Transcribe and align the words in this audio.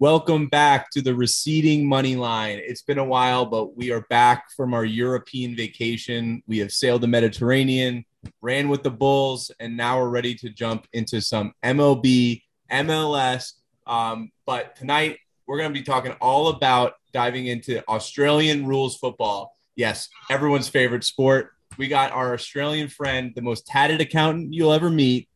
Welcome 0.00 0.46
back 0.46 0.90
to 0.92 1.02
the 1.02 1.14
receding 1.14 1.86
money 1.86 2.16
line. 2.16 2.58
It's 2.58 2.80
been 2.80 2.96
a 2.96 3.04
while, 3.04 3.44
but 3.44 3.76
we 3.76 3.92
are 3.92 4.00
back 4.08 4.50
from 4.56 4.72
our 4.72 4.86
European 4.86 5.54
vacation. 5.54 6.42
We 6.46 6.56
have 6.60 6.72
sailed 6.72 7.02
the 7.02 7.06
Mediterranean, 7.06 8.06
ran 8.40 8.70
with 8.70 8.82
the 8.82 8.90
Bulls, 8.90 9.50
and 9.60 9.76
now 9.76 10.00
we're 10.00 10.08
ready 10.08 10.34
to 10.36 10.48
jump 10.48 10.86
into 10.94 11.20
some 11.20 11.52
MLB, 11.62 12.40
MLS. 12.72 13.52
Um, 13.86 14.32
but 14.46 14.74
tonight, 14.74 15.18
we're 15.46 15.58
going 15.58 15.68
to 15.70 15.78
be 15.78 15.84
talking 15.84 16.12
all 16.12 16.48
about 16.48 16.94
diving 17.12 17.48
into 17.48 17.86
Australian 17.86 18.64
rules 18.64 18.96
football. 18.96 19.54
Yes, 19.76 20.08
everyone's 20.30 20.70
favorite 20.70 21.04
sport. 21.04 21.50
We 21.76 21.88
got 21.88 22.12
our 22.12 22.32
Australian 22.32 22.88
friend, 22.88 23.32
the 23.34 23.42
most 23.42 23.66
tatted 23.66 24.00
accountant 24.00 24.54
you'll 24.54 24.72
ever 24.72 24.88
meet, 24.88 25.28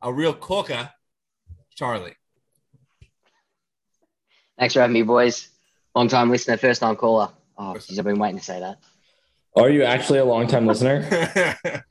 a 0.00 0.12
real 0.12 0.32
coca, 0.32 0.94
Charlie. 1.74 2.14
Thanks 4.62 4.74
for 4.74 4.80
having 4.80 4.94
me, 4.94 5.02
boys. 5.02 5.48
Long 5.92 6.06
time 6.06 6.30
listener, 6.30 6.56
first 6.56 6.80
time 6.80 6.94
caller. 6.94 7.30
Oh, 7.58 7.76
geez, 7.78 7.98
I've 7.98 8.04
been 8.04 8.20
waiting 8.20 8.38
to 8.38 8.44
say 8.44 8.60
that. 8.60 8.78
Are 9.56 9.68
you 9.68 9.82
actually 9.82 10.20
a 10.20 10.24
long 10.24 10.46
time 10.46 10.68
listener? 10.68 11.04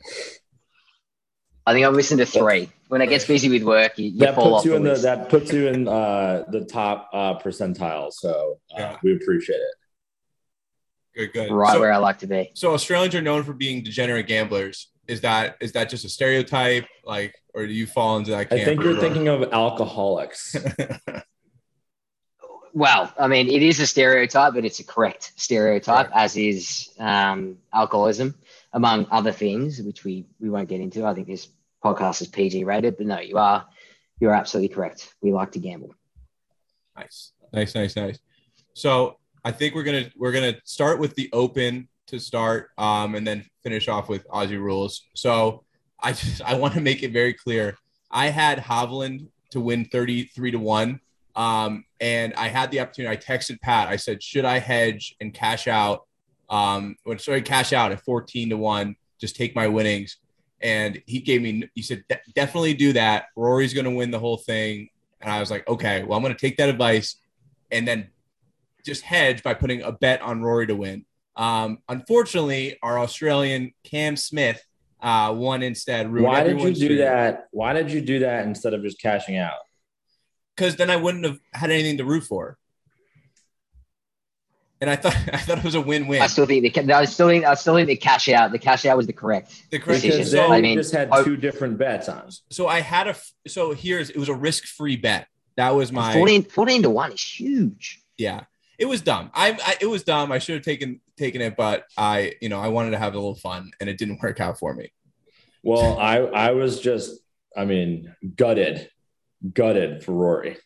I 1.65 1.73
think 1.73 1.85
I've 1.85 1.93
listened 1.95 2.19
to 2.21 2.25
three. 2.25 2.69
When 2.87 3.01
it 3.01 3.07
gets 3.07 3.25
busy 3.25 3.49
with 3.49 3.63
work, 3.63 3.99
you, 3.99 4.05
you 4.11 4.19
that 4.19 4.35
fall 4.35 4.51
puts 4.51 4.59
off 4.59 4.63
you 4.65 4.71
the 4.71 4.77
in 4.77 4.83
the 4.85 4.89
list. 4.91 5.03
that 5.03 5.27
puts 5.27 5.51
you 5.51 5.67
in 5.67 5.85
uh, 5.85 6.45
the 6.49 6.63
top 6.63 7.09
uh, 7.11 7.37
percentile. 7.39 8.09
So 8.13 8.59
uh, 8.73 8.79
Yeah. 8.79 8.97
we 9.03 9.15
appreciate 9.17 9.57
it. 9.57 9.73
good, 11.13 11.33
good. 11.33 11.51
right 11.51 11.73
So- 11.73 11.81
where 11.81 11.91
I 11.91 11.97
like 11.97 12.19
to 12.19 12.27
be. 12.27 12.51
So 12.53 12.71
Australians 12.73 13.15
are 13.15 13.21
known 13.21 13.43
for 13.43 13.51
being 13.51 13.83
degenerate 13.83 14.27
gamblers. 14.27 14.87
Is 15.09 15.19
that 15.21 15.57
is 15.59 15.73
that 15.73 15.89
just 15.89 16.05
a 16.05 16.09
stereotype? 16.09 16.85
Like, 17.03 17.35
or 17.53 17.67
do 17.67 17.73
you 17.73 17.85
fall 17.85 18.15
into 18.15 18.31
that 18.31 18.47
camp? 18.47 18.61
I 18.61 18.63
think 18.63 18.81
you're 18.81 18.95
or- 18.95 19.01
thinking 19.01 19.27
of 19.27 19.51
alcoholics. 19.51 20.55
Well, 22.73 23.13
I 23.19 23.27
mean, 23.27 23.49
it 23.49 23.61
is 23.61 23.79
a 23.79 23.87
stereotype, 23.87 24.53
but 24.53 24.65
it's 24.65 24.79
a 24.79 24.83
correct 24.83 25.33
stereotype, 25.35 26.09
as 26.15 26.37
is 26.37 26.89
um, 26.99 27.57
alcoholism, 27.73 28.35
among 28.73 29.07
other 29.11 29.31
things, 29.31 29.81
which 29.81 30.03
we 30.03 30.25
we 30.39 30.49
won't 30.49 30.69
get 30.69 30.79
into. 30.79 31.05
I 31.05 31.13
think 31.13 31.27
this 31.27 31.49
podcast 31.83 32.21
is 32.21 32.27
PG 32.27 32.63
rated, 32.63 32.97
but 32.97 33.07
no, 33.07 33.19
you 33.19 33.37
are 33.37 33.67
you're 34.19 34.33
absolutely 34.33 34.73
correct. 34.73 35.13
We 35.21 35.33
like 35.33 35.51
to 35.53 35.59
gamble. 35.59 35.93
nice, 36.95 37.33
nice, 37.51 37.75
nice, 37.75 37.95
nice. 37.95 38.19
So 38.73 39.17
I 39.43 39.51
think 39.51 39.75
we're 39.75 39.83
gonna 39.83 40.09
we're 40.15 40.31
gonna 40.31 40.55
start 40.63 40.99
with 40.99 41.15
the 41.15 41.29
open 41.33 41.89
to 42.07 42.19
start, 42.19 42.69
um, 42.77 43.15
and 43.15 43.25
then 43.25 43.45
finish 43.63 43.87
off 43.87 44.07
with 44.07 44.27
Aussie 44.29 44.59
rules. 44.59 45.07
So 45.15 45.63
I 46.01 46.11
just 46.13 46.41
I 46.41 46.55
want 46.55 46.73
to 46.75 46.81
make 46.81 47.03
it 47.03 47.11
very 47.11 47.33
clear. 47.33 47.77
I 48.11 48.27
had 48.27 48.59
Hovland 48.59 49.27
to 49.49 49.59
win 49.59 49.85
thirty 49.85 50.25
three 50.25 50.51
to 50.51 50.59
one. 50.59 51.01
Um, 51.35 51.85
and 51.99 52.33
I 52.33 52.47
had 52.47 52.71
the 52.71 52.79
opportunity. 52.79 53.13
I 53.13 53.17
texted 53.17 53.61
Pat. 53.61 53.87
I 53.87 53.95
said, 53.95 54.21
"Should 54.21 54.45
I 54.45 54.59
hedge 54.59 55.15
and 55.21 55.33
cash 55.33 55.67
out? 55.67 56.05
Um, 56.49 56.95
when 57.03 57.19
sorry, 57.19 57.41
cash 57.41 57.73
out 57.73 57.91
at 57.91 58.01
fourteen 58.01 58.49
to 58.49 58.57
one. 58.57 58.95
Just 59.19 59.35
take 59.35 59.55
my 59.55 59.67
winnings." 59.67 60.17
And 60.61 61.01
he 61.07 61.19
gave 61.19 61.41
me. 61.41 61.69
He 61.73 61.81
said, 61.81 62.03
"De- 62.09 62.19
"Definitely 62.35 62.73
do 62.73 62.93
that. 62.93 63.25
Rory's 63.35 63.73
going 63.73 63.85
to 63.85 63.91
win 63.91 64.11
the 64.11 64.19
whole 64.19 64.37
thing." 64.37 64.89
And 65.21 65.31
I 65.31 65.39
was 65.39 65.51
like, 65.51 65.67
"Okay, 65.67 66.03
well, 66.03 66.17
I'm 66.17 66.23
going 66.23 66.35
to 66.35 66.39
take 66.39 66.57
that 66.57 66.69
advice, 66.69 67.15
and 67.71 67.87
then 67.87 68.09
just 68.85 69.03
hedge 69.03 69.43
by 69.43 69.53
putting 69.53 69.81
a 69.83 69.91
bet 69.91 70.21
on 70.21 70.41
Rory 70.41 70.67
to 70.67 70.75
win." 70.75 71.05
Um, 71.35 71.79
unfortunately, 71.87 72.77
our 72.83 72.99
Australian 72.99 73.73
Cam 73.83 74.17
Smith 74.17 74.63
uh, 75.01 75.33
won 75.35 75.63
instead. 75.63 76.11
Why 76.11 76.43
did 76.43 76.61
you 76.61 76.73
do 76.73 76.97
that? 76.97 77.47
Why 77.51 77.73
did 77.73 77.91
you 77.91 78.01
do 78.01 78.19
that 78.19 78.45
instead 78.45 78.73
of 78.73 78.83
just 78.83 78.99
cashing 78.99 79.37
out? 79.37 79.59
Because 80.61 80.75
then 80.75 80.91
I 80.91 80.95
wouldn't 80.95 81.25
have 81.25 81.39
had 81.53 81.71
anything 81.71 81.97
to 81.97 82.05
root 82.05 82.23
for. 82.23 82.57
And 84.79 84.89
I 84.89 84.95
thought 84.95 85.15
I 85.33 85.37
thought 85.37 85.57
it 85.57 85.63
was 85.63 85.75
a 85.75 85.81
win-win. 85.81 86.21
I 86.21 86.27
still 86.27 86.45
think 86.45 86.61
the 86.61 86.69
ca- 86.69 86.93
I 86.93 87.05
still 87.05 87.27
think 87.29 87.45
I 87.45 87.55
still 87.55 87.75
think 87.75 87.87
the 87.87 87.95
cash 87.95 88.29
out 88.29 88.51
the 88.51 88.59
cash 88.59 88.85
out 88.85 88.97
was 88.97 89.07
the 89.07 89.13
correct. 89.13 89.63
The 89.71 89.79
correct 89.79 90.03
decision. 90.03 90.19
Because 90.19 90.31
so, 90.31 90.51
I 90.51 90.61
mean, 90.61 90.77
just 90.77 90.93
had 90.93 91.09
oh 91.11 91.23
two 91.23 91.35
different 91.35 91.77
bets 91.77 92.09
on. 92.09 92.29
so 92.49 92.67
I 92.67 92.81
had 92.81 93.07
a 93.07 93.15
so 93.47 93.73
here's 93.73 94.09
it 94.11 94.17
was 94.17 94.29
a 94.29 94.35
risk-free 94.35 94.97
bet. 94.97 95.27
That 95.57 95.71
was 95.71 95.91
my 95.91 96.13
14, 96.13 96.43
14 96.43 96.83
to 96.83 96.89
one 96.89 97.11
is 97.11 97.21
huge. 97.21 98.01
yeah. 98.17 98.43
It 98.79 98.85
was 98.85 99.01
dumb. 99.01 99.29
I, 99.35 99.51
I 99.51 99.75
it 99.79 99.85
was 99.85 100.03
dumb. 100.03 100.31
I 100.31 100.39
should 100.39 100.55
have 100.55 100.63
taken 100.63 101.01
taken 101.15 101.39
it, 101.41 101.55
but 101.55 101.85
I 101.97 102.33
you 102.41 102.49
know 102.49 102.59
I 102.59 102.69
wanted 102.69 102.91
to 102.91 102.97
have 102.97 103.13
a 103.13 103.17
little 103.17 103.35
fun, 103.35 103.71
and 103.79 103.87
it 103.87 103.97
didn't 103.99 104.19
work 104.23 104.39
out 104.39 104.57
for 104.57 104.73
me. 104.73 104.91
Well, 105.61 105.99
I 105.99 106.17
I 106.17 106.51
was 106.51 106.79
just 106.79 107.19
I 107.55 107.65
mean 107.65 108.15
gutted, 108.35 108.89
gutted 109.53 110.03
for 110.03 110.13
Rory. 110.13 110.57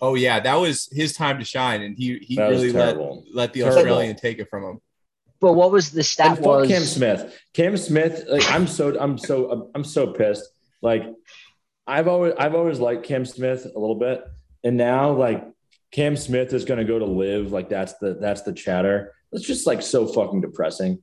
Oh 0.00 0.14
yeah, 0.14 0.40
that 0.40 0.56
was 0.56 0.88
his 0.92 1.14
time 1.14 1.38
to 1.38 1.44
shine, 1.44 1.82
and 1.82 1.96
he 1.96 2.18
he 2.18 2.36
That 2.36 2.50
really 2.50 2.72
let 2.72 2.98
let 3.32 3.52
the 3.52 3.60
Terrible. 3.60 3.78
Australian 3.78 4.16
take 4.16 4.38
it 4.38 4.48
from 4.50 4.64
him. 4.64 4.80
But 5.40 5.54
what 5.54 5.70
was 5.70 5.90
the 5.90 6.02
stat? 6.02 6.36
And 6.36 6.38
fuck 6.38 6.46
was 6.46 6.68
Cam 6.68 6.82
Smith. 6.82 7.40
Cam 7.54 7.76
Smith, 7.76 8.24
like 8.28 8.50
I'm 8.50 8.66
so 8.66 8.98
I'm 8.98 9.18
so 9.18 9.70
I'm 9.74 9.84
so 9.84 10.12
pissed. 10.12 10.44
Like 10.82 11.04
I've 11.86 12.08
always 12.08 12.34
I've 12.38 12.54
always 12.54 12.78
liked 12.78 13.04
Cam 13.04 13.24
Smith 13.24 13.64
a 13.64 13.78
little 13.78 13.98
bit, 13.98 14.22
and 14.64 14.76
now 14.76 15.12
like 15.12 15.44
Cam 15.92 16.16
Smith 16.16 16.52
is 16.52 16.64
going 16.64 16.78
to 16.78 16.84
go 16.84 16.98
to 16.98 17.04
LIV. 17.04 17.52
Like 17.52 17.68
that's 17.68 17.94
the 17.94 18.14
that's 18.20 18.42
the 18.42 18.52
chatter. 18.52 19.14
It's 19.32 19.46
just 19.46 19.66
like 19.66 19.82
so 19.82 20.06
fucking 20.06 20.40
depressing. 20.40 21.02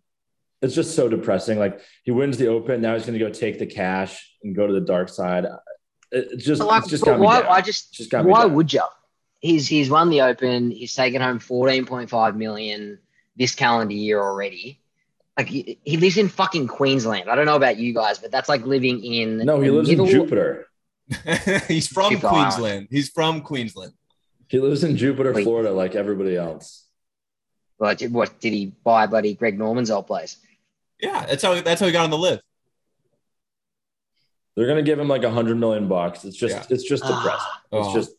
It's 0.61 0.75
just 0.75 0.95
so 0.95 1.09
depressing. 1.09 1.59
Like 1.59 1.81
he 2.03 2.11
wins 2.11 2.37
the 2.37 2.47
Open, 2.47 2.81
now 2.81 2.93
he's 2.93 3.05
going 3.05 3.17
to 3.17 3.25
go 3.25 3.31
take 3.31 3.59
the 3.59 3.65
cash 3.65 4.31
and 4.43 4.55
go 4.55 4.65
to 4.65 4.73
the 4.73 4.81
dark 4.81 5.09
side. 5.09 5.45
It, 6.13 6.27
it's 6.31 6.45
just 6.45 6.59
But 6.59 6.67
like, 6.67 6.81
it's 6.83 6.91
just 6.91 7.03
but 7.03 7.11
got 7.11 7.19
me 7.19 7.25
why? 7.25 7.41
down. 7.41 7.51
I 7.51 7.61
just 7.61 7.93
Just 7.93 8.09
got 8.09 8.25
me 8.25 8.31
why 8.31 8.43
down. 8.43 8.53
would 8.55 8.71
you? 8.71 8.81
He's 9.39 9.67
he's 9.67 9.89
won 9.89 10.09
the 10.09 10.21
Open. 10.21 10.71
He's 10.71 10.95
taken 10.95 11.21
home 11.21 11.39
fourteen 11.39 11.85
point 11.85 12.09
five 12.09 12.35
million 12.37 12.99
this 13.35 13.55
calendar 13.55 13.93
year 13.93 14.21
already. 14.21 14.79
Like 15.37 15.47
he, 15.47 15.79
he 15.83 15.97
lives 15.97 16.17
in 16.17 16.29
fucking 16.29 16.67
Queensland. 16.67 17.29
I 17.29 17.35
don't 17.35 17.47
know 17.47 17.55
about 17.55 17.77
you 17.77 17.93
guys, 17.93 18.19
but 18.19 18.31
that's 18.31 18.47
like 18.47 18.65
living 18.65 19.03
in 19.03 19.39
No, 19.39 19.59
he 19.59 19.67
the 19.69 19.73
lives 19.75 19.89
in 19.89 20.05
Jupiter. 20.05 20.67
He's 21.67 21.87
from 21.87 22.11
Jupiter 22.11 22.27
Island. 22.27 22.51
Queensland. 22.53 22.87
He's 22.91 23.09
from 23.09 23.41
Queensland. 23.41 23.93
He 24.47 24.59
lives 24.59 24.83
in 24.83 24.95
Jupiter, 24.95 25.33
Wait. 25.33 25.43
Florida, 25.43 25.71
like 25.71 25.95
everybody 25.95 26.37
else. 26.37 26.85
Like, 27.79 28.01
what 28.03 28.39
did 28.39 28.53
he 28.53 28.67
buy? 28.67 29.07
buddy? 29.07 29.33
Greg 29.33 29.57
Norman's 29.57 29.89
old 29.91 30.05
place. 30.07 30.37
Yeah, 31.01 31.25
that's 31.25 31.43
how 31.43 31.59
that's 31.61 31.81
how 31.81 31.87
he 31.87 31.91
got 31.91 32.03
on 32.05 32.11
the 32.11 32.17
list. 32.17 32.43
They're 34.55 34.67
gonna 34.67 34.83
give 34.83 34.99
him 34.99 35.07
like 35.07 35.23
a 35.23 35.31
hundred 35.31 35.57
million 35.57 35.87
bucks. 35.87 36.25
It's 36.25 36.37
just 36.37 36.55
Yeah. 36.55 36.65
it's 36.75 36.83
just 36.83 37.03
depressing. 37.03 37.29
Ah, 37.31 37.61
It's 37.71 37.87
Oh. 37.89 37.93
just 37.93 38.11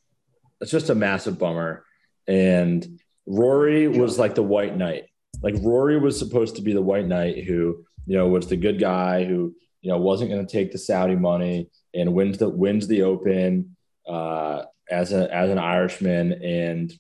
it's 0.61 0.71
just 0.71 0.91
a 0.91 0.95
massive 0.95 1.39
bummer. 1.39 1.85
And 2.27 3.01
Rory 3.27 3.87
was 3.89 4.19
like 4.19 4.35
the 4.35 4.43
white 4.43 4.77
knight. 4.77 5.05
Like 5.43 5.55
Rory 5.61 5.99
was 5.99 6.19
supposed 6.19 6.57
to 6.57 6.63
be 6.63 6.73
the 6.73 6.83
white 6.83 7.07
knight 7.07 7.45
who, 7.45 7.85
you 8.07 8.17
know, 8.17 8.29
was 8.29 8.47
the 8.49 8.57
good 8.57 8.79
guy 8.81 9.25
who, 9.25 9.55
you 9.83 9.91
know, 9.91 9.99
wasn't 9.99 10.31
going 10.31 10.45
to 10.47 10.51
take 10.51 10.73
the 10.73 10.79
Saudi 10.79 11.17
money 11.17 11.69
and 11.93 12.15
wins 12.15 12.39
the 12.39 12.49
wins 12.49 12.87
the 12.87 13.03
Open 13.03 13.77
uh, 14.09 14.65
as 14.91 15.13
a 15.13 15.33
as 15.35 15.51
an 15.51 15.59
Irishman. 15.59 16.33
And 16.43 16.93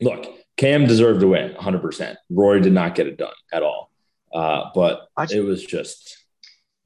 look, 0.00 0.26
Cam 0.56 0.86
deserved 0.86 1.20
to 1.20 1.28
win 1.28 1.52
100. 1.54 1.80
percent 1.80 2.18
Rory 2.30 2.60
did 2.60 2.72
not 2.72 2.94
get 2.94 3.06
it 3.06 3.16
done 3.16 3.32
at 3.52 3.62
all. 3.62 3.90
Uh, 4.32 4.70
but 4.74 5.08
it 5.30 5.40
was 5.44 5.64
just 5.64 6.18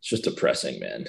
it's 0.00 0.08
just 0.08 0.24
depressing, 0.24 0.78
man. 0.80 1.06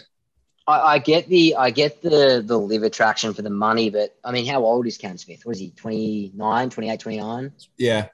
I, 0.70 0.94
I 0.96 1.00
get 1.00 1.28
the 1.28 1.56
I 1.56 1.72
get 1.72 2.02
the 2.02 2.44
the 2.46 2.58
LIV 2.60 2.84
attraction 2.84 3.34
for 3.34 3.42
the 3.42 3.50
money, 3.50 3.90
but 3.90 4.16
I 4.24 4.32
mean, 4.32 4.46
how 4.46 4.64
old 4.64 4.86
is 4.88 4.98
Cam 4.98 5.18
Smith? 5.18 5.46
What 5.46 5.54
is 5.56 5.60
he? 5.60 5.72
29, 5.72 6.70
28, 6.70 7.00
29? 7.00 7.52
Yeah, 7.78 8.08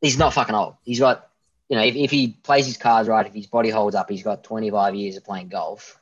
He's 0.00 0.18
not 0.18 0.32
fucking 0.34 0.54
old. 0.54 0.74
He's 0.84 1.00
got, 1.00 1.28
you 1.68 1.76
know, 1.76 1.82
if, 1.82 1.96
if 1.96 2.10
he 2.10 2.28
plays 2.42 2.66
his 2.66 2.76
cards 2.76 3.08
right, 3.08 3.26
if 3.26 3.32
his 3.34 3.46
body 3.46 3.70
holds 3.70 3.96
up, 3.96 4.08
he's 4.10 4.22
got 4.22 4.44
25 4.44 4.94
years 4.94 5.16
of 5.16 5.24
playing 5.24 5.48
golf. 5.48 5.98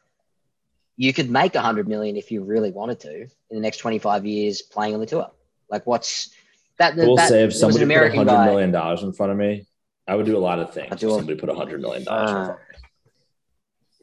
You 0.97 1.13
could 1.15 1.31
make 1.31 1.55
100 1.55 1.89
million 1.89 2.17
if 2.17 2.31
you 2.31 2.43
really 2.45 2.71
wanted 2.71 3.01
to 3.01 3.23
in 3.23 3.31
the 3.51 3.61
next 3.61 3.79
25 3.79 4.27
years 4.27 4.61
playing 4.61 4.95
on 4.95 5.01
the 5.01 5.07
tour. 5.07 5.31
Like, 5.71 5.87
what's 5.87 6.31
that? 6.79 6.97
We'll 6.97 7.17
that, 7.17 7.29
say 7.31 7.45
if 7.45 7.55
somebody 7.55 7.79
put 7.79 7.85
American 7.85 8.19
hundred 8.19 8.33
guy. 8.33 8.45
million 8.45 8.73
dollars 8.73 9.03
in 9.03 9.13
front 9.13 9.33
of 9.33 9.39
me, 9.39 9.67
I 10.07 10.17
would 10.17 10.27
do 10.27 10.37
a 10.37 10.45
lot 10.51 10.59
of 10.59 10.75
things. 10.75 10.89
I'd 10.91 10.95
If 10.95 11.01
do 11.01 11.11
somebody 11.17 11.39
put 11.39 11.49
hundred 11.57 11.81
million 11.81 12.05
dollars 12.05 12.31
in 12.31 12.37
Uh, 12.37 12.45
front 12.47 12.61
of 12.61 12.69
me. 12.69 12.72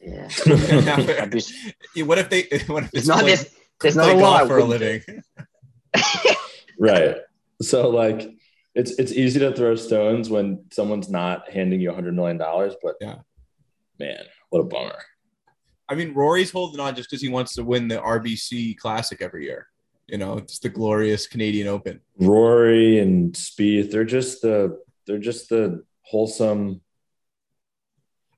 Yeah. 0.02 0.28
Yeah, 1.94 2.04
what 2.04 2.18
if 2.18 2.30
they? 2.30 2.42
What 2.66 2.84
if 2.84 2.90
There's 2.90 3.02
it's 3.04 3.08
not, 3.08 3.20
play, 3.20 3.34
there's, 3.34 3.50
there's 3.80 3.96
not 3.96 4.10
a 4.10 4.14
lot 4.14 4.38
golf 4.38 4.48
for 4.48 4.58
a 4.58 4.64
living? 4.64 5.02
Right. 6.78 7.16
So 7.60 7.90
like 7.90 8.30
it's 8.74 8.92
it's 8.92 9.12
easy 9.12 9.38
to 9.40 9.52
throw 9.52 9.74
stones 9.74 10.30
when 10.30 10.64
someone's 10.72 11.10
not 11.10 11.50
handing 11.50 11.80
you 11.80 11.90
a 11.90 11.94
hundred 11.94 12.14
million 12.14 12.38
dollars, 12.38 12.74
but 12.82 12.94
Yeah. 13.00 13.16
man, 13.98 14.22
what 14.48 14.60
a 14.60 14.64
bummer. 14.64 14.98
I 15.88 15.94
mean, 15.94 16.14
Rory's 16.14 16.50
holding 16.52 16.80
on 16.80 16.94
just 16.94 17.10
because 17.10 17.20
he 17.20 17.28
wants 17.28 17.54
to 17.56 17.64
win 17.64 17.88
the 17.88 17.96
RBC 17.98 18.78
Classic 18.78 19.20
every 19.20 19.44
year. 19.44 19.66
You 20.06 20.18
know, 20.18 20.38
it's 20.38 20.58
the 20.60 20.68
glorious 20.68 21.26
Canadian 21.26 21.68
Open. 21.68 22.00
Rory 22.18 22.98
and 23.00 23.32
Spieth, 23.34 23.90
they're 23.90 24.04
just 24.04 24.40
the 24.40 24.80
they're 25.06 25.18
just 25.18 25.48
the 25.50 25.84
wholesome. 26.02 26.80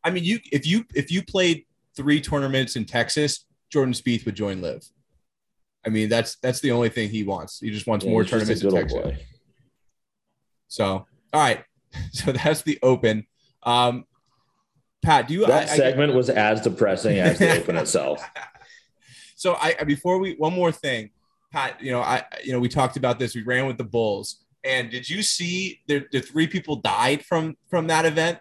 I 0.04 0.10
mean, 0.10 0.24
you 0.24 0.38
if 0.50 0.66
you 0.66 0.84
if 0.94 1.10
you 1.10 1.22
played 1.22 1.64
three 1.96 2.20
tournaments 2.20 2.76
in 2.76 2.84
Texas, 2.84 3.44
Jordan 3.70 3.94
Spieth 3.94 4.24
would 4.26 4.34
join 4.34 4.60
LIV. 4.60 4.82
I 5.86 5.88
mean, 5.90 6.08
that's 6.08 6.36
that's 6.36 6.60
the 6.60 6.70
only 6.72 6.88
thing 6.88 7.08
he 7.10 7.24
wants. 7.24 7.60
He 7.60 7.70
just 7.70 7.86
wants 7.86 8.04
Yeah, 8.04 8.10
more 8.12 8.22
he's 8.22 8.30
just 8.30 8.42
a 8.42 8.70
tournaments 8.70 8.92
in 8.92 9.00
Texas. 9.02 9.18
boy. 9.18 9.26
So, 10.68 10.86
all 10.86 11.06
right. 11.40 11.64
So 12.12 12.32
that's 12.32 12.62
the 12.62 12.78
Open. 12.82 13.26
Um, 13.64 14.06
Pat, 15.02 15.28
do 15.28 15.34
you? 15.34 15.46
That 15.46 15.68
I- 15.68 15.72
I- 15.72 15.76
segment 15.76 16.14
was 16.14 16.30
as 16.30 16.62
depressing 16.62 17.18
as 17.18 17.38
the 17.38 17.58
Open 17.58 17.76
itself. 17.82 18.22
So 19.36 19.54
I 19.54 19.76
I- 19.78 19.84
before 19.84 20.18
we 20.18 20.34
one 20.36 20.54
more 20.54 20.72
thing, 20.72 21.10
Pat, 21.52 21.82
you 21.82 21.92
know, 21.92 22.00
I 22.00 22.24
you 22.42 22.52
know 22.52 22.60
we 22.60 22.68
talked 22.70 22.96
about 22.96 23.18
this. 23.18 23.34
We 23.34 23.42
ran 23.42 23.66
with 23.66 23.76
the 23.76 23.84
Bulls, 23.84 24.42
and 24.64 24.90
did 24.90 25.10
you 25.10 25.20
see 25.22 25.80
the 25.86 26.06
the 26.12 26.20
three 26.20 26.46
people 26.46 26.76
died 26.76 27.26
from 27.26 27.58
from 27.68 27.88
that 27.88 28.06
event? 28.06 28.38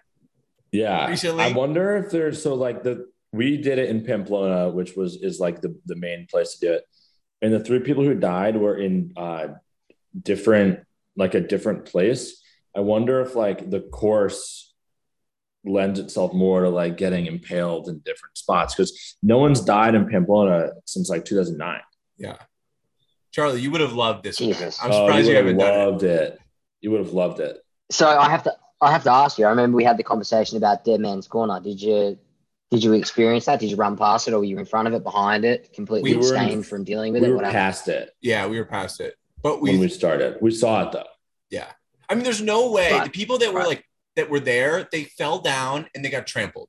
Yeah. 0.72 1.08
Recently? 1.08 1.44
I 1.44 1.52
wonder 1.52 1.96
if 1.96 2.10
there's 2.10 2.42
so 2.42 2.54
like 2.54 2.82
the 2.82 3.06
we 3.32 3.56
did 3.56 3.78
it 3.78 3.88
in 3.88 4.04
Pamplona, 4.04 4.70
which 4.70 4.96
was 4.96 5.16
is 5.16 5.38
like 5.40 5.60
the, 5.62 5.74
the 5.86 5.96
main 5.96 6.26
place 6.30 6.54
to 6.56 6.66
do 6.66 6.72
it. 6.74 6.84
And 7.40 7.52
the 7.52 7.60
three 7.60 7.80
people 7.80 8.04
who 8.04 8.14
died 8.14 8.56
were 8.56 8.76
in 8.76 9.12
uh 9.16 9.48
different 10.20 10.80
like 11.16 11.34
a 11.34 11.40
different 11.40 11.84
place. 11.84 12.42
I 12.74 12.80
wonder 12.80 13.20
if 13.20 13.34
like 13.34 13.70
the 13.70 13.80
course 13.80 14.72
lends 15.64 16.00
itself 16.00 16.32
more 16.32 16.62
to 16.62 16.70
like 16.70 16.96
getting 16.96 17.26
impaled 17.26 17.88
in 17.88 17.98
different 18.00 18.36
spots 18.36 18.74
because 18.74 19.16
no 19.22 19.38
one's 19.38 19.60
died 19.60 19.94
in 19.94 20.08
Pamplona 20.08 20.70
since 20.86 21.08
like 21.08 21.24
2009. 21.24 21.80
Yeah, 22.18 22.36
Charlie, 23.30 23.60
you 23.60 23.70
would 23.70 23.80
have 23.80 23.92
loved 23.92 24.24
this. 24.24 24.40
event. 24.40 24.78
I'm 24.82 24.90
Oh, 24.90 25.06
surprised 25.06 25.28
you, 25.28 25.34
would 25.34 25.36
have 25.36 25.46
haven't 25.46 25.58
done 25.58 25.74
it. 25.80 25.84
loved 25.90 26.02
it. 26.02 26.38
You 26.80 26.90
would 26.92 27.00
have 27.00 27.12
loved 27.12 27.40
it. 27.40 27.58
So 27.90 28.08
I 28.08 28.28
have 28.30 28.42
to 28.44 28.54
I 28.82 28.90
have 28.90 29.04
to 29.04 29.12
ask 29.12 29.38
you. 29.38 29.46
I 29.46 29.50
remember 29.50 29.76
we 29.76 29.84
had 29.84 29.96
the 29.96 30.02
conversation 30.02 30.56
about 30.56 30.84
Dead 30.84 31.00
Man's 31.00 31.28
Corner. 31.28 31.60
Did 31.60 31.80
you 31.80 32.18
did 32.70 32.82
you 32.82 32.94
experience 32.94 33.44
that? 33.44 33.60
Did 33.60 33.70
you 33.70 33.76
run 33.76 33.96
past 33.96 34.26
it, 34.28 34.34
or 34.34 34.38
were 34.38 34.44
you 34.44 34.58
in 34.58 34.64
front 34.64 34.88
of 34.88 34.94
it, 34.94 35.04
behind 35.04 35.44
it, 35.44 35.72
completely 35.72 36.12
We 36.12 36.16
were 36.16 36.34
in- 36.34 36.40
abstained 36.40 36.66
from 36.66 36.84
dealing 36.84 37.12
with 37.12 37.22
We 37.22 37.28
it? 37.28 37.30
We 37.32 37.36
were 37.36 37.42
past 37.42 37.86
it 37.88 38.10
Yeah, 38.20 38.46
we 38.46 38.58
were 38.58 38.64
past 38.64 39.00
it, 39.00 39.14
but 39.42 39.60
when 39.62 39.74
we. 39.74 39.80
we 39.80 39.88
started. 39.88 40.38
We 40.40 40.50
saw 40.50 40.86
it 40.86 40.92
though. 40.92 41.06
yeah, 41.50 41.70
I 42.08 42.14
mean, 42.14 42.24
there's 42.24 42.42
no 42.42 42.70
way 42.72 42.90
Right. 42.92 43.04
the 43.04 43.10
people 43.10 43.38
that 43.38 43.52
were 43.52 43.60
Right. 43.60 43.68
like 43.68 43.84
that 44.16 44.28
were 44.28 44.40
there, 44.40 44.88
they 44.90 45.04
fell 45.04 45.38
down 45.38 45.86
and 45.94 46.04
they 46.04 46.10
got 46.10 46.26
trampled, 46.26 46.68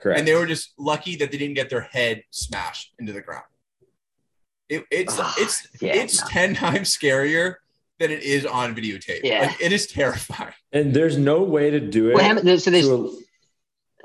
Correct. 0.00 0.18
and 0.18 0.26
they 0.26 0.34
were 0.34 0.46
just 0.46 0.72
lucky 0.78 1.16
that 1.16 1.30
they 1.30 1.38
didn't 1.38 1.54
get 1.54 1.68
their 1.70 1.82
head 1.82 2.22
smashed 2.30 2.94
into 2.98 3.12
the 3.12 3.20
ground. 3.20 3.44
It, 4.68 4.84
it's 4.90 5.16
Ah, 5.18 5.34
it's 5.38 5.66
yeah, 5.82 5.94
it's 5.94 6.20
no. 6.22 6.26
ten 6.28 6.54
times 6.64 6.96
scarier 6.96 7.56
than 8.02 8.10
it 8.10 8.22
is 8.22 8.44
on 8.44 8.74
videotape. 8.74 9.20
Yeah. 9.24 9.46
Like, 9.46 9.60
it 9.60 9.72
is 9.72 9.86
terrifying. 9.86 10.52
And 10.72 10.92
there's 10.94 11.16
no 11.16 11.42
way 11.42 11.70
to 11.70 11.80
do 11.80 12.10
it 12.10 12.14
Well, 12.16 12.36
so 12.36 12.42
there's 12.42 12.64
to 12.64 12.90
el- 12.90 13.18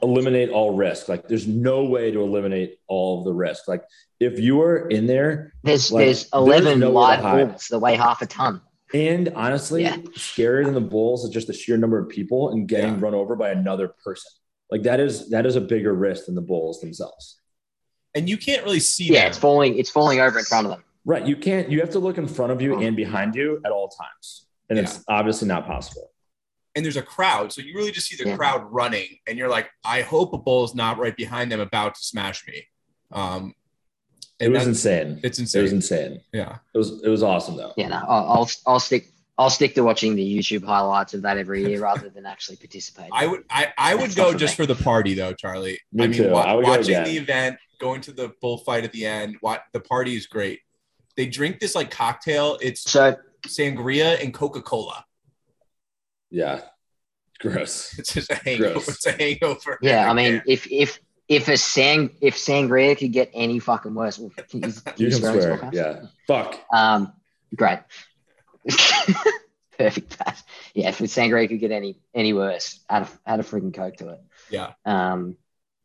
eliminate 0.02 0.50
all 0.50 0.74
risk. 0.76 1.10
Like 1.10 1.28
there's 1.28 1.48
no 1.48 1.84
way 1.86 2.12
to 2.12 2.22
eliminate 2.22 2.78
all 2.88 3.20
of 3.20 3.26
the 3.26 3.34
risk. 3.34 3.68
Like 3.68 3.84
if 4.20 4.40
you 4.40 4.62
are 4.62 4.88
in 4.88 5.08
there, 5.08 5.54
there's 5.64 5.92
like, 5.92 6.06
there's 6.06 6.30
there's 6.30 6.34
eleven 6.34 6.80
nowhere 6.80 6.94
live 7.22 7.50
bulls 7.50 7.68
that 7.68 7.80
weigh 7.80 7.96
half 7.96 8.22
a 8.22 8.26
ton. 8.26 8.62
and 8.94 9.30
honestly, 9.36 9.84
Yeah. 9.84 9.98
scarier 10.16 10.66
than 10.66 10.74
the 10.74 10.82
bulls 10.82 11.24
is 11.26 11.30
just 11.30 11.48
the 11.48 11.54
sheer 11.54 11.78
number 11.78 12.00
of 12.00 12.10
people 12.10 12.50
and 12.52 12.68
getting 12.68 12.94
Yeah. 12.96 13.00
run 13.02 13.14
over 13.16 13.36
by 13.36 13.50
another 13.50 13.88
person. 14.04 14.32
Like 14.72 14.84
that 14.84 15.00
is 15.00 15.30
that 15.30 15.46
is 15.46 15.56
a 15.56 15.62
bigger 15.62 15.94
risk 15.94 16.26
than 16.28 16.36
the 16.36 16.42
bulls 16.42 16.80
themselves. 16.82 17.40
And 18.16 18.28
you 18.30 18.38
can't 18.38 18.64
really 18.64 18.80
see 18.80 19.06
Yeah, 19.14 19.22
them. 19.22 19.30
it's 19.30 19.38
falling. 19.38 19.78
It's 19.78 19.90
falling 19.90 20.20
over 20.20 20.40
in 20.40 20.46
front 20.46 20.66
of 20.68 20.72
them. 20.72 20.84
Right. 21.08 21.26
You 21.26 21.38
can't 21.38 21.72
you 21.72 21.80
have 21.80 21.90
to 21.92 22.00
look 22.00 22.18
in 22.18 22.28
front 22.28 22.52
of 22.52 22.62
you 22.62 22.80
and 22.82 22.96
behind 22.96 23.34
you 23.34 23.62
at 23.66 23.72
all 23.72 23.88
times. 23.88 24.46
And 24.70 24.78
it's 24.78 25.04
obviously 25.08 25.48
not 25.48 25.66
possible. 25.66 26.12
and 26.76 26.86
there's 26.86 26.98
a 26.98 27.02
crowd. 27.02 27.52
So 27.52 27.62
you 27.62 27.74
really 27.74 27.92
just 27.92 28.08
see 28.08 28.22
the 28.24 28.30
Yeah. 28.30 28.36
crowd 28.38 28.62
running, 28.72 29.18
and 29.26 29.36
you're 29.36 29.50
like, 29.50 29.68
I 29.84 30.02
hope 30.04 30.34
a 30.34 30.38
bull's 30.38 30.76
not 30.76 31.00
right 31.00 31.16
behind 31.18 31.52
them 31.52 31.60
about 31.60 31.96
to 31.96 32.04
smash 32.04 32.46
me. 32.48 32.68
Um, 33.12 33.56
It 34.40 34.50
was 34.52 34.68
insane. 34.68 35.20
it's 35.24 35.40
insane. 35.40 35.60
It 35.60 35.64
was 35.64 35.74
insane. 35.74 36.06
insane. 36.12 36.22
Yeah. 36.34 36.58
It 36.76 36.78
was 36.78 37.02
it 37.02 37.10
was 37.10 37.24
awesome 37.24 37.56
though. 37.58 37.74
Yeah, 37.78 37.88
no, 37.88 37.96
I'll, 38.08 38.26
I'll 38.34 38.50
I'll 38.68 38.80
stick 38.80 39.04
I'll 39.40 39.50
stick 39.50 39.74
to 39.76 39.82
watching 39.84 40.16
the 40.16 40.38
YouTube 40.38 40.64
highlights 40.66 41.14
of 41.16 41.22
that 41.24 41.38
every 41.40 41.64
year 41.68 41.80
rather 41.80 42.10
than 42.10 42.26
actually 42.28 42.58
participating. 42.58 43.12
I 43.14 43.26
would 43.28 43.44
I, 43.50 43.74
I 43.78 43.96
would 43.96 44.12
That's 44.12 44.16
go 44.16 44.32
for 44.34 44.38
just 44.38 44.60
me. 44.60 44.66
for 44.66 44.74
the 44.74 44.84
party 44.84 45.14
though, 45.16 45.34
Charlie. 45.34 45.80
Me 45.94 46.04
I 46.04 46.08
mean, 46.08 46.18
too. 46.22 46.30
wa- 46.30 46.42
I 46.42 46.54
would 46.54 46.66
watching 46.66 47.02
the 47.04 47.18
event, 47.18 47.58
going 47.80 48.02
to 48.02 48.12
the 48.12 48.34
bullfight 48.42 48.84
at 48.84 48.92
the 48.92 49.06
end, 49.06 49.38
what 49.42 49.64
the 49.74 49.80
party 49.80 50.16
is 50.16 50.28
great. 50.28 50.60
They 51.18 51.26
drink 51.26 51.60
this 51.60 51.76
like 51.76 51.92
cocktail. 51.92 52.58
It's 52.62 52.90
So 52.90 53.16
sangria 53.48 54.22
and 54.24 54.34
Coca 54.34 54.62
Cola. 54.62 55.04
Yeah. 56.30 56.62
Gross. 57.40 57.96
It's 58.00 58.14
just 58.14 58.32
a 58.32 58.36
hangover. 58.36 58.74
Gross. 58.74 58.88
It's 58.90 59.06
a 59.06 59.12
hangover. 59.12 59.80
yeah, 59.82 60.10
I 60.10 60.14
mean, 60.14 60.34
there. 60.34 60.44
if 60.48 60.72
if 60.72 61.00
if 61.28 61.48
a 61.50 61.58
sang 61.58 62.12
if 62.22 62.36
sangria 62.36 62.98
could 62.98 63.12
get 63.12 63.30
any 63.34 63.60
fucking 63.60 63.94
worse, 63.94 64.18
well, 64.18 64.32
can 64.48 64.62
you, 64.64 64.72
can 64.72 64.74
You 64.98 65.10
can 65.10 65.20
swear 65.20 65.42
swear. 65.58 65.70
Yeah. 65.74 66.02
Fuck. 66.28 66.58
Um, 66.74 67.12
great. 67.56 67.80
Perfect. 69.78 70.18
Pat. 70.18 70.42
Yeah, 70.74 70.90
if 70.90 70.98
sangria 71.00 71.48
could 71.48 71.60
get 71.60 71.72
any 71.72 72.00
any 72.14 72.34
worse, 72.34 72.80
add 72.90 73.04
a, 73.04 73.10
add 73.30 73.40
a 73.40 73.44
freaking 73.44 73.74
coke 73.74 73.98
to 73.98 74.10
it. 74.10 74.20
yeah, 74.50 74.74
Um, 74.86 75.38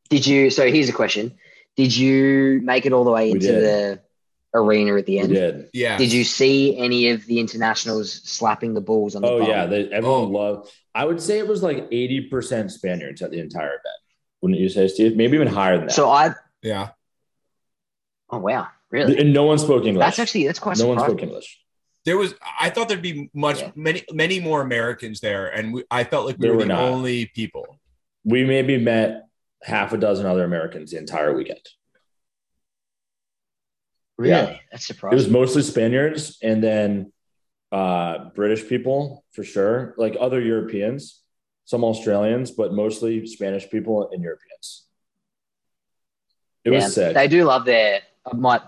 did 0.08 0.26
you? 0.26 0.48
So 0.50 0.70
here's 0.70 0.88
a 0.88 0.92
question: 0.94 1.36
Did 1.76 1.94
you 1.94 2.60
make 2.64 2.86
it 2.86 2.92
all 2.94 3.04
the 3.04 3.10
way 3.10 3.26
We 3.26 3.32
into 3.32 3.46
did. 3.48 3.62
the 3.64 4.00
arena 4.54 4.96
at 4.96 5.06
the 5.06 5.14
We 5.14 5.20
end? 5.20 5.28
did. 5.34 5.68
yeah. 5.72 5.96
Did 5.98 6.12
you 6.12 6.24
see 6.24 6.76
any 6.78 7.10
of 7.10 7.24
the 7.26 7.38
internationals 7.40 8.12
slapping 8.12 8.74
the 8.74 8.80
balls 8.80 9.14
on 9.16 9.22
the? 9.22 9.28
Oh 9.28 9.38
bum? 9.40 9.48
yeah, 9.48 9.66
they, 9.66 9.84
everyone 9.90 10.20
Oh. 10.20 10.24
loved. 10.24 10.70
I 10.94 11.04
would 11.04 11.20
say 11.22 11.38
it 11.38 11.46
was 11.48 11.62
like 11.62 11.88
eighty 11.90 12.28
percent 12.28 12.70
Spaniards 12.70 13.22
at 13.22 13.30
the 13.30 13.38
entire 13.40 13.68
event. 13.68 14.00
Wouldn't 14.42 14.60
you 14.60 14.68
say, 14.68 14.88
Steve? 14.88 15.16
Maybe 15.16 15.36
even 15.36 15.48
higher 15.48 15.76
than 15.78 15.86
that. 15.86 15.94
So 15.94 16.10
I. 16.10 16.34
Yeah. 16.62 16.90
Oh 18.30 18.38
wow! 18.38 18.68
Really? 18.90 19.18
and 19.18 19.32
no 19.32 19.44
one 19.44 19.58
spoke 19.58 19.84
English. 19.84 20.04
That's 20.04 20.18
actually 20.18 20.46
that's 20.46 20.58
quite 20.58 20.78
no 20.78 20.88
one 20.88 20.98
spoke 20.98 21.22
English. 21.22 21.58
There 22.04 22.16
was, 22.16 22.34
I 22.60 22.70
thought 22.70 22.88
there'd 22.88 23.00
be 23.00 23.30
much, 23.32 23.60
Yeah. 23.60 23.70
many, 23.76 24.02
many 24.10 24.40
more 24.40 24.60
Americans 24.60 25.20
there, 25.20 25.46
and 25.46 25.72
we, 25.72 25.84
I 25.88 26.02
felt 26.02 26.26
like 26.26 26.36
we 26.36 26.42
There 26.42 26.50
were, 26.50 26.56
were 26.56 26.62
the 26.64 26.68
not. 26.70 26.80
only 26.80 27.26
people. 27.26 27.78
We 28.24 28.44
maybe 28.44 28.76
met 28.76 29.26
half 29.62 29.92
a 29.92 29.96
dozen 29.98 30.26
other 30.26 30.42
Americans 30.42 30.90
the 30.90 30.98
entire 30.98 31.32
weekend. 31.32 31.60
Really? 34.18 34.52
Yeah. 34.52 34.58
That's 34.70 34.86
surprising. 34.86 35.18
It 35.18 35.22
was 35.22 35.30
mostly 35.30 35.62
Spaniards 35.62 36.38
and 36.42 36.62
then 36.62 37.12
uh, 37.70 38.30
British 38.34 38.68
people 38.68 39.24
for 39.32 39.42
sure, 39.44 39.94
like 39.96 40.16
other 40.20 40.40
Europeans, 40.40 41.22
some 41.64 41.84
Australians, 41.84 42.50
but 42.50 42.72
mostly 42.72 43.26
Spanish 43.26 43.68
people 43.70 44.10
and 44.12 44.22
Europeans. 44.22 44.86
It 46.64 46.72
yeah, 46.72 46.84
was 46.84 46.94
sick. 46.94 47.14
They 47.14 47.28
do 47.28 47.44
love 47.44 47.64
their. 47.64 48.02
uh, 48.26 48.36
My 48.36 48.60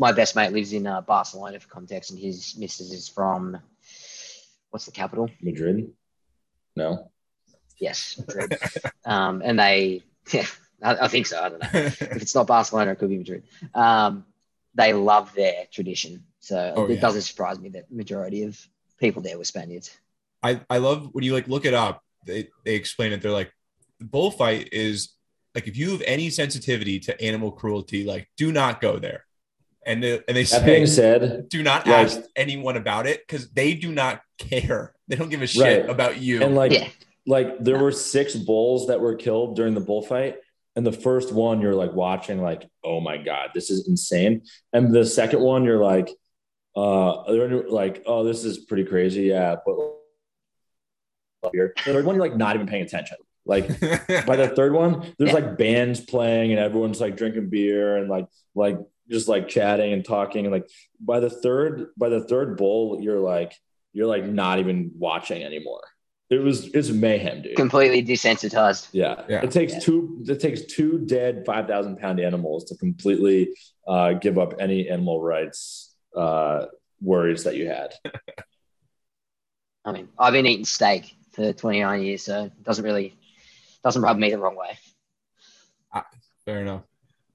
my 0.00 0.12
best 0.12 0.36
mate 0.36 0.52
lives 0.52 0.72
in 0.72 0.86
uh, 0.86 1.00
Barcelona 1.00 1.58
for 1.58 1.68
context, 1.68 2.10
and 2.10 2.18
his 2.18 2.56
missus 2.56 2.92
is 2.92 3.08
from 3.08 3.58
what's 4.70 4.86
the 4.86 4.92
capital? 4.92 5.28
Madrid? 5.42 5.90
No. 6.76 7.10
Yes, 7.80 8.18
Madrid. 8.18 8.58
um, 9.04 9.42
and 9.44 9.58
they, 9.58 10.02
yeah, 10.32 10.46
I, 10.82 10.96
I 11.04 11.08
think 11.08 11.26
so. 11.26 11.40
I 11.42 11.48
don't 11.48 11.60
know 11.60 11.68
if 11.80 12.02
it's 12.22 12.34
not 12.34 12.46
Barcelona, 12.46 12.92
it 12.92 12.98
could 12.98 13.08
be 13.08 13.18
Madrid. 13.18 13.42
Um, 13.74 14.24
they 14.74 14.92
love 14.92 15.34
their 15.34 15.66
tradition, 15.72 16.24
so 16.40 16.72
Oh, 16.76 16.86
it 16.86 16.94
yeah. 16.96 17.00
doesn't 17.00 17.22
surprise 17.22 17.58
me 17.58 17.68
that 17.70 17.90
majority 17.90 18.42
of 18.44 18.58
people 18.98 19.22
there 19.22 19.38
were 19.38 19.44
Spaniards. 19.44 19.96
I, 20.42 20.60
I 20.70 20.78
love 20.78 21.08
when 21.12 21.24
you 21.24 21.32
like 21.34 21.48
look 21.48 21.64
it 21.64 21.74
up, 21.74 22.02
they, 22.26 22.48
they 22.64 22.74
explain 22.74 23.12
it. 23.12 23.22
They're 23.22 23.32
like, 23.32 23.52
the 23.98 24.04
bullfight 24.04 24.68
is 24.72 25.10
like, 25.54 25.66
if 25.66 25.76
you 25.76 25.90
have 25.90 26.02
any 26.02 26.30
sensitivity 26.30 27.00
to 27.00 27.20
animal 27.20 27.50
cruelty, 27.50 28.04
like, 28.04 28.28
do 28.36 28.52
not 28.52 28.80
go 28.80 28.98
there. 28.98 29.24
And 29.86 30.02
they, 30.02 30.20
and 30.28 30.36
they 30.36 30.44
That 30.44 30.66
being 30.66 30.86
said, 30.86 31.48
do 31.48 31.62
not 31.62 31.86
like- 31.86 32.06
ask 32.06 32.20
anyone 32.36 32.76
about 32.76 33.06
it 33.06 33.26
because 33.26 33.50
they 33.50 33.74
do 33.74 33.90
not 33.90 34.20
care. 34.38 34.94
They 35.08 35.16
don't 35.16 35.30
give 35.30 35.42
a 35.42 35.46
shit 35.46 35.82
Right. 35.82 35.90
about 35.90 36.20
you. 36.20 36.42
and 36.42 36.54
like, 36.54 36.72
Yeah. 36.72 36.88
like 37.26 37.58
there 37.64 37.78
were 37.82 37.90
six 37.92 38.34
bulls 38.36 38.86
that 38.88 39.00
were 39.00 39.14
killed 39.16 39.56
during 39.56 39.74
the 39.74 39.80
bullfight. 39.80 40.36
And 40.78 40.86
the 40.86 40.92
first 40.92 41.32
one, 41.32 41.60
you're 41.60 41.74
like 41.74 41.92
watching, 41.92 42.40
like, 42.40 42.70
oh 42.84 43.00
my 43.00 43.16
God, 43.16 43.50
this 43.52 43.68
is 43.68 43.88
insane. 43.88 44.42
And 44.72 44.94
the 44.94 45.04
second 45.04 45.40
one, 45.40 45.64
you're 45.64 45.82
like, 45.82 46.08
uh, 46.76 47.24
like, 47.68 48.04
oh, 48.06 48.22
this 48.22 48.44
is 48.44 48.58
pretty 48.58 48.84
crazy. 48.84 49.22
Yeah. 49.22 49.56
But 49.66 49.74
the 51.52 51.72
third 51.84 52.04
one, 52.04 52.14
you're 52.14 52.24
like 52.24 52.36
not 52.36 52.54
even 52.54 52.68
paying 52.68 52.84
attention. 52.84 53.16
Like 53.44 53.66
by 54.24 54.36
the 54.36 54.52
third 54.54 54.72
one, 54.72 55.14
there's 55.18 55.30
Yeah. 55.32 55.34
like 55.40 55.58
bands 55.58 55.98
playing 56.00 56.52
and 56.52 56.60
everyone's 56.60 57.00
like 57.00 57.16
drinking 57.16 57.50
beer 57.50 57.96
and 57.96 58.08
like 58.08 58.28
like 58.54 58.78
just 59.10 59.26
like 59.26 59.48
chatting 59.48 59.92
and 59.92 60.04
talking. 60.04 60.44
And 60.46 60.52
like 60.52 60.68
by 61.00 61.18
the 61.18 61.30
third, 61.30 61.88
by 61.96 62.08
the 62.08 62.22
third 62.22 62.56
bowl, 62.56 63.00
you're 63.00 63.18
like 63.18 63.52
you're 63.92 64.06
like 64.06 64.26
not 64.26 64.60
even 64.60 64.92
watching 64.96 65.42
anymore. 65.42 65.82
It 66.30 66.42
was 66.42 66.66
it's 66.74 66.90
mayhem, 66.90 67.42
dude. 67.42 67.56
Completely 67.56 68.02
desensitized. 68.04 68.88
Yeah. 68.92 69.22
Yeah. 69.28 69.42
It 69.42 69.50
takes 69.50 69.72
Yeah. 69.74 69.80
two 69.80 70.24
it 70.28 70.40
takes 70.40 70.62
two 70.64 70.98
dead 71.06 71.44
five 71.46 71.66
thousand 71.66 71.98
pound 71.98 72.20
animals 72.20 72.64
to 72.64 72.76
completely 72.76 73.50
uh, 73.86 74.12
give 74.12 74.38
up 74.38 74.54
any 74.60 74.88
animal 74.90 75.22
rights 75.22 75.94
uh, 76.14 76.66
worries 77.00 77.44
that 77.44 77.56
you 77.56 77.68
had. 77.68 77.94
I 79.84 79.92
mean, 79.92 80.08
I've 80.18 80.34
been 80.34 80.44
eating 80.44 80.66
steak 80.66 81.16
for 81.32 81.52
29 81.54 82.02
years, 82.02 82.22
so 82.24 82.44
it 82.44 82.62
doesn't 82.62 82.84
really 82.84 83.16
doesn't 83.82 84.02
rub 84.02 84.18
me 84.18 84.30
the 84.30 84.38
wrong 84.38 84.56
way. 84.56 84.76
Fair 86.44 86.62
enough. 86.62 86.82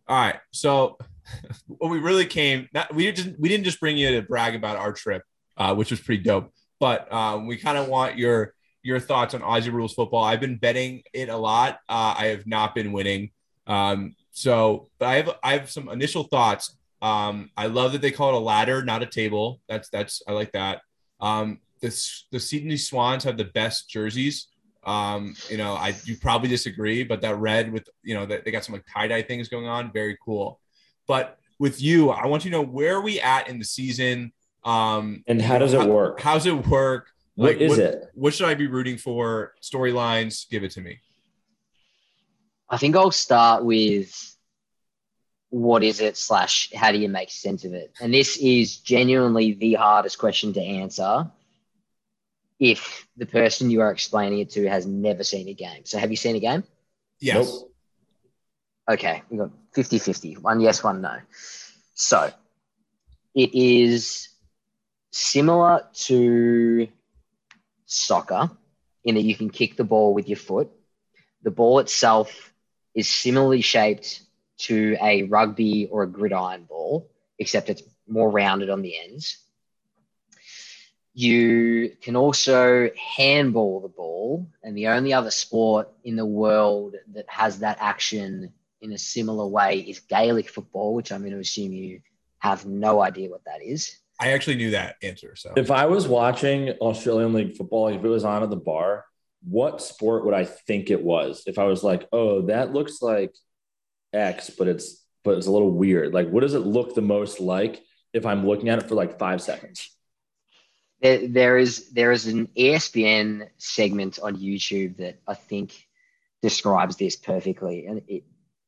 All 0.07 0.17
right. 0.17 0.39
So 0.51 0.97
when 1.67 1.91
we 1.91 1.99
really 1.99 2.25
came, 2.25 2.67
not, 2.73 2.93
we 2.93 3.11
didn't 3.11 3.39
we 3.39 3.47
didn't 3.47 3.63
just 3.63 3.79
bring 3.79 3.95
you 3.97 4.09
to 4.11 4.21
brag 4.23 4.55
about 4.55 4.77
our 4.77 4.91
trip, 4.91 5.23
uh, 5.57 5.73
which 5.75 5.91
was 5.91 5.99
pretty 5.99 6.23
dope, 6.23 6.51
but 6.79 7.11
um, 7.13 7.47
we 7.47 7.57
kind 7.57 7.77
of 7.77 7.87
want 7.87 8.17
your 8.17 8.53
your 8.83 8.99
thoughts 8.99 9.33
on 9.33 9.41
Aussie 9.41 9.71
rules 9.71 9.93
football. 9.93 10.23
I've 10.23 10.41
been 10.41 10.57
betting 10.57 11.03
it 11.13 11.29
a 11.29 11.37
lot. 11.37 11.79
Uh, 11.89 12.13
I 12.17 12.25
have 12.27 12.45
not 12.45 12.75
been 12.75 12.91
winning. 12.91 13.31
Um, 13.65 14.15
so, 14.31 14.89
but 14.99 15.07
I 15.07 15.15
have 15.15 15.37
I 15.41 15.53
have 15.53 15.71
some 15.71 15.89
initial 15.89 16.23
thoughts. 16.23 16.75
Um, 17.01 17.49
I 17.57 17.67
love 17.67 17.93
that 17.93 18.01
they 18.01 18.11
call 18.11 18.29
it 18.29 18.35
a 18.35 18.39
ladder, 18.39 18.83
not 18.83 19.01
a 19.01 19.05
table. 19.05 19.61
That's 19.67 19.89
that's 19.89 20.21
I 20.27 20.33
like 20.33 20.51
that. 20.51 20.81
Um, 21.19 21.59
the 21.81 21.87
the 22.31 22.39
Sydney 22.39 22.77
Swans 22.77 23.23
have 23.23 23.37
the 23.37 23.45
best 23.45 23.89
jerseys. 23.89 24.47
Um, 24.85 25.35
you 25.49 25.57
know, 25.57 25.73
I 25.73 25.95
you 26.03 26.17
probably 26.17 26.49
disagree, 26.49 27.03
but 27.03 27.21
that 27.21 27.37
red 27.37 27.71
with 27.71 27.87
you 28.03 28.15
know 28.15 28.25
they 28.25 28.51
got 28.51 28.65
some 28.65 28.73
like 28.73 28.85
tie 28.91 29.07
dye 29.07 29.21
things 29.21 29.47
going 29.47 29.67
on, 29.67 29.91
very 29.93 30.17
cool. 30.23 30.59
But 31.07 31.37
with 31.59 31.81
you, 31.81 32.09
I 32.09 32.27
want 32.27 32.43
you 32.43 32.51
to 32.51 32.57
know 32.57 32.63
where 32.63 32.95
are 32.97 33.01
we 33.01 33.21
at 33.21 33.47
in 33.47 33.59
the 33.59 33.65
season. 33.65 34.33
Um, 34.63 35.23
and 35.27 35.41
how 35.41 35.57
does 35.57 35.73
it 35.73 35.87
work? 35.87 36.21
How's 36.21 36.45
it 36.45 36.67
work? 36.67 37.07
Like, 37.35 37.55
what 37.55 37.61
is 37.61 37.69
what, 37.69 37.79
it? 37.79 38.03
What 38.13 38.33
should 38.33 38.47
I 38.47 38.53
be 38.53 38.67
rooting 38.67 38.97
for? 38.97 39.53
Storylines, 39.61 40.49
give 40.49 40.63
it 40.63 40.71
to 40.71 40.81
me. 40.81 40.99
I 42.69 42.77
think 42.77 42.95
I'll 42.95 43.11
start 43.11 43.63
with 43.65 44.35
what 45.49 45.83
is 45.83 45.99
it 45.99 46.17
slash 46.17 46.71
how 46.73 46.91
do 46.91 46.97
you 46.97 47.09
make 47.09 47.29
sense 47.29 47.65
of 47.65 47.73
it? 47.73 47.93
And 48.01 48.13
this 48.13 48.37
is 48.37 48.77
genuinely 48.77 49.53
the 49.53 49.73
hardest 49.73 50.17
question 50.17 50.53
to 50.53 50.61
answer 50.61 51.29
if 52.59 53.07
the 53.17 53.25
person 53.25 53.69
you 53.69 53.81
are 53.81 53.91
explaining 53.91 54.39
it 54.39 54.51
to 54.51 54.67
has 54.67 54.85
never 54.85 55.23
seen 55.23 55.47
a 55.47 55.53
game. 55.53 55.85
So 55.85 55.99
have 55.99 56.09
you 56.09 56.17
seen 56.17 56.35
a 56.35 56.39
game? 56.39 56.63
Yes. 57.19 57.45
Nope. 57.45 57.71
Okay, 58.91 59.23
we 59.29 59.37
got 59.37 59.51
50 59.73 59.99
50. 59.99 60.33
One 60.35 60.59
yes, 60.59 60.83
one 60.83 61.01
no. 61.01 61.17
So 61.93 62.31
it 63.35 63.53
is 63.53 64.29
similar 65.11 65.85
to 65.93 66.87
soccer 67.93 68.49
in 69.03 69.15
that 69.15 69.21
you 69.21 69.35
can 69.35 69.49
kick 69.49 69.75
the 69.75 69.83
ball 69.83 70.13
with 70.13 70.27
your 70.27 70.37
foot. 70.37 70.69
The 71.43 71.51
ball 71.51 71.79
itself 71.79 72.53
is 72.95 73.09
similarly 73.09 73.61
shaped 73.61 74.21
to 74.59 74.95
a 75.01 75.23
rugby 75.23 75.87
or 75.91 76.03
a 76.03 76.07
gridiron 76.07 76.63
ball, 76.63 77.09
except 77.39 77.69
it's 77.69 77.83
more 78.07 78.29
rounded 78.29 78.69
on 78.69 78.81
the 78.81 78.97
ends. 78.97 79.37
You 81.13 81.95
can 82.01 82.15
also 82.15 82.89
handball 83.17 83.81
the 83.81 83.87
ball, 83.87 84.47
and 84.63 84.75
the 84.75 84.87
only 84.87 85.13
other 85.13 85.31
sport 85.31 85.89
in 86.03 86.15
the 86.15 86.25
world 86.25 86.95
that 87.13 87.25
has 87.27 87.59
that 87.59 87.77
action 87.79 88.51
in 88.81 88.91
a 88.91 88.97
similar 88.97 89.45
way 89.45 89.79
is 89.79 89.99
Gaelic 89.99 90.49
football, 90.49 90.95
which 90.95 91.11
I'm 91.11 91.21
going 91.21 91.33
to 91.33 91.39
assume 91.39 91.71
you 91.71 92.01
have 92.39 92.65
no 92.65 93.01
idea 93.01 93.29
what 93.29 93.45
that 93.45 93.61
is. 93.63 93.97
I 94.23 94.31
actually 94.31 94.55
knew 94.55 94.71
that 94.71 94.95
answer. 95.03 95.35
So 95.35 95.53
if 95.57 95.69
I 95.69 95.85
was 95.85 96.07
watching 96.07 96.69
Australian 96.69 97.33
League 97.33 97.57
football, 97.57 97.89
if 97.89 98.01
it 98.01 98.07
was 98.07 98.23
on 98.23 98.41
at 98.41 98.49
the 98.49 98.55
bar, 98.55 99.03
what 99.43 99.81
sport 99.81 100.23
would 100.23 100.33
I 100.33 100.45
think 100.45 100.89
it 100.89 101.03
was? 101.03 101.43
If 101.45 101.59
I 101.59 101.65
was 101.65 101.83
like, 101.83 102.07
oh, 102.13 102.43
that 102.43 102.71
looks 102.71 103.01
like 103.01 103.35
X, 104.13 104.49
but 104.49 104.69
it's 104.69 105.03
but 105.25 105.37
it's 105.37 105.47
a 105.47 105.51
little 105.51 105.71
weird. 105.71 106.13
Like, 106.13 106.29
what 106.29 106.41
does 106.41 106.53
it 106.53 106.59
look 106.59 106.95
the 106.95 107.01
most 107.01 107.41
like 107.41 107.81
if 108.13 108.25
I'm 108.25 108.47
looking 108.47 108.69
at 108.69 108.79
it 108.79 108.87
for 108.87 108.95
like 108.95 109.19
five 109.19 109.41
seconds? 109.41 109.89
There, 111.01 111.27
there 111.27 111.57
is 111.57 111.91
there 111.91 112.13
is 112.13 112.27
an 112.27 112.47
ESPN 112.57 113.49
segment 113.57 114.19
on 114.23 114.37
YouTube 114.37 114.97
that 114.97 115.19
I 115.27 115.33
think 115.33 115.85
describes 116.41 116.95
this 116.95 117.17
perfectly, 117.17 117.87
and 117.87 118.03
it, 118.07 118.23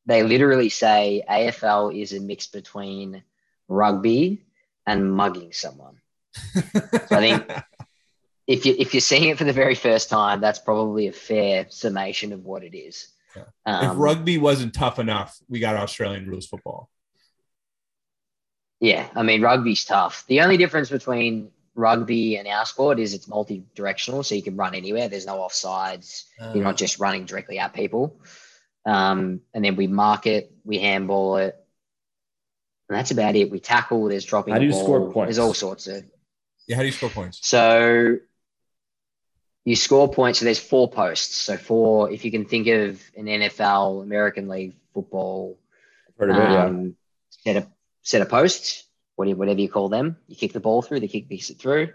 they 0.05 0.21
literally 0.24 0.69
say 0.69 1.24
AFL 1.29 1.97
is 1.97 2.12
a 2.12 2.19
mix 2.19 2.47
between 2.47 3.24
rugby 3.69 4.44
and 4.86 5.12
mugging 5.12 5.51
someone. 5.51 5.98
so 6.34 6.62
I 7.12 7.20
think 7.20 7.51
if 8.48 8.65
you 8.65 8.75
if 8.77 8.94
you're 8.94 9.01
seeing 9.01 9.30
it 9.30 9.38
for 9.38 9.44
the 9.44 9.54
very 9.54 9.75
first 9.75 10.10
time, 10.10 10.42
that's 10.42 10.60
probably 10.60 11.08
a 11.08 11.13
fair 11.13 11.68
summation 11.70 12.34
of 12.34 12.46
what 12.46 12.63
it 12.63 12.77
is. 12.77 13.08
Yeah. 13.36 13.44
Um, 13.65 13.92
if 13.92 13.98
rugby 13.98 14.38
wasn't 14.38 14.74
tough 14.74 15.00
enough, 15.00 15.38
we 15.50 15.60
got 15.60 15.75
Australian 15.75 16.27
rules 16.27 16.48
football. 16.48 16.89
Yeah, 18.80 19.08
I 19.15 19.24
mean 19.24 19.42
rugby's 19.42 19.86
tough. 19.86 20.25
The 20.27 20.42
only 20.42 20.58
difference 20.58 20.89
between 20.89 21.51
rugby 21.75 22.38
and 22.38 22.48
our 22.48 22.65
sport 22.65 23.00
is 23.00 23.13
it's 23.13 23.27
multi-directional, 23.27 24.24
so 24.24 24.36
you 24.36 24.44
can 24.44 24.56
run 24.56 24.75
anywhere. 24.75 25.10
There's 25.10 25.25
no 25.25 25.38
offsides. 25.38 26.24
You're 26.39 26.63
not 26.63 26.75
uh. 26.75 26.77
just 26.77 27.00
running 27.00 27.25
directly 27.25 27.60
at 27.60 27.74
people. 27.74 28.20
Um, 28.86 29.42
and 29.54 29.65
then 29.65 29.75
we 29.75 29.88
mark 29.88 30.27
it, 30.27 30.51
we 30.63 30.77
handball 30.77 31.38
it, 31.38 31.64
and 32.89 32.98
that's 32.98 33.12
about 33.12 33.36
it. 33.36 33.50
We 33.50 33.60
tackle. 33.60 34.08
There's 34.08 34.25
dropping. 34.25 34.54
How 34.54 34.60
do 34.60 34.65
you 34.65 34.72
ball, 34.72 34.84
score 34.84 35.12
points? 35.12 35.36
There's 35.36 35.46
all 35.46 35.54
sorts 35.54 35.88
of. 35.88 36.04
Yeah, 36.68 36.75
how 36.75 36.82
do 36.82 36.88
you 36.88 36.92
score 36.92 37.10
points? 37.10 37.39
So 37.42 38.18
you 39.63 39.75
score 39.75 40.12
points. 40.12 40.39
So 40.39 40.46
there's 40.46 40.60
four 40.60 40.89
posts. 40.89 41.36
So 41.36 41.58
four, 41.58 42.12
if 42.12 42.24
you 42.24 42.32
can 42.32 42.46
think 42.46 42.68
of 42.68 43.01
an 43.18 43.25
NFL, 43.25 44.04
American 44.04 44.48
League 44.48 44.75
football, 44.94 45.58
heard 46.20 46.30
of 46.30 46.38
it, 46.38 46.50
um, 46.50 46.96
yeah. 47.44 47.54
set 47.54 47.63
a 47.63 47.68
set 48.04 48.22
of 48.22 48.30
posts, 48.30 48.84
whatever, 49.15 49.39
whatever 49.39 49.60
you 49.60 49.70
call 49.70 49.89
them. 49.89 50.18
You 50.27 50.36
kick 50.36 50.54
the 50.54 50.60
ball 50.60 50.82
through. 50.82 51.00
The 51.00 51.08
kick 51.08 51.27
kicks 51.27 51.50
it 51.50 51.60
through. 51.60 51.89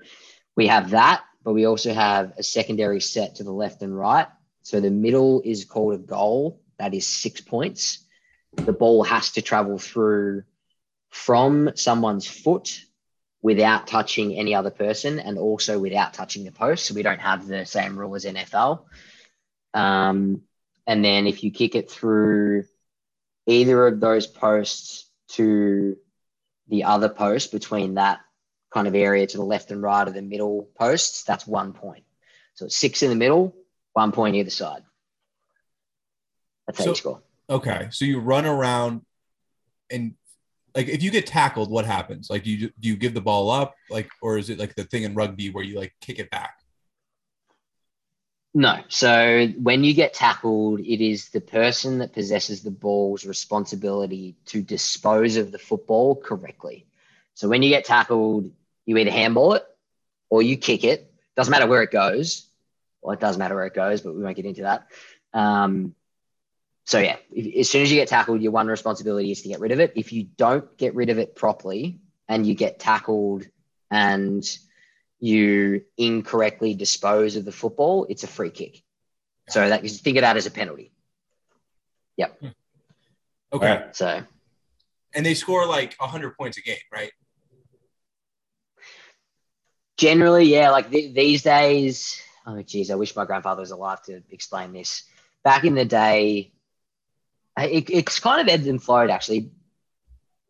We 0.57 0.67
have 0.67 0.91
that, 0.91 1.23
but 1.45 1.53
we 1.53 1.67
also 1.67 1.95
have 1.95 2.35
a 2.37 2.43
secondary 2.43 3.01
set 3.01 3.37
to 3.37 3.45
the 3.45 3.53
left 3.53 3.83
and 3.83 3.97
right. 3.97 4.27
So 4.63 4.81
the 4.81 4.91
middle 4.91 5.41
is 5.45 5.65
called 5.65 5.95
a 5.95 5.99
goal. 5.99 6.61
That 6.79 6.95
is 6.95 7.07
six 7.07 7.41
points. 7.41 8.05
The 8.57 8.73
ball 8.73 9.05
has 9.05 9.31
to 9.33 9.43
travel 9.43 9.79
through 9.79 10.43
from 11.11 11.73
someone's 11.75 12.27
foot 12.27 12.81
without 13.43 13.87
touching 13.87 14.35
any 14.35 14.55
other 14.55 14.71
person 14.71 15.19
and 15.19 15.39
also 15.39 15.79
without 15.79 16.15
touching 16.15 16.45
the 16.45 16.53
post. 16.53 16.87
So 16.87 16.95
we 16.95 17.03
don't 17.03 17.21
have 17.21 17.47
the 17.47 17.65
same 17.65 17.99
rule 17.99 18.15
as 18.15 18.25
NFL. 18.25 18.85
Um, 19.75 20.43
and 20.87 21.05
then 21.05 21.27
if 21.27 21.43
you 21.43 21.51
kick 21.51 21.75
it 21.75 21.91
through 21.91 22.65
either 23.47 23.87
of 23.87 24.01
those 24.01 24.27
posts 24.27 25.09
to 25.29 25.97
the 26.69 26.85
other 26.85 27.09
post 27.09 27.53
between 27.53 27.95
that 27.95 28.21
kind 28.73 28.87
of 28.87 28.95
area 28.95 29.27
to 29.27 29.37
the 29.37 29.45
left 29.45 29.71
and 29.71 29.83
right 29.83 30.07
of 30.07 30.15
the 30.15 30.23
middle 30.23 30.69
posts, 30.79 31.25
that's 31.25 31.47
one 31.47 31.73
point. 31.73 32.05
So 32.55 32.67
it's 32.67 32.77
six 32.77 33.03
in 33.03 33.09
the 33.09 33.17
middle, 33.17 33.57
one 33.95 34.13
point 34.13 34.37
either 34.37 34.51
side. 34.51 34.83
That's 36.67 36.79
how 36.79 36.85
so, 36.85 36.91
you 36.91 36.97
score. 36.97 37.23
Okay. 37.49 37.89
So 37.91 38.05
you 38.05 38.21
run 38.21 38.47
around 38.47 39.03
and 39.91 40.15
like 40.75 40.89
if 40.89 41.03
you 41.03 41.11
get 41.11 41.27
tackled, 41.27 41.71
what 41.71 41.85
happens? 41.85 42.31
Like 42.31 42.45
do 42.45 42.51
you 42.51 42.71
do 42.79 42.89
you 42.89 42.97
give 42.97 43.15
the 43.15 43.21
ball 43.21 43.51
up, 43.51 43.75
like, 43.91 44.09
or 44.23 44.39
is 44.39 44.51
it 44.51 44.59
like 44.59 44.75
the 44.75 44.85
thing 44.85 45.03
in 45.05 45.15
rugby 45.15 45.51
where 45.51 45.65
you 45.65 45.79
like 45.79 45.95
kick 46.01 46.19
it 46.19 46.31
back? 46.31 46.55
No. 48.53 48.81
So 48.89 49.47
when 49.61 49.85
you 49.85 49.95
get 49.95 50.13
tackled, 50.13 50.81
it 50.81 51.05
is 51.05 51.29
the 51.29 51.41
person 51.41 51.99
that 51.99 52.13
possesses 52.13 52.63
the 52.63 52.71
ball's 52.71 53.25
responsibility 53.25 54.35
to 54.47 54.61
dispose 54.61 55.37
of 55.37 55.53
the 55.53 55.59
football 55.59 56.17
correctly. 56.17 56.87
So 57.35 57.49
when 57.49 57.63
you 57.63 57.71
get 57.71 57.85
tackled, 57.85 58.51
you 58.87 58.97
either 58.97 59.11
handball 59.11 59.55
it 59.55 59.65
or 60.29 60.43
you 60.43 60.57
kick 60.57 60.83
it. 60.83 61.13
Doesn't 61.37 61.51
matter 61.51 61.69
where 61.69 61.83
it 61.83 61.93
goes. 61.93 62.47
Well, 63.01 63.15
it 63.15 63.21
does 63.21 63.39
matter 63.39 63.55
where 63.55 63.67
it 63.67 63.75
goes, 63.75 64.01
but 64.01 64.15
we 64.15 64.23
won't 64.23 64.37
get 64.37 64.45
into 64.45 64.63
that. 64.63 64.89
Um, 65.33 65.95
so 66.91 66.99
yeah, 66.99 67.19
if, 67.33 67.61
as 67.61 67.71
soon 67.71 67.83
as 67.83 67.93
you 67.93 67.99
get 67.99 68.09
tackled, 68.09 68.43
your 68.43 68.51
one 68.51 68.67
responsibility 68.67 69.31
is 69.31 69.43
to 69.43 69.49
get 69.49 69.61
rid 69.61 69.71
of 69.71 69.79
it. 69.79 69.93
If 69.95 70.13
you 70.13 70.25
don't 70.25 70.77
get 70.77 70.97
rid 70.97 71.09
of 71.09 71.21
it 71.21 71.37
properly 71.37 72.01
and 72.29 72.45
you 72.45 72.57
get 72.57 72.81
tackled 72.81 73.47
and 73.93 74.45
you 75.21 75.85
incorrectly 75.97 76.75
dispose 76.75 77.37
of 77.37 77.45
the 77.45 77.53
football, 77.53 78.09
it's 78.11 78.25
a 78.25 78.27
free 78.27 78.51
kick. 78.51 78.83
So 79.51 79.69
that 79.69 79.85
you 79.85 79.89
think 79.89 80.17
of 80.17 80.23
that 80.23 80.37
as 80.37 80.47
a 80.47 80.51
penalty. 80.51 80.91
Yep. 82.17 82.41
Hmm. 82.41 82.49
Okay. 83.53 83.67
Right. 83.67 83.95
So 83.95 84.25
and 85.15 85.25
they 85.25 85.35
score 85.35 85.67
like 85.67 85.95
100 85.97 86.37
points 86.37 86.59
a 86.59 86.61
game, 86.61 86.75
right? 86.93 87.13
Generally, 89.97 90.47
yeah. 90.47 90.71
Like 90.71 90.91
th- 90.91 91.15
these 91.15 91.43
days, 91.43 92.21
oh, 92.45 92.61
geez, 92.63 92.91
I 92.91 92.97
wish 92.97 93.15
my 93.15 93.27
grandfather 93.27 93.61
was 93.61 93.71
alive 93.71 94.03
to 94.07 94.25
explain 94.33 94.73
this. 94.73 95.05
Back 95.45 95.63
in 95.63 95.77
the 95.77 95.85
day, 95.85 96.51
it, 97.59 97.91
it's 97.91 98.21
kind 98.21 98.41
of 98.41 98.53
ebbed 98.53 98.67
and 98.67 98.83
flowed 98.83 99.11
actually. 99.11 99.51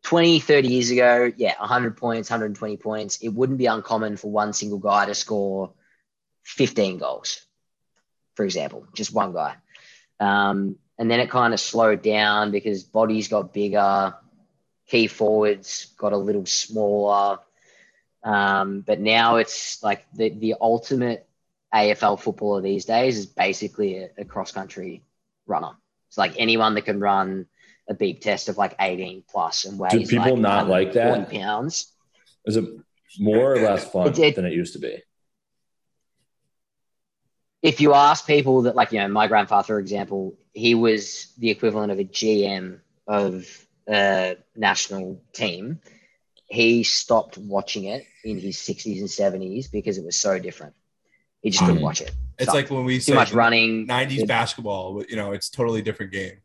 20, 0.02 0.40
30 0.40 0.68
years 0.68 0.90
ago, 0.90 1.30
yeah, 1.36 1.54
100 1.58 1.96
points, 1.98 2.30
120 2.30 2.78
points. 2.78 3.18
It 3.18 3.28
wouldn't 3.28 3.58
be 3.58 3.66
uncommon 3.66 4.16
for 4.16 4.30
one 4.30 4.54
single 4.54 4.78
guy 4.78 5.04
to 5.04 5.14
score 5.14 5.74
15 6.44 6.98
goals, 6.98 7.44
for 8.34 8.44
example, 8.44 8.86
just 8.94 9.12
one 9.12 9.34
guy. 9.34 9.56
Um, 10.18 10.76
and 10.98 11.10
then 11.10 11.20
it 11.20 11.30
kind 11.30 11.54
of 11.54 11.60
slowed 11.60 12.02
down 12.02 12.50
because 12.50 12.82
bodies 12.82 13.28
got 13.28 13.52
bigger, 13.52 14.14
key 14.86 15.06
forwards 15.06 15.86
got 15.96 16.12
a 16.12 16.16
little 16.16 16.46
smaller. 16.46 17.38
Um, 18.22 18.82
but 18.82 19.00
now 19.00 19.36
it's 19.36 19.82
like 19.82 20.04
the, 20.12 20.28
the 20.28 20.54
ultimate 20.60 21.26
AFL 21.72 22.20
footballer 22.20 22.60
these 22.60 22.84
days 22.84 23.16
is 23.16 23.26
basically 23.26 23.98
a, 23.98 24.10
a 24.18 24.24
cross 24.24 24.52
country 24.52 25.02
runner. 25.46 25.72
It's 26.10 26.18
like 26.18 26.34
anyone 26.38 26.74
that 26.74 26.82
can 26.82 26.98
run 26.98 27.46
a 27.88 27.94
beep 27.94 28.20
test 28.20 28.48
of 28.48 28.58
like 28.58 28.74
18 28.80 29.22
plus 29.30 29.64
and 29.64 29.78
weighs 29.78 29.92
Do 29.92 30.00
people 30.00 30.32
like 30.32 30.42
not 30.42 30.68
like 30.68 30.92
that? 30.94 31.30
pounds. 31.30 31.92
Is 32.44 32.56
it 32.56 32.64
more 33.20 33.54
or 33.54 33.58
less 33.68 33.88
fun 33.88 34.08
It- 34.08 34.18
it- 34.18 34.34
than 34.34 34.44
it 34.44 34.52
used 34.52 34.72
to 34.72 34.80
be? 34.80 34.98
If 37.62 37.80
you 37.80 37.94
ask 37.94 38.26
people 38.26 38.62
that, 38.62 38.74
like, 38.74 38.90
you 38.90 38.98
know, 39.00 39.06
my 39.08 39.28
grandfather, 39.28 39.66
for 39.66 39.78
example, 39.78 40.34
he 40.52 40.74
was 40.74 41.32
the 41.38 41.50
equivalent 41.50 41.92
of 41.92 41.98
a 42.00 42.04
GM 42.04 42.80
of 43.06 43.46
a 43.86 44.36
national 44.56 45.22
team. 45.32 45.80
He 46.46 46.82
stopped 46.82 47.36
watching 47.38 47.84
it 47.84 48.04
in 48.24 48.40
his 48.40 48.56
60s 48.56 48.98
and 49.00 49.08
70s 49.08 49.70
because 49.70 49.98
it 49.98 50.04
was 50.04 50.16
so 50.18 50.38
different. 50.40 50.74
He 51.42 51.50
just 51.50 51.62
couldn't 51.64 51.80
Mhm. 51.80 51.84
watch 51.84 52.00
it. 52.00 52.10
It's 52.40 52.46
So, 52.50 52.52
like 52.56 52.70
when 52.70 52.84
we 52.84 52.96
Too 52.96 53.00
say 53.00 53.14
much 53.14 53.32
running. 53.32 53.86
90s 53.86 54.26
basketball, 54.26 55.04
you 55.08 55.16
know, 55.16 55.32
it's 55.32 55.50
totally 55.50 55.82
different 55.82 56.10
game. 56.12 56.38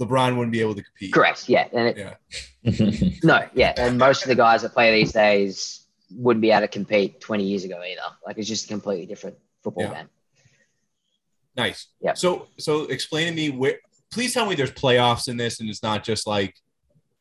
LeBron 0.00 0.36
wouldn't 0.36 0.50
be 0.52 0.60
able 0.60 0.74
to 0.74 0.82
compete. 0.82 1.12
Correct. 1.12 1.48
Yeah. 1.48 1.68
And 1.72 1.88
it, 1.88 1.96
Yeah. 1.96 3.10
no, 3.22 3.48
yeah. 3.54 3.72
And 3.76 3.96
most 3.96 4.22
of 4.22 4.28
the 4.28 4.34
guys 4.34 4.62
that 4.62 4.72
play 4.72 4.92
these 5.00 5.12
days 5.12 5.86
wouldn't 6.10 6.42
be 6.42 6.50
able 6.50 6.62
to 6.62 6.68
compete 6.68 7.20
20 7.20 7.44
years 7.44 7.64
ago 7.64 7.80
either. 7.82 8.00
Like 8.26 8.36
it's 8.38 8.48
just 8.48 8.64
a 8.64 8.68
completely 8.68 9.06
different 9.06 9.36
football 9.62 9.84
Yeah. 9.84 9.94
game. 9.94 10.08
Nice. 11.56 11.86
Yeah. 12.00 12.14
So 12.14 12.48
so 12.58 12.86
explain 12.86 13.28
to 13.28 13.34
me 13.34 13.50
where 13.50 13.78
please 14.10 14.34
tell 14.34 14.46
me 14.46 14.56
there's 14.56 14.72
playoffs 14.72 15.28
in 15.28 15.36
this 15.36 15.60
and 15.60 15.70
it's 15.70 15.82
not 15.84 16.02
just 16.02 16.26
like 16.26 16.56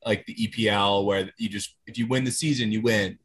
like 0.04 0.26
the 0.26 0.34
EPL 0.36 1.06
where 1.06 1.32
you 1.38 1.50
just 1.50 1.76
if 1.86 2.00
you 2.00 2.08
win 2.08 2.24
the 2.24 2.32
season 2.32 2.72
you 2.72 2.82
win. 2.82 3.20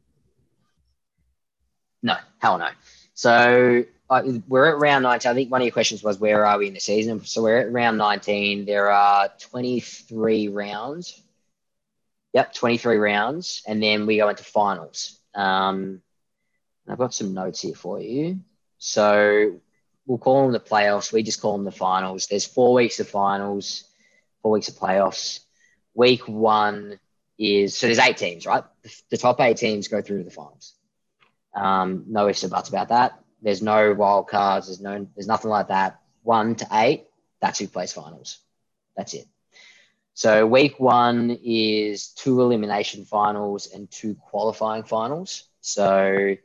No, 2.03 2.15
hell 2.37 2.57
no. 2.59 2.69
So 3.15 3.83
we're 4.09 4.69
at 4.69 4.79
round 4.79 5.03
19. 5.03 5.31
I 5.31 5.33
think 5.35 5.51
one 5.51 5.61
of 5.61 5.65
your 5.65 5.71
questions 5.71 6.03
was 6.03 6.19
where 6.19 6.45
are 6.45 6.57
we 6.57 6.67
in 6.67 6.73
the 6.73 6.79
season? 6.79 7.23
So 7.25 7.43
we're 7.43 7.59
at 7.59 7.71
round 7.71 7.97
19. 7.97 8.65
There 8.65 8.91
are 8.91 9.29
23 9.39 10.47
rounds. 10.47 11.21
Yep, 12.33 12.53
23 12.53 12.97
rounds. 12.97 13.61
And 13.67 13.81
then 13.81 14.05
we 14.05 14.17
go 14.17 14.29
into 14.29 14.43
finals. 14.43 15.19
Um, 15.35 16.01
I've 16.87 16.97
got 16.97 17.13
some 17.13 17.33
notes 17.33 17.61
here 17.61 17.75
for 17.75 18.01
you. 18.01 18.39
So 18.79 19.59
we'll 20.07 20.17
call 20.17 20.43
them 20.43 20.53
the 20.53 20.59
playoffs. 20.59 21.13
We 21.13 21.21
just 21.21 21.41
call 21.41 21.53
them 21.53 21.65
the 21.65 21.71
finals. 21.71 22.27
There's 22.27 22.45
four 22.45 22.73
weeks 22.73 22.99
of 22.99 23.07
finals, 23.07 23.83
four 24.41 24.53
weeks 24.53 24.69
of 24.69 24.75
playoffs. 24.75 25.41
Week 25.93 26.27
one 26.27 26.99
is 27.37 27.77
so 27.77 27.87
there's 27.87 27.99
eight 27.99 28.17
teams, 28.17 28.45
right? 28.45 28.63
The 29.09 29.17
top 29.17 29.39
eight 29.39 29.57
teams 29.57 29.87
go 29.87 30.01
through 30.01 30.19
to 30.19 30.23
the 30.23 30.31
finals. 30.31 30.73
Um, 31.53 32.05
no 32.07 32.27
ifs 32.27 32.43
or 32.43 32.49
buts 32.49 32.69
about 32.69 32.89
that. 32.89 33.19
There's 33.41 33.61
no 33.61 33.93
wild 33.93 34.27
cards. 34.27 34.67
There's 34.67 34.81
no. 34.81 35.07
There's 35.15 35.27
nothing 35.27 35.49
like 35.49 35.69
that. 35.69 35.99
One 36.23 36.55
to 36.55 36.67
eight. 36.71 37.05
That's 37.41 37.59
who 37.59 37.67
plays 37.67 37.93
finals. 37.93 38.39
That's 38.97 39.13
it. 39.13 39.25
So 40.13 40.45
week 40.45 40.79
one 40.79 41.37
is 41.41 42.09
two 42.09 42.41
elimination 42.41 43.05
finals 43.05 43.67
and 43.73 43.89
two 43.89 44.15
qualifying 44.15 44.83
finals. 44.83 45.45
So 45.61 46.35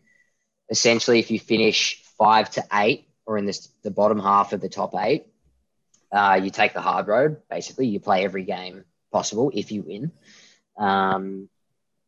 essentially, 0.71 1.19
if 1.19 1.33
you 1.33 1.41
finish 1.41 2.01
five 2.17 2.51
to 2.51 2.65
eight 2.73 3.09
or 3.27 3.37
in 3.37 3.47
this, 3.47 3.69
the 3.83 3.91
bottom 3.91 4.21
half 4.21 4.53
of 4.53 4.61
the 4.61 4.69
top 4.69 4.95
eight, 4.97 5.27
uh, 6.13 6.39
you 6.41 6.51
take 6.51 6.73
the 6.73 6.81
hard 6.81 7.09
road. 7.09 7.39
Basically, 7.51 7.89
you 7.89 7.99
play 7.99 8.25
every 8.25 8.45
game 8.45 8.85
possible 9.11 9.51
if 9.53 9.73
you 9.73 9.83
win. 9.83 10.13
Um, 10.77 11.49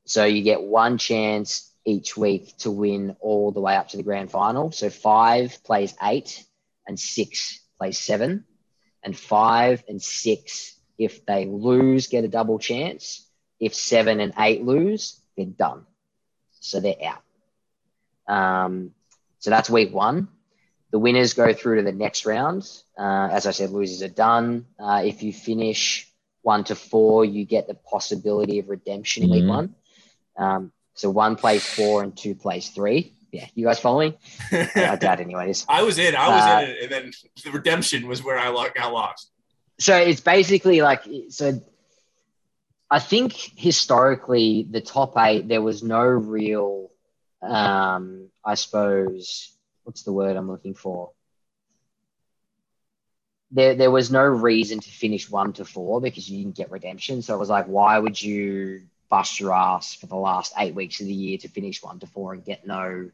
so 0.05 0.25
you 0.25 0.43
get 0.43 0.62
one 0.62 0.99
chance 0.99 1.69
each 1.87 2.16
week 2.16 2.55
to 2.59 2.71
win 2.71 3.16
all 3.21 3.52
the 3.52 3.61
way 3.61 3.76
up 3.76 3.88
to 3.88 3.97
the 3.97 4.02
grand 4.02 4.31
final. 4.31 4.73
So 4.73 4.90
five 4.90 5.62
plays 5.64 5.95
eight, 6.02 6.45
and 6.87 6.99
six 6.99 7.61
plays 7.78 7.99
seven, 7.99 8.45
and 9.02 9.16
five 9.16 9.83
and 9.88 10.02
six, 10.02 10.75
if 10.99 11.25
they 11.25 11.47
lose, 11.47 12.09
get 12.09 12.25
a 12.25 12.28
double 12.28 12.59
chance. 12.59 13.26
If 13.61 13.75
seven 13.75 14.21
and 14.21 14.35
eight 14.38 14.64
lose, 14.64 15.21
they're 15.37 15.47
done. 15.47 15.87
So 16.61 16.81
they're 16.81 16.97
out. 17.05 17.23
Um, 18.28 18.90
so 19.38 19.50
that's 19.50 19.71
week 19.71 19.95
one. 19.95 20.28
The 20.90 20.99
winners 20.99 21.34
go 21.34 21.52
through 21.52 21.76
to 21.76 21.82
the 21.82 21.93
next 21.93 22.26
round. 22.26 22.69
Uh, 22.99 23.28
as 23.30 23.47
I 23.47 23.52
said, 23.52 23.71
losers 23.71 24.02
are 24.02 24.08
done. 24.13 24.67
Uh, 24.78 25.02
if 25.04 25.23
you 25.23 25.32
finish 25.32 26.11
one 26.43 26.65
to 26.65 26.75
four, 26.75 27.25
you 27.25 27.45
get 27.45 27.67
the 27.67 27.75
possibility 27.75 28.58
of 28.58 28.69
redemption 28.69 29.25
in 29.25 29.30
week 29.30 29.45
Mhm. 29.45 29.49
one. 29.49 29.75
Um, 30.37 30.73
so 30.97 31.11
one 31.11 31.37
plays 31.37 31.65
four 31.65 32.02
and 32.02 32.17
two 32.17 32.35
plays 32.35 32.71
three. 32.71 33.13
Yeah, 33.30 33.47
you 33.54 33.67
guys 33.67 33.78
following? 33.78 34.15
I 34.50 34.97
doubt, 34.99 35.21
anyways. 35.21 35.67
I 35.69 35.82
was 35.82 35.99
in, 35.99 36.17
I 36.17 36.28
was 36.28 36.43
Uh, 36.43 36.61
in 36.65 36.71
it, 36.71 36.82
and 36.82 36.93
then 36.93 37.13
the 37.45 37.50
redemption 37.50 38.09
was 38.09 38.25
where 38.25 38.39
I 38.39 38.50
got 38.75 38.93
lost. 38.93 39.30
So 39.78 39.95
it's 39.95 40.23
basically 40.23 40.80
like 40.80 41.02
so. 41.28 41.61
I 42.91 42.99
think 42.99 43.32
historically, 43.35 44.67
the 44.71 44.80
top 44.80 45.19
eight 45.19 45.49
there 45.49 45.61
was 45.61 45.82
no 45.82 46.02
real, 46.02 46.91
um, 47.43 48.28
I 48.45 48.54
suppose, 48.54 49.52
what's 49.82 50.04
the 50.04 50.13
word 50.13 50.37
I'm 50.37 50.50
looking 50.50 50.75
for? 50.75 51.11
There, 53.50 53.75
there 53.75 53.91
was 53.91 54.11
no 54.11 54.25
reason 54.25 54.80
to 54.80 54.89
finish 54.89 55.28
one 55.28 55.52
to 55.54 55.65
four 55.65 56.00
because 56.00 56.30
you 56.30 56.45
didn't 56.45 56.56
get 56.56 56.71
redemption. 56.71 57.23
So 57.23 57.35
it 57.35 57.39
was 57.39 57.50
like, 57.50 57.67
why 57.67 57.99
would 57.99 58.21
you 58.21 58.82
bust 59.08 59.40
your 59.40 59.52
ass 59.52 59.95
for 59.95 60.06
the 60.06 60.16
last 60.16 60.52
eight 60.58 60.75
weeks 60.75 61.00
of 61.00 61.06
the 61.06 61.14
year 61.14 61.38
to 61.38 61.49
finish 61.49 61.82
one 61.82 61.99
to 62.00 62.06
four 62.06 62.32
and 62.32 62.45
get 62.45 62.66
no 62.66 63.10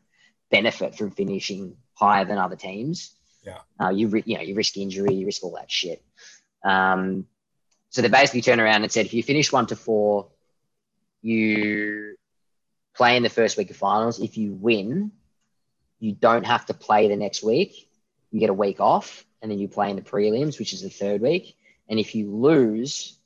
benefit 0.50 0.96
from 0.96 1.11
finishing 1.11 1.76
higher 1.94 2.24
than 2.24 2.38
other 2.38 2.57
teams? 2.57 3.14
Yeah. 3.44 3.59
Uh, 3.81 3.90
you, 3.90 4.09
you 4.24 4.37
know, 4.37 4.42
you 4.42 4.55
risk 4.55 4.76
injury, 4.76 5.14
you 5.14 5.26
risk 5.26 5.42
all 5.42 5.57
that 5.57 5.70
shit. 5.70 6.02
Um, 6.64 7.26
so 7.90 8.02
they 8.02 8.09
basically 8.09 8.42
turned 8.42 8.61
around 8.61 8.83
and 8.83 8.92
said, 8.92 9.07
if 9.07 9.14
you 9.14 9.22
finish 9.22 9.52
one 9.52 9.66
to 9.66 9.76
four, 9.76 10.28
you 11.20 12.16
play 12.94 13.16
in 13.16 13.22
the 13.22 13.28
first 13.28 13.57
week 13.57 13.70
of 13.70 13.76
finals. 13.76 14.20
If 14.20 14.38
you 14.38 14.52
win, 14.52 15.12
you 15.98 16.12
don't 16.12 16.46
have 16.46 16.66
to 16.66 16.74
play 16.74 17.09
the 17.09 17.16
next 17.16 17.42
week. 17.42 17.88
You 18.31 18.40
get 18.40 18.50
a 18.50 18.55
week 18.55 18.81
off, 18.81 19.24
and 19.40 19.50
then 19.50 19.59
you 19.59 19.68
play 19.68 19.90
in 19.90 19.96
the 19.96 20.02
prelims, 20.02 20.59
which 20.59 20.72
is 20.72 20.83
the 20.83 20.88
third 20.88 21.20
week. 21.20 21.57
And 21.88 21.98
if 21.98 22.14
you 22.14 22.31
lose 22.31 23.18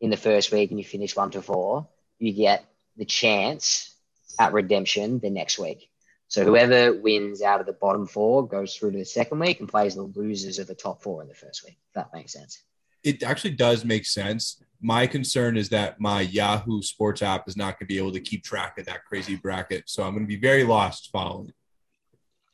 in 0.00 0.10
the 0.10 0.16
first 0.16 0.52
week 0.52 0.70
and 0.70 0.78
you 0.78 0.84
finish 0.84 1.16
one 1.16 1.30
to 1.32 1.42
four, 1.42 1.88
you 2.24 2.32
get 2.32 2.64
the 2.96 3.04
chance 3.04 3.94
at 4.38 4.52
redemption 4.52 5.18
the 5.20 5.30
next 5.30 5.58
week. 5.58 5.90
So 6.28 6.44
whoever 6.44 6.92
wins 6.94 7.42
out 7.42 7.60
of 7.60 7.66
the 7.66 7.72
bottom 7.72 8.06
four 8.06 8.46
goes 8.46 8.74
through 8.74 8.92
to 8.92 8.98
the 8.98 9.04
second 9.04 9.38
week 9.38 9.60
and 9.60 9.68
plays 9.68 9.94
the 9.94 10.02
losers 10.02 10.58
of 10.58 10.66
the 10.66 10.74
top 10.74 11.02
four 11.02 11.22
in 11.22 11.28
the 11.28 11.34
first 11.34 11.64
week. 11.64 11.76
If 11.88 11.94
that 11.94 12.12
makes 12.12 12.32
sense. 12.32 12.62
It 13.04 13.22
actually 13.22 13.52
does 13.52 13.84
make 13.84 14.06
sense. 14.06 14.62
My 14.80 15.06
concern 15.06 15.56
is 15.56 15.68
that 15.68 16.00
my 16.00 16.22
Yahoo 16.22 16.82
Sports 16.82 17.22
app 17.22 17.46
is 17.48 17.56
not 17.56 17.78
going 17.78 17.86
to 17.86 17.94
be 17.94 17.98
able 17.98 18.12
to 18.12 18.20
keep 18.20 18.42
track 18.42 18.78
of 18.78 18.86
that 18.86 19.04
crazy 19.04 19.36
bracket, 19.36 19.84
so 19.86 20.02
I'm 20.02 20.12
going 20.12 20.24
to 20.24 20.28
be 20.28 20.36
very 20.36 20.64
lost 20.64 21.10
following. 21.12 21.52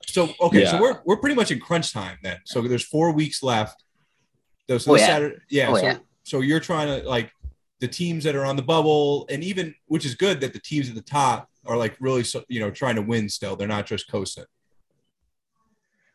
So 0.06 0.30
okay, 0.40 0.64
so 0.66 0.80
we're 0.80 1.00
we're 1.04 1.16
pretty 1.16 1.36
much 1.36 1.50
in 1.50 1.60
crunch 1.60 1.92
time 1.92 2.18
then. 2.22 2.38
So 2.44 2.62
there's 2.62 2.84
four 2.84 3.12
weeks 3.12 3.42
left. 3.42 3.82
So 4.68 4.92
Oh, 4.92 4.96
yeah. 4.96 5.06
Saturday, 5.06 5.36
yeah. 5.48 5.68
Oh, 5.70 5.74
so, 5.74 5.82
yeah. 5.82 5.98
so 6.22 6.40
you're 6.40 6.60
trying 6.60 7.00
to 7.00 7.08
like 7.08 7.32
the 7.80 7.88
teams 7.88 8.24
that 8.24 8.36
are 8.36 8.44
on 8.44 8.56
the 8.56 8.62
bubble, 8.62 9.26
and 9.30 9.42
even 9.42 9.74
which 9.86 10.04
is 10.04 10.14
good 10.14 10.40
that 10.40 10.52
the 10.52 10.60
teams 10.60 10.88
at 10.88 10.94
the 10.94 11.02
top 11.02 11.48
are 11.66 11.76
like 11.76 11.96
really 12.00 12.24
so, 12.24 12.44
you 12.48 12.60
know 12.60 12.70
trying 12.70 12.96
to 12.96 13.02
win 13.02 13.28
still. 13.28 13.56
They're 13.56 13.68
not 13.68 13.86
just 13.86 14.10
coasting. 14.10 14.44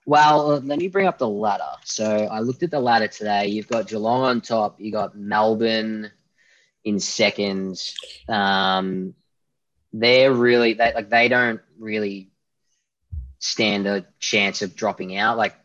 Well, 0.06 0.52
uh, 0.52 0.60
let 0.60 0.78
me 0.78 0.88
bring 0.88 1.08
up 1.08 1.18
the 1.18 1.28
ladder. 1.28 1.64
So 1.84 2.06
I 2.06 2.40
looked 2.40 2.62
at 2.62 2.70
the 2.70 2.80
ladder 2.80 3.08
today. 3.08 3.48
You've 3.48 3.68
got 3.68 3.88
Geelong 3.88 4.22
on 4.22 4.42
top. 4.42 4.80
You 4.80 4.92
got 4.92 5.18
Melbourne 5.18 6.12
in 6.84 7.00
second. 7.00 7.82
Um, 8.30 9.16
they're 9.92 10.32
really 10.32 10.74
they 10.74 10.94
like 10.94 11.10
they 11.10 11.28
don't 11.28 11.62
really 11.80 12.30
stand 13.40 13.88
a 13.88 14.06
chance 14.20 14.62
of 14.62 14.76
dropping 14.76 15.18
out. 15.18 15.38
Like 15.38 15.56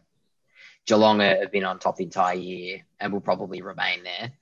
Geelong 0.86 1.20
have 1.20 1.52
been 1.52 1.64
on 1.64 1.78
top 1.78 1.96
the 1.96 2.04
entire 2.04 2.36
year 2.36 2.86
and 2.98 3.12
will 3.12 3.20
probably 3.20 3.60
remain 3.60 4.02
there. 4.04 4.32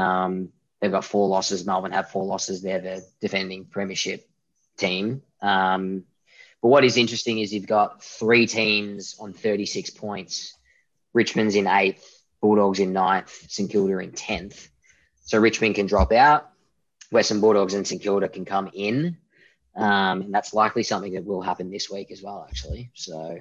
Um, 0.00 0.50
they've 0.80 0.90
got 0.90 1.04
four 1.04 1.28
losses. 1.28 1.66
Melbourne 1.66 1.92
have 1.92 2.10
four 2.10 2.24
losses. 2.24 2.62
They're 2.62 2.80
the 2.80 3.06
defending 3.20 3.64
premiership 3.64 4.28
team. 4.76 5.22
Um, 5.40 6.04
but 6.62 6.68
what 6.68 6.84
is 6.84 6.96
interesting 6.96 7.38
is 7.38 7.52
you've 7.52 7.66
got 7.66 8.02
three 8.02 8.46
teams 8.46 9.16
on 9.20 9.32
36 9.32 9.90
points. 9.90 10.56
Richmond's 11.12 11.54
in 11.54 11.66
eighth, 11.66 12.04
Bulldogs 12.40 12.80
in 12.80 12.92
ninth, 12.92 13.46
St 13.48 13.70
Kilda 13.70 13.98
in 13.98 14.12
10th. 14.12 14.68
So 15.24 15.38
Richmond 15.38 15.74
can 15.74 15.86
drop 15.86 16.12
out. 16.12 16.50
Western 17.10 17.40
Bulldogs 17.40 17.74
and 17.74 17.86
St 17.86 18.02
Kilda 18.02 18.28
can 18.28 18.44
come 18.44 18.70
in. 18.72 19.16
Um, 19.76 20.22
and 20.22 20.34
that's 20.34 20.52
likely 20.52 20.82
something 20.82 21.12
that 21.12 21.24
will 21.24 21.40
happen 21.40 21.70
this 21.70 21.88
week 21.88 22.10
as 22.10 22.22
well, 22.22 22.44
actually. 22.48 22.90
So 22.94 23.38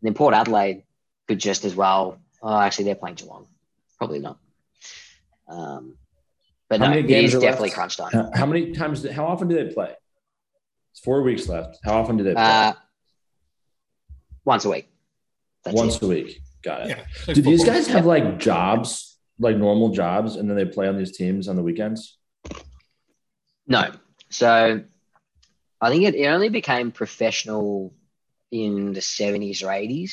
and 0.00 0.06
then 0.06 0.14
Port 0.14 0.34
Adelaide 0.34 0.84
could 1.28 1.38
just 1.38 1.64
as 1.64 1.76
well. 1.76 2.18
Oh, 2.42 2.58
actually, 2.58 2.86
they're 2.86 2.94
playing 2.94 3.16
Geelong. 3.16 3.46
Probably 3.98 4.18
not. 4.18 4.38
Um, 5.46 5.96
but 6.70 6.78
How 6.80 6.86
no, 6.86 6.90
many 6.94 7.02
games 7.06 7.34
are 7.34 7.40
definitely 7.40 7.68
left? 7.68 7.74
crunch 7.76 7.96
time. 7.98 8.10
How, 8.12 8.30
how 8.34 8.46
many 8.46 8.72
times? 8.72 9.06
How 9.10 9.26
often 9.26 9.48
do 9.48 9.56
they 9.56 9.70
play? 9.74 9.92
It's 10.92 11.00
four 11.00 11.22
weeks 11.22 11.48
left. 11.48 11.78
How 11.84 12.00
often 12.00 12.16
do 12.16 12.24
they 12.24 12.32
play? 12.32 12.42
Uh, 12.42 12.72
once 14.44 14.64
a 14.64 14.70
week. 14.70 14.88
That's 15.64 15.76
Once 15.76 15.96
it. 15.96 16.02
a 16.02 16.06
week. 16.06 16.40
Got 16.62 16.82
it. 16.82 16.88
Yeah. 16.90 17.04
like 17.26 17.34
Do 17.34 17.42
these 17.42 17.64
guys 17.64 17.86
have 17.88 18.06
like 18.06 18.38
jobs 18.38 19.18
like 19.38 19.56
normal 19.56 19.90
jobs 19.90 20.36
and 20.36 20.48
then 20.48 20.56
they 20.56 20.64
play 20.64 20.86
on 20.86 20.96
these 20.96 21.16
teams 21.16 21.48
on 21.48 21.56
the 21.56 21.62
weekends? 21.62 22.18
No. 23.66 23.90
So 24.30 24.82
I 25.80 25.90
think 25.90 26.04
it, 26.04 26.14
it 26.14 26.26
only 26.26 26.48
became 26.50 26.92
professional 26.92 27.94
in 28.50 28.92
the 28.92 29.00
70s 29.00 29.62
or 29.62 29.66
80s. 29.68 30.12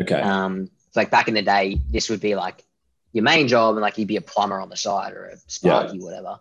Okay. 0.00 0.20
Um, 0.20 0.70
like 0.96 1.10
back 1.10 1.28
in 1.28 1.34
the 1.34 1.42
day, 1.42 1.80
this 1.90 2.08
would 2.10 2.20
be 2.20 2.34
like 2.34 2.64
your 3.12 3.24
main 3.24 3.48
job, 3.48 3.74
and 3.74 3.82
like 3.82 3.98
you'd 3.98 4.08
be 4.08 4.16
a 4.16 4.20
plumber 4.20 4.60
on 4.60 4.68
the 4.68 4.76
side 4.76 5.12
or 5.12 5.26
a 5.26 5.36
sparky, 5.46 5.98
whatever. 5.98 6.38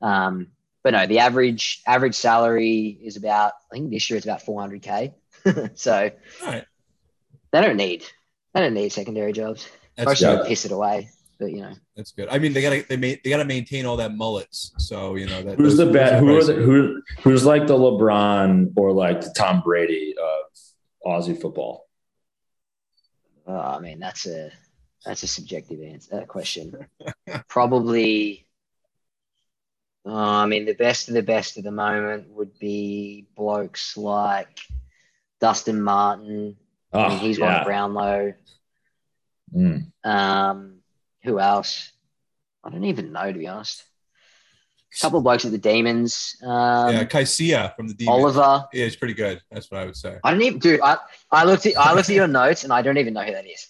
Um, 0.00 0.48
but 0.82 0.92
no, 0.92 1.06
the 1.06 1.20
average 1.20 1.82
average 1.86 2.14
salary 2.14 2.98
is 3.02 3.16
about 3.16 3.52
I 3.72 3.76
think 3.76 3.90
this 3.90 4.08
year 4.10 4.16
it's 4.18 4.26
about 4.26 4.42
400k. 4.44 5.14
so 5.74 6.10
All 6.42 6.46
right. 6.46 6.64
they 7.52 7.60
don't 7.60 7.76
need 7.76 8.04
they 8.52 8.60
don't 8.60 8.74
need 8.74 8.92
secondary 8.92 9.32
jobs. 9.32 9.68
That's 9.96 10.06
Most 10.08 10.20
good. 10.20 10.28
of 10.30 10.38
them 10.40 10.46
piss 10.48 10.64
it 10.64 10.72
away, 10.72 11.08
but 11.38 11.50
you 11.52 11.62
know. 11.62 11.72
That's 11.96 12.12
good. 12.12 12.28
I 12.28 12.38
mean, 12.38 12.52
they 12.52 12.60
gotta 12.62 12.84
they 12.88 12.96
ma- 12.96 13.16
they 13.22 13.30
gotta 13.30 13.44
maintain 13.44 13.86
all 13.86 13.96
that 13.96 14.14
mullets. 14.14 14.72
So 14.78 15.14
you 15.16 15.26
know 15.26 15.42
that. 15.42 15.58
Who's 15.58 15.76
the 15.76 15.84
those- 15.86 15.94
best? 15.94 16.20
Who 16.20 16.36
are 16.36 16.44
the, 16.44 16.54
who 16.54 17.02
who's 17.22 17.44
like 17.44 17.66
the 17.66 17.74
LeBron 17.78 18.72
or 18.76 18.92
like 18.92 19.20
the 19.22 19.32
Tom 19.36 19.62
Brady 19.64 20.14
of 20.20 20.58
Aussie 21.06 21.40
football? 21.40 21.86
Oh, 23.46 23.56
I 23.56 23.78
mean, 23.78 24.00
that's 24.00 24.26
a 24.26 24.50
that's 25.04 25.22
a 25.22 25.26
subjective 25.26 25.80
answer 25.82 26.20
uh, 26.22 26.24
question. 26.24 26.86
Probably. 27.48 28.46
Oh, 30.06 30.14
I 30.14 30.46
mean, 30.46 30.66
the 30.66 30.74
best 30.74 31.08
of 31.08 31.14
the 31.14 31.22
best 31.22 31.56
at 31.56 31.64
the 31.64 31.70
moment 31.70 32.28
would 32.30 32.58
be 32.58 33.26
blokes 33.36 33.96
like 33.96 34.60
Dustin 35.40 35.80
Martin. 35.80 36.56
I 36.92 37.08
mean, 37.08 37.12
Oh, 37.12 37.16
he's 37.18 37.38
yeah. 37.38 37.56
won 37.58 37.64
Brownlow. 37.64 38.34
Mm. 39.54 39.86
Um, 40.04 40.76
who 41.22 41.40
else? 41.40 41.90
I 42.62 42.70
don't 42.70 42.84
even 42.84 43.12
know 43.12 43.32
to 43.32 43.38
be 43.38 43.48
honest. 43.48 43.84
A 44.96 45.00
couple 45.00 45.18
of 45.18 45.24
blokes 45.24 45.44
at 45.44 45.50
the 45.50 45.58
Demons. 45.58 46.36
Um, 46.42 46.94
yeah, 46.94 47.04
Kysaiah 47.04 47.74
from 47.74 47.88
the 47.88 47.94
Demons. 47.94 48.36
Oliver. 48.36 48.66
Yeah, 48.72 48.84
he's 48.84 48.94
pretty 48.96 49.14
good. 49.14 49.40
That's 49.50 49.68
what 49.70 49.80
I 49.80 49.86
would 49.86 49.96
say. 49.96 50.18
I 50.22 50.30
don't 50.30 50.42
even, 50.42 50.58
dude. 50.60 50.80
I, 50.82 50.98
I 51.32 51.44
looked 51.44 51.66
at 51.66 51.76
I 51.76 51.94
looked 51.94 52.10
at 52.10 52.14
your 52.14 52.28
notes 52.42 52.62
and 52.62 52.72
I 52.72 52.80
don't 52.82 52.98
even 52.98 53.14
know 53.14 53.22
who 53.24 53.32
that 53.32 53.46
is. 53.46 53.66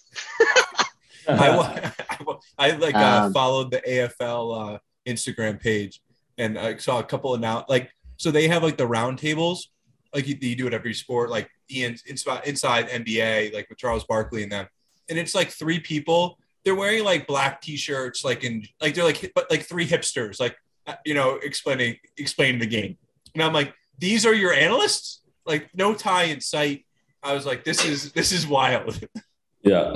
I, 1.29 1.91
I, 2.09 2.37
I 2.57 2.71
like 2.71 2.95
uh, 2.95 3.25
Um, 3.25 3.33
followed 3.33 3.71
the 3.71 3.81
AFL 3.81 4.75
uh, 4.75 4.79
Instagram 5.07 5.59
page 5.61 6.01
and 6.37 6.57
I 6.57 6.77
saw 6.77 6.99
a 6.99 7.03
couple 7.03 7.33
of 7.33 7.39
now 7.39 7.65
like 7.69 7.91
so 8.17 8.31
they 8.31 8.47
have 8.47 8.63
like 8.63 8.77
the 8.77 8.87
round 8.87 9.19
tables 9.19 9.69
like 10.13 10.27
you, 10.27 10.37
you 10.39 10.55
do 10.55 10.67
it 10.67 10.73
every 10.73 10.93
sport 10.93 11.29
like 11.29 11.49
Ian 11.69 11.95
inside 12.05 12.47
inside 12.47 12.89
NBA 12.89 13.53
like 13.53 13.69
with 13.69 13.77
Charles 13.77 14.03
Barkley 14.05 14.43
and 14.43 14.51
them. 14.51 14.67
And 15.09 15.19
it's 15.19 15.35
like 15.35 15.49
three 15.49 15.79
people. 15.79 16.39
They're 16.63 16.75
wearing 16.75 17.03
like 17.03 17.27
black 17.27 17.61
t-shirts 17.61 18.23
like 18.23 18.43
in 18.43 18.65
like 18.81 18.95
they're 18.95 19.03
like 19.03 19.31
but 19.35 19.51
like 19.51 19.63
three 19.63 19.87
hipsters 19.87 20.39
like 20.39 20.55
uh, 20.87 20.95
you 21.05 21.13
know 21.13 21.35
explaining 21.43 21.97
explaining 22.17 22.59
the 22.59 22.65
game. 22.65 22.97
And 23.33 23.43
I'm 23.43 23.53
like 23.53 23.73
these 23.97 24.25
are 24.25 24.33
your 24.33 24.53
analysts? 24.53 25.21
Like 25.45 25.69
no 25.75 25.93
tie 25.93 26.23
in 26.23 26.41
sight. 26.41 26.85
I 27.21 27.33
was 27.33 27.45
like 27.45 27.63
this 27.63 27.85
is 27.85 28.11
this 28.13 28.31
is 28.31 28.47
wild. 28.47 28.99
Yeah. 29.67 29.93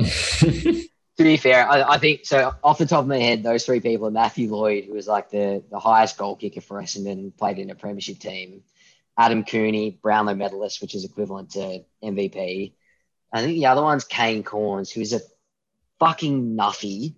To 1.19 1.25
be 1.25 1.35
fair, 1.35 1.69
I, 1.69 1.95
I 1.95 1.97
think 1.97 2.25
so. 2.25 2.53
Off 2.63 2.77
the 2.77 2.85
top 2.85 3.01
of 3.01 3.07
my 3.07 3.17
head, 3.17 3.43
those 3.43 3.65
three 3.65 3.81
people 3.81 4.07
are 4.07 4.11
Matthew 4.11 4.49
Lloyd, 4.49 4.85
who 4.85 4.93
was 4.93 5.05
like 5.05 5.29
the, 5.29 5.61
the 5.69 5.77
highest 5.77 6.17
goal 6.17 6.37
kicker 6.37 6.61
for 6.61 6.81
Essendon, 6.81 7.35
played 7.35 7.59
in 7.59 7.69
a 7.69 7.75
premiership 7.75 8.19
team. 8.19 8.63
Adam 9.17 9.43
Cooney, 9.43 9.99
Brownlow 10.01 10.35
medalist, 10.35 10.81
which 10.81 10.95
is 10.95 11.03
equivalent 11.03 11.51
to 11.51 11.83
MVP. 12.01 12.71
I 13.33 13.41
think 13.41 13.55
the 13.55 13.65
other 13.65 13.81
one's 13.81 14.05
Kane 14.05 14.45
Cornes, 14.45 14.89
who's 14.93 15.11
a 15.11 15.19
fucking 15.99 16.55
nuffy. 16.55 17.15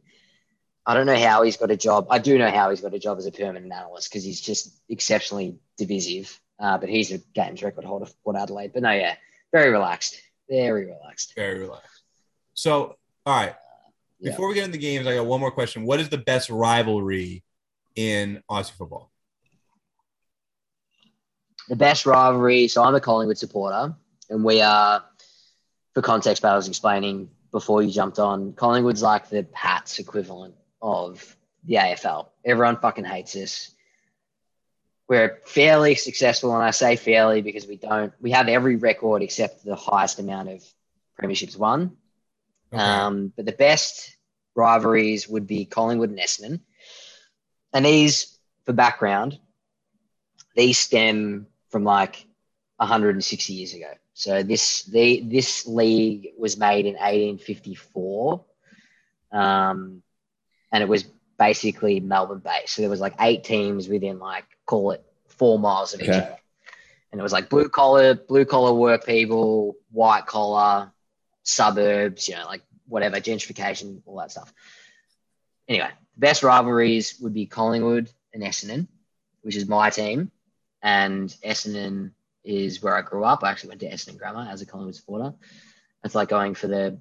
I 0.84 0.96
don't 0.96 1.06
know 1.06 1.16
how 1.16 1.44
he's 1.44 1.58
got 1.58 1.70
a 1.70 1.78
job. 1.78 2.08
I 2.10 2.18
do 2.18 2.40
know 2.40 2.50
how 2.50 2.72
he's 2.72 2.82
got 2.82 2.96
a 2.96 3.00
job 3.00 3.20
as 3.20 3.28
a 3.28 3.32
permanent 3.32 3.72
analyst 3.72 4.10
because 4.10 4.24
he's 4.24 4.42
just 4.42 4.74
exceptionally 4.90 5.60
divisive. 5.78 6.40
Uh, 6.60 6.80
but 6.80 6.90
he's 6.90 7.12
a 7.12 7.20
games 7.36 7.62
record 7.62 7.86
holder 7.86 8.08
for 8.24 8.36
Adelaide. 8.36 8.74
But 8.74 8.82
no, 8.82 8.92
yeah, 8.92 9.16
very 9.52 9.70
relaxed. 9.70 10.20
Very 10.50 10.88
relaxed. 10.88 11.34
very 11.36 11.60
relaxed 11.60 12.02
so 12.56 12.98
all 13.26 13.36
right 13.36 13.56
Yeah. 14.22 14.32
Before 14.32 14.48
we 14.48 14.54
get 14.54 14.66
into 14.66 14.78
the 14.78 14.78
games, 14.78 15.08
I 15.08 15.16
got 15.16 15.26
one 15.26 15.40
more 15.40 15.52
question. 15.52 15.84
What 15.84 16.00
is 16.00 16.10
the 16.10 16.18
best 16.18 16.50
rivalry 16.50 17.44
in 17.96 18.42
Aussie 18.50 18.72
football? 18.72 19.12
the 21.72 21.76
best 21.78 22.06
rivalry. 22.06 22.68
So 22.68 22.84
I'm 22.84 22.96
a 22.96 23.00
Collingwood 23.00 23.38
supporter, 23.38 23.96
and 24.30 24.44
we 24.44 24.62
are, 24.62 25.04
for 25.94 26.02
context, 26.02 26.42
but 26.42 26.52
I 26.52 26.56
was 26.56 26.68
explaining 26.68 27.30
before 27.52 27.82
you 27.82 27.92
jumped 27.92 28.20
on. 28.20 28.54
Collingwood's 28.54 29.02
like 29.02 29.30
the 29.30 29.44
Pats 29.44 29.98
equivalent 29.98 30.54
of 30.82 31.36
the 31.64 31.76
AFL. 31.76 32.28
Everyone 32.44 32.78
fucking 32.78 33.06
hates 33.06 33.38
us. 33.38 33.72
We're 35.08 35.40
fairly 35.46 35.96
successful, 35.96 36.54
and 36.54 36.64
I 36.64 36.72
say 36.72 36.98
fairly 36.98 37.42
because 37.42 37.66
we 37.66 37.78
don't. 37.78 38.12
We 38.20 38.32
have 38.32 38.50
every 38.50 38.76
record 38.76 39.22
except 39.22 39.64
the 39.64 39.76
highest 39.76 40.20
amount 40.20 40.50
of 40.50 40.66
premierships 41.22 41.58
won. 41.58 41.96
Okay. 42.74 42.82
Um, 42.82 43.34
but 43.36 43.46
the 43.46 43.52
best 43.52 44.16
rivalries 44.56 45.28
would 45.28 45.48
be 45.48 45.66
Collingwood 45.66 46.10
and 46.10 46.20
Essendon. 46.20 46.62
And 47.74 47.86
these, 47.86 48.38
for 48.66 48.74
background, 48.74 49.40
these 50.56 50.78
stem 50.78 51.48
from 51.70 51.84
like 51.84 52.26
160 52.78 53.54
years 53.54 53.74
ago. 53.74 53.92
So 54.14 54.44
this 54.44 54.84
the 54.84 55.22
this 55.22 55.66
league 55.66 56.30
was 56.38 56.58
made 56.58 56.86
in 56.86 56.94
1854, 56.94 58.44
um, 59.32 60.04
and 60.72 60.84
it 60.84 60.88
was 60.88 61.06
basically 61.40 62.00
Melbourne 62.02 62.42
based. 62.44 62.76
So 62.76 62.82
there 62.82 62.90
was 62.90 63.00
like 63.00 63.16
eight 63.20 63.44
teams 63.44 63.88
within 63.88 64.20
like 64.20 64.46
call 64.66 64.92
it 64.92 65.04
four 65.28 65.58
miles 65.58 65.94
of 65.94 66.02
each 66.02 66.10
other, 66.10 66.38
and 67.12 67.20
it 67.20 67.24
was 67.24 67.32
like 67.32 67.50
blue 67.50 67.70
collar 67.70 68.16
blue 68.16 68.46
collar 68.46 68.74
work 68.74 69.06
people, 69.06 69.78
white 69.92 70.26
collar, 70.26 70.92
suburbs, 71.44 72.28
you 72.28 72.36
know, 72.36 72.46
like 72.46 72.62
whatever 72.88 73.18
gentrification, 73.18 74.02
all 74.06 74.18
that 74.18 74.32
stuff. 74.32 74.54
Anyway, 75.68 75.90
the 76.16 76.20
best 76.20 76.44
rivalries 76.44 77.20
would 77.20 77.34
be 77.34 77.46
Collingwood 77.46 78.10
and 78.34 78.44
Essendon, 78.44 78.88
which 79.42 79.56
is 79.56 79.68
my 79.68 79.90
team, 79.90 80.32
and 80.82 81.30
Essendon 81.46 82.12
is 82.44 82.82
where 82.82 82.96
I 82.96 83.02
grew 83.02 83.24
up. 83.24 83.44
I 83.44 83.52
actually 83.52 83.70
went 83.70 83.82
to 83.82 83.90
Essendon 83.90 84.18
Grammar 84.18 84.48
as 84.50 84.62
a 84.62 84.66
Collingwood 84.66 84.96
supporter. 84.96 85.34
It's 86.04 86.16
like 86.16 86.30
going 86.30 86.56
for 86.56 86.68
the 86.68 87.00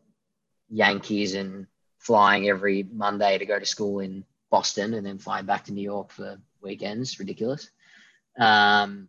Yankees 0.68 1.34
and 1.34 1.66
flying 1.98 2.48
every 2.48 2.82
Monday 2.82 3.38
to 3.38 3.46
go 3.46 3.58
to 3.58 3.66
school 3.66 4.00
in 4.00 4.24
Boston 4.50 4.94
and 4.94 5.06
then 5.06 5.18
flying 5.18 5.46
back 5.46 5.64
to 5.64 5.72
New 5.72 5.82
York 5.82 6.10
for 6.10 6.38
weekends. 6.62 7.18
Ridiculous. 7.18 7.70
Um, 8.38 9.08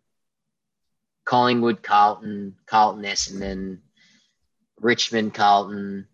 Collingwood, 1.24 1.82
Carlton, 1.82 2.56
Carlton, 2.66 3.04
Essendon, 3.04 3.78
Richmond, 4.82 5.32
Carlton, 5.32 6.06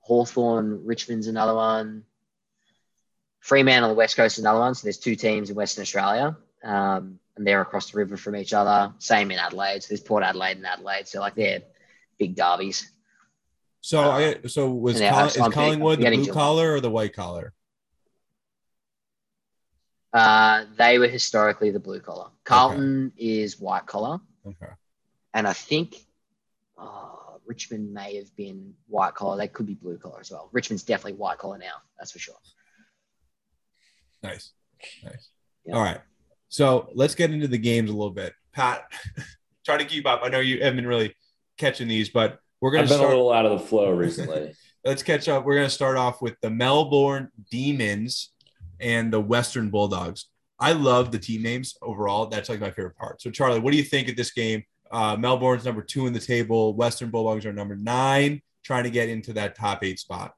Hawthorn, 0.00 0.84
Richmond's 0.84 1.26
another 1.26 1.54
one. 1.54 2.04
Fremantle 3.40 3.90
on 3.90 3.94
the 3.94 3.98
West 3.98 4.16
Coast 4.16 4.38
is 4.38 4.44
another 4.44 4.60
one. 4.60 4.74
So 4.74 4.84
there's 4.84 4.98
two 4.98 5.14
teams 5.14 5.50
in 5.50 5.56
Western 5.56 5.82
Australia. 5.82 6.36
Um, 6.64 7.20
and 7.36 7.46
they're 7.46 7.60
across 7.60 7.90
the 7.90 7.98
river 7.98 8.16
from 8.16 8.34
each 8.34 8.52
other. 8.52 8.92
Same 8.98 9.30
in 9.30 9.38
Adelaide. 9.38 9.82
So 9.82 9.88
there's 9.90 10.00
Port 10.00 10.24
Adelaide 10.24 10.56
and 10.56 10.66
Adelaide. 10.66 11.06
So 11.06 11.20
like 11.20 11.36
they're 11.36 11.62
big 12.18 12.34
derbies. 12.34 12.90
So, 13.80 14.00
I, 14.00 14.40
so 14.46 14.70
was 14.70 15.00
Uh, 15.00 15.04
I'm- 15.04 15.26
is 15.28 15.36
Collingwood 15.36 16.00
the 16.00 16.10
blue 16.10 16.32
collar 16.32 16.72
or 16.72 16.80
the 16.80 16.90
white 16.90 17.14
collar? 17.14 17.52
Uh, 20.12 20.64
they 20.76 20.98
were 20.98 21.06
historically 21.06 21.70
the 21.70 21.78
blue 21.78 22.00
collar. 22.00 22.30
Carlton 22.44 23.12
is 23.16 23.60
white 23.60 23.86
collar. 23.86 24.18
Okay. 24.44 24.72
And 25.34 25.46
I 25.46 25.52
think 25.52 25.94
oh, 26.78 27.17
Richmond 27.48 27.92
may 27.92 28.16
have 28.16 28.34
been 28.36 28.74
white 28.86 29.14
collar. 29.14 29.38
They 29.38 29.48
could 29.48 29.66
be 29.66 29.74
blue 29.74 29.96
collar 29.96 30.20
as 30.20 30.30
well. 30.30 30.50
Richmond's 30.52 30.82
definitely 30.82 31.14
white 31.14 31.38
collar 31.38 31.58
now. 31.58 31.76
That's 31.98 32.12
for 32.12 32.18
sure. 32.18 32.34
Nice. 34.22 34.52
Nice. 35.02 35.30
Yeah. 35.64 35.74
All 35.74 35.82
right. 35.82 36.00
So 36.48 36.90
let's 36.94 37.14
get 37.14 37.30
into 37.30 37.48
the 37.48 37.58
games 37.58 37.90
a 37.90 37.94
little 37.94 38.10
bit. 38.10 38.34
Pat, 38.52 38.90
try 39.64 39.78
to 39.78 39.84
keep 39.84 40.06
up. 40.06 40.20
I 40.22 40.28
know 40.28 40.40
you 40.40 40.62
haven't 40.62 40.76
been 40.76 40.86
really 40.86 41.14
catching 41.56 41.88
these, 41.88 42.10
but 42.10 42.38
we're 42.60 42.70
going 42.70 42.84
I've 42.84 42.90
to 42.90 42.96
been 42.96 43.04
a 43.04 43.08
little 43.08 43.32
out 43.32 43.46
of 43.46 43.58
the 43.58 43.66
flow 43.66 43.90
recently. 43.92 44.52
let's 44.84 45.02
catch 45.02 45.28
up. 45.28 45.44
We're 45.44 45.54
going 45.54 45.66
to 45.66 45.74
start 45.74 45.96
off 45.96 46.20
with 46.20 46.34
the 46.42 46.50
Melbourne 46.50 47.30
Demons 47.50 48.32
and 48.80 49.12
the 49.12 49.20
Western 49.20 49.70
Bulldogs. 49.70 50.26
I 50.60 50.72
love 50.72 51.12
the 51.12 51.18
team 51.18 51.42
names 51.42 51.76
overall. 51.82 52.26
That's 52.26 52.48
like 52.48 52.60
my 52.60 52.70
favorite 52.70 52.96
part. 52.96 53.22
So, 53.22 53.30
Charlie, 53.30 53.60
what 53.60 53.70
do 53.70 53.76
you 53.76 53.84
think 53.84 54.08
of 54.08 54.16
this 54.16 54.32
game? 54.32 54.64
Uh, 54.90 55.16
Melbourne's 55.16 55.64
number 55.64 55.82
two 55.82 56.06
in 56.06 56.12
the 56.12 56.20
table. 56.20 56.74
Western 56.74 57.10
Bulldogs 57.10 57.44
are 57.46 57.52
number 57.52 57.76
nine, 57.76 58.42
trying 58.62 58.84
to 58.84 58.90
get 58.90 59.08
into 59.08 59.32
that 59.34 59.54
top 59.54 59.84
eight 59.84 59.98
spot. 59.98 60.34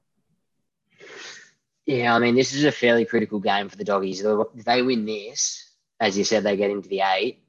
Yeah, 1.87 2.15
I 2.15 2.19
mean, 2.19 2.35
this 2.35 2.55
is 2.55 2.65
a 2.65 2.73
fairly 2.73 3.05
critical 3.05 3.41
game 3.41 3.69
for 3.69 3.77
the 3.77 3.85
doggies. 3.85 4.23
If 4.23 4.65
they 4.65 4.83
win 4.83 5.07
this, 5.07 5.73
as 5.99 6.17
you 6.17 6.25
said, 6.25 6.43
they 6.43 6.57
get 6.57 6.71
into 6.71 6.89
the 6.89 7.01
eight. 7.01 7.43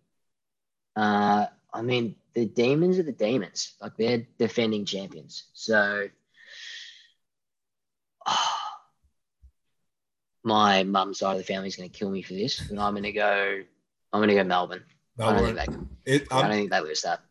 Uh, 0.96 1.46
I 1.74 1.82
mean, 1.82 2.16
the 2.34 2.46
demons 2.46 2.98
are 3.00 3.04
the 3.04 3.12
demons. 3.12 3.74
Like 3.82 3.98
they're 3.98 4.26
defending 4.38 4.86
champions. 4.86 5.44
So 5.54 6.08
my 10.44 10.84
mum's 10.84 11.20
side 11.20 11.34
of 11.34 11.38
the 11.38 11.44
family 11.44 11.68
is 11.68 11.76
going 11.76 11.90
to 11.90 11.98
kill 11.98 12.10
me 12.10 12.22
for 12.22 12.34
this, 12.34 12.70
and 12.70 12.80
I'm 12.80 12.94
going 12.94 13.04
to 13.04 13.12
go. 13.12 13.62
I'm 14.14 14.20
going 14.20 14.30
to 14.30 14.36
go 14.36 14.44
Melbourne. 14.44 14.84
I 15.22 15.34
don't 15.34 15.56
think 15.56 15.88
they. 16.06 16.14
It, 16.14 16.28
I 16.32 16.42
don't 16.42 16.52
I'm, 16.52 16.58
think 16.58 16.72
they 16.72 16.80
lose 16.82 17.02
that. 17.02 17.22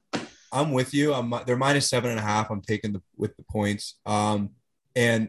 I'm 0.53 0.73
with 0.73 0.93
you. 0.95 1.15
I'm 1.15 1.33
they're 1.47 1.57
minus 1.57 1.89
seven 1.89 2.11
and 2.11 2.19
a 2.19 2.23
half. 2.23 2.51
I'm 2.51 2.61
taking 2.61 2.93
the 2.93 3.03
with 3.17 3.37
the 3.37 3.45
points. 3.45 3.99
Um, 4.07 4.51
and 4.97 5.29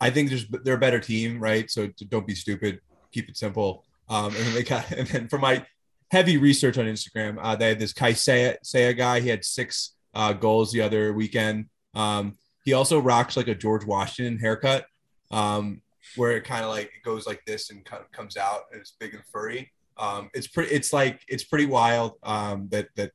I 0.00 0.10
think 0.10 0.28
there's 0.28 0.46
they're 0.48 0.74
a 0.74 0.78
better 0.78 1.00
team, 1.00 1.40
right? 1.40 1.70
So 1.70 1.88
don't 2.08 2.26
be 2.26 2.34
stupid. 2.34 2.80
Keep 3.12 3.28
it 3.28 3.36
simple. 3.36 3.84
Um, 4.08 4.26
and 4.26 4.34
then 4.34 4.54
they 4.54 4.62
got 4.62 4.90
and 4.96 5.06
then 5.08 5.28
for 5.28 5.38
my 5.38 5.64
heavy 6.10 6.36
research 6.36 6.78
on 6.78 6.86
Instagram, 6.86 7.38
uh, 7.40 7.56
they 7.56 7.68
had 7.68 7.78
this 7.78 7.92
Kai 7.92 8.12
Saya, 8.12 8.56
Saya 8.62 8.92
guy. 8.92 9.20
He 9.20 9.28
had 9.28 9.44
six 9.44 9.94
uh, 10.14 10.32
goals 10.32 10.72
the 10.72 10.82
other 10.82 11.12
weekend. 11.12 11.66
Um, 11.94 12.36
he 12.64 12.74
also 12.74 13.00
rocks 13.00 13.36
like 13.36 13.48
a 13.48 13.54
George 13.54 13.84
Washington 13.84 14.38
haircut, 14.38 14.86
um, 15.30 15.82
where 16.16 16.36
it 16.36 16.44
kind 16.44 16.64
of 16.64 16.70
like 16.70 16.86
it 16.86 17.02
goes 17.04 17.26
like 17.26 17.42
this 17.46 17.70
and 17.70 17.84
kind 17.84 18.02
of 18.02 18.10
comes 18.12 18.36
out 18.36 18.62
and 18.70 18.80
it's 18.80 18.92
big 18.98 19.14
and 19.14 19.24
furry. 19.32 19.72
Um, 19.96 20.30
it's 20.34 20.46
pretty. 20.46 20.74
It's 20.74 20.92
like 20.92 21.20
it's 21.28 21.44
pretty 21.44 21.66
wild 21.66 22.14
um, 22.22 22.68
that 22.70 22.88
that 22.96 23.12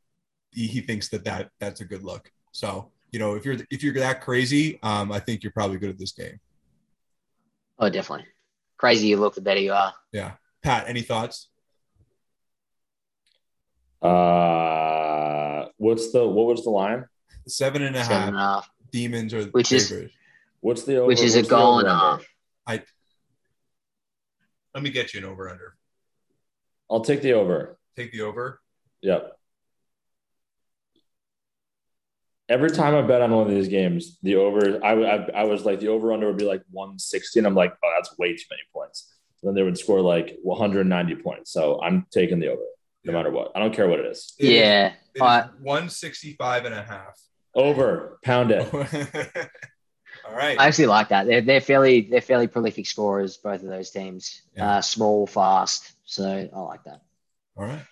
he, 0.52 0.68
he 0.68 0.82
thinks 0.82 1.10
that 1.10 1.24
that 1.26 1.50
that's 1.60 1.82
a 1.82 1.86
good 1.86 2.04
look. 2.04 2.32
So 2.52 2.92
you 3.12 3.20
know, 3.20 3.36
if 3.36 3.46
you're 3.46 3.58
if 3.72 3.84
you're 3.84 3.94
that 3.96 4.22
crazy, 4.22 4.80
um, 4.84 5.12
I 5.12 5.20
think 5.20 5.44
you're 5.44 5.52
probably 5.52 5.78
good 5.78 5.90
at 5.90 5.98
this 5.98 6.12
game. 6.12 6.40
Oh, 7.80 7.90
definitely. 7.90 8.26
Crazy 8.78 9.08
you 9.08 9.18
look, 9.18 9.36
the 9.36 9.42
better 9.42 9.60
you 9.60 9.74
are. 9.74 9.94
Yeah, 10.12 10.34
Pat, 10.64 10.86
any 10.88 11.02
thoughts? 11.02 11.50
Uh, 14.02 15.66
what's 15.78 16.12
the 16.12 16.28
what 16.28 16.46
was 16.48 16.64
the 16.64 16.70
line? 16.70 17.06
Seven 17.48 17.82
and 17.82 17.96
a 17.96 18.00
half. 18.00 18.08
Seven 18.08 18.28
and 18.30 18.38
a 18.38 18.40
half, 18.40 18.70
Demons 18.92 19.34
are 19.34 19.44
Which 19.46 19.72
is- 19.72 19.90
favorites. 19.90 20.14
What's 20.60 20.84
the 20.84 20.98
over, 20.98 21.06
which 21.08 21.22
is 21.22 21.36
a 21.36 21.44
goal 21.44 21.80
and 21.80 21.88
a 21.88 21.96
half. 21.96 22.26
I 22.66 22.82
let 24.74 24.84
me 24.84 24.90
get 24.90 25.14
you 25.14 25.20
an 25.20 25.26
over 25.26 25.50
under. 25.50 25.77
I'll 26.90 27.02
take 27.02 27.22
the 27.22 27.34
over. 27.34 27.78
Take 27.96 28.12
the 28.12 28.22
over. 28.22 28.62
Yep. 29.02 29.34
Every 32.50 32.70
time 32.70 32.96
I 32.96 33.02
bet 33.02 33.22
on 33.22 33.32
one 33.32 33.46
of 33.48 33.54
these 33.54 33.68
games, 33.68 34.18
the 34.24 34.36
over, 34.36 34.84
I, 34.84 34.94
I, 34.94 35.30
I 35.42 35.44
was 35.44 35.66
like, 35.66 35.82
the 35.82 35.90
over 35.90 36.14
under 36.14 36.28
would 36.28 36.38
be 36.38 36.46
like 36.46 36.64
160. 36.72 37.40
And 37.40 37.48
I'm 37.48 37.56
like, 37.56 37.74
oh, 37.84 37.94
that's 37.98 38.18
way 38.18 38.34
too 38.36 38.44
many 38.50 38.62
points. 38.74 39.14
Then 39.44 39.54
they 39.54 39.64
would 39.64 39.78
score 39.78 40.00
like 40.02 40.38
190 40.44 41.16
points. 41.18 41.52
So 41.52 41.82
I'm 41.82 42.06
taking 42.12 42.40
the 42.40 42.48
over 42.48 42.62
no 43.04 43.12
Yeah. 43.12 43.18
matter 43.20 43.32
what. 43.32 43.52
I 43.56 43.60
don't 43.60 43.74
care 43.74 43.88
what 43.88 44.00
it 44.00 44.06
is. 44.06 44.34
It 44.40 44.46
is- 44.46 44.52
yeah. 44.52 44.88
it 44.88 44.94
is 45.16 45.22
I- 45.22 45.50
165 45.62 46.66
and 46.66 46.74
a 46.74 46.84
half. 46.84 47.20
Over, 47.54 48.20
pound 48.24 48.52
it. 48.52 48.72
All 50.28 50.34
right. 50.36 50.60
I 50.60 50.68
actually 50.68 50.86
like 50.88 51.10
that. 51.10 51.26
They're 51.26 51.42
they're 51.42 51.62
fairly 51.62 52.02
they're 52.02 52.22
fairly 52.22 52.46
prolific 52.48 52.86
scorers, 52.86 53.38
both 53.38 53.64
of 53.64 53.70
those 53.70 53.90
teams. 53.90 54.44
Yeah. 54.56 54.74
Uh, 54.78 54.82
small, 54.82 55.26
fast. 55.26 55.94
So 56.08 56.50
I 56.54 56.60
like 56.62 56.84
that. 56.86 57.02
All 57.58 57.66
right. 57.66 57.86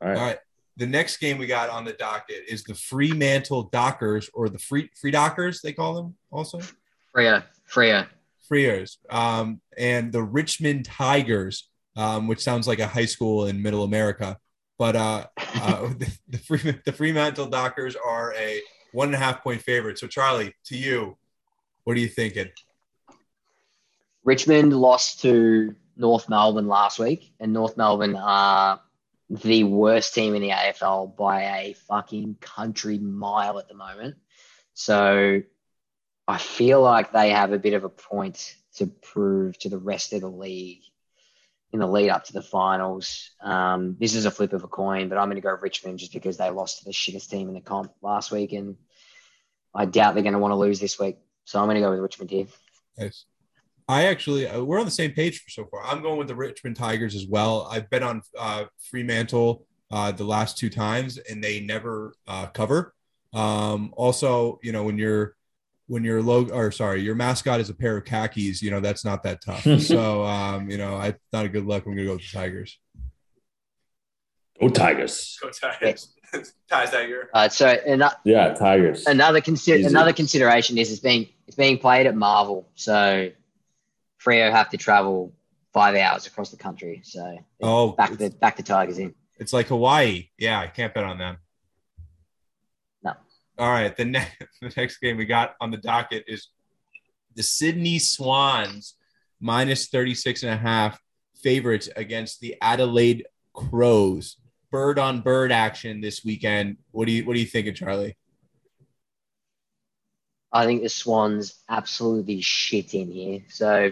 All 0.00 0.08
All 0.08 0.14
right. 0.14 0.20
right. 0.20 0.38
The 0.76 0.86
next 0.86 1.16
game 1.16 1.38
we 1.38 1.46
got 1.46 1.70
on 1.70 1.84
the 1.84 1.92
docket 1.94 2.44
is 2.48 2.62
the 2.62 2.74
Fremantle 2.74 3.64
Dockers 3.64 4.28
or 4.34 4.48
the 4.48 4.58
Free 4.58 4.90
Free 5.00 5.10
Dockers, 5.10 5.60
they 5.62 5.72
call 5.72 5.94
them 5.94 6.14
also. 6.30 6.60
Freya. 7.12 7.46
Freya. 7.66 8.08
Freers. 8.46 8.98
Um, 9.08 9.60
and 9.78 10.12
the 10.12 10.22
Richmond 10.22 10.84
Tigers, 10.84 11.70
um, 11.96 12.28
which 12.28 12.40
sounds 12.40 12.68
like 12.68 12.80
a 12.80 12.86
high 12.86 13.04
school 13.06 13.46
in 13.46 13.62
middle 13.62 13.84
America. 13.84 14.36
But 14.78 14.96
uh, 14.96 15.26
uh, 15.54 15.88
the, 15.98 16.18
the, 16.28 16.38
Free, 16.38 16.80
the 16.84 16.92
Fremantle 16.92 17.46
Dockers 17.46 17.96
are 17.96 18.34
a 18.34 18.60
one 18.92 19.08
and 19.08 19.14
a 19.14 19.18
half 19.18 19.42
point 19.42 19.62
favorite. 19.62 19.98
So, 19.98 20.06
Charlie, 20.06 20.52
to 20.66 20.76
you, 20.76 21.16
what 21.84 21.96
are 21.96 22.00
you 22.00 22.08
thinking? 22.08 22.50
Richmond 24.24 24.72
lost 24.72 25.20
to 25.22 25.74
North 25.96 26.28
Melbourne 26.28 26.68
last 26.68 26.98
week, 26.98 27.32
and 27.40 27.52
North 27.52 27.76
Melbourne 27.76 28.16
are 28.16 28.80
the 29.30 29.64
worst 29.64 30.14
team 30.14 30.34
in 30.34 30.42
the 30.42 30.50
AFL 30.50 31.16
by 31.16 31.42
a 31.58 31.74
fucking 31.88 32.36
country 32.40 32.98
mile 32.98 33.58
at 33.58 33.68
the 33.68 33.74
moment. 33.74 34.16
So 34.74 35.42
I 36.26 36.38
feel 36.38 36.82
like 36.82 37.12
they 37.12 37.30
have 37.30 37.52
a 37.52 37.58
bit 37.58 37.74
of 37.74 37.84
a 37.84 37.88
point 37.88 38.56
to 38.76 38.86
prove 38.86 39.58
to 39.60 39.68
the 39.68 39.78
rest 39.78 40.12
of 40.12 40.20
the 40.20 40.28
league 40.28 40.82
in 41.72 41.80
the 41.80 41.86
lead 41.86 42.10
up 42.10 42.24
to 42.24 42.32
the 42.32 42.42
finals. 42.42 43.30
Um, 43.40 43.96
this 43.98 44.14
is 44.14 44.26
a 44.26 44.30
flip 44.30 44.52
of 44.52 44.62
a 44.62 44.68
coin, 44.68 45.08
but 45.08 45.18
I'm 45.18 45.26
going 45.26 45.36
to 45.36 45.42
go 45.42 45.56
Richmond 45.60 45.98
just 45.98 46.12
because 46.12 46.36
they 46.36 46.50
lost 46.50 46.78
to 46.78 46.84
the 46.84 46.92
shittest 46.92 47.30
team 47.30 47.48
in 47.48 47.54
the 47.54 47.60
comp 47.60 47.92
last 48.00 48.30
week, 48.30 48.52
and 48.52 48.76
I 49.74 49.84
doubt 49.84 50.14
they're 50.14 50.22
going 50.22 50.34
to 50.34 50.38
want 50.38 50.52
to 50.52 50.56
lose 50.56 50.80
this 50.80 50.98
week. 50.98 51.18
So 51.44 51.58
I'm 51.58 51.66
going 51.66 51.74
to 51.76 51.80
go 51.80 51.90
with 51.90 52.00
Richmond 52.00 52.30
here. 52.30 52.46
Nice. 52.96 53.24
I 53.88 54.04
actually, 54.06 54.46
uh, 54.46 54.62
we're 54.62 54.78
on 54.78 54.86
the 54.86 54.90
same 54.90 55.12
page 55.12 55.42
for 55.42 55.50
so 55.50 55.66
far. 55.66 55.84
I'm 55.84 56.00
going 56.02 56.18
with 56.18 56.28
the 56.28 56.34
Richmond 56.34 56.76
Tigers 56.76 57.14
as 57.14 57.26
well. 57.26 57.68
I've 57.70 57.90
bet 57.90 58.02
on 58.02 58.22
uh, 58.38 58.64
Fremantle 58.90 59.66
uh, 59.90 60.10
the 60.12 60.24
last 60.24 60.56
two 60.56 60.70
times, 60.70 61.18
and 61.18 61.44
they 61.44 61.60
never 61.60 62.14
uh, 62.26 62.46
cover. 62.46 62.94
Um, 63.34 63.92
also, 63.96 64.58
you 64.62 64.72
know, 64.72 64.84
when 64.84 64.96
you're 64.96 65.36
when 65.86 66.02
your 66.02 66.22
logo 66.22 66.54
or 66.54 66.70
sorry, 66.70 67.02
your 67.02 67.14
mascot 67.14 67.60
is 67.60 67.68
a 67.68 67.74
pair 67.74 67.98
of 67.98 68.06
khakis, 68.06 68.62
you 68.62 68.70
know, 68.70 68.80
that's 68.80 69.04
not 69.04 69.22
that 69.24 69.42
tough. 69.44 69.62
so, 69.80 70.24
um, 70.24 70.70
you 70.70 70.78
know, 70.78 70.94
I 70.94 71.14
not 71.32 71.44
a 71.44 71.48
good 71.48 71.66
luck. 71.66 71.84
I'm 71.84 71.92
gonna 71.92 72.06
go 72.06 72.12
with 72.12 72.22
the 72.22 72.38
Tigers. 72.38 72.78
Go 74.60 74.68
Tigers. 74.68 75.38
Go 75.42 75.50
Tigers. 75.50 76.14
Ties 76.70 76.90
Tiger. 76.90 77.30
Uh, 77.32 77.48
so 77.48 77.66
and, 77.66 78.02
Yeah, 78.24 78.54
Tigers. 78.54 79.06
another 79.06 79.40
consider 79.40 79.78
Easy. 79.78 79.88
another 79.88 80.12
consideration 80.12 80.78
is 80.78 80.90
it's 80.90 81.00
being 81.00 81.28
it's 81.46 81.56
being 81.56 81.78
played 81.78 82.06
at 82.06 82.16
Marvel, 82.16 82.68
so 82.74 83.30
Freo 84.24 84.50
have 84.50 84.70
to 84.70 84.76
travel 84.76 85.32
five 85.72 85.96
hours 85.96 86.26
across 86.26 86.50
the 86.50 86.56
country. 86.56 87.00
So 87.04 87.38
Oh, 87.60 87.92
back 87.92 88.16
the 88.16 88.30
back 88.30 88.56
the 88.56 88.62
Tigers 88.62 88.98
in. 88.98 89.14
It's 89.38 89.52
like 89.52 89.66
Hawaii. 89.66 90.28
Yeah, 90.38 90.60
I 90.60 90.68
can't 90.68 90.94
bet 90.94 91.04
on 91.04 91.18
them. 91.18 91.38
No. 93.02 93.14
All 93.58 93.70
right. 93.70 93.94
The 93.94 94.04
next 94.04 94.36
the 94.62 94.72
next 94.76 94.98
game 94.98 95.16
we 95.16 95.26
got 95.26 95.54
on 95.60 95.70
the 95.70 95.76
docket 95.76 96.24
is 96.28 96.48
the 97.34 97.42
Sydney 97.42 97.98
Swans 97.98 98.94
minus 99.40 99.88
36 99.88 100.44
and 100.44 100.52
a 100.52 100.56
half 100.56 100.98
favorites 101.42 101.88
against 101.96 102.40
the 102.40 102.56
Adelaide 102.62 103.26
Crows. 103.52 104.36
Bird 104.70 104.98
on 104.98 105.20
bird 105.20 105.52
action 105.52 106.00
this 106.00 106.24
weekend. 106.24 106.78
What 106.92 107.06
do 107.06 107.12
you 107.12 107.24
what 107.26 107.36
are 107.36 107.40
you 107.40 107.46
thinking, 107.46 107.74
Charlie? 107.74 108.16
I 110.52 110.66
think 110.66 110.82
the 110.82 110.88
Swans 110.88 111.62
absolutely 111.68 112.40
shit 112.40 112.94
in 112.94 113.10
here. 113.10 113.40
So 113.48 113.90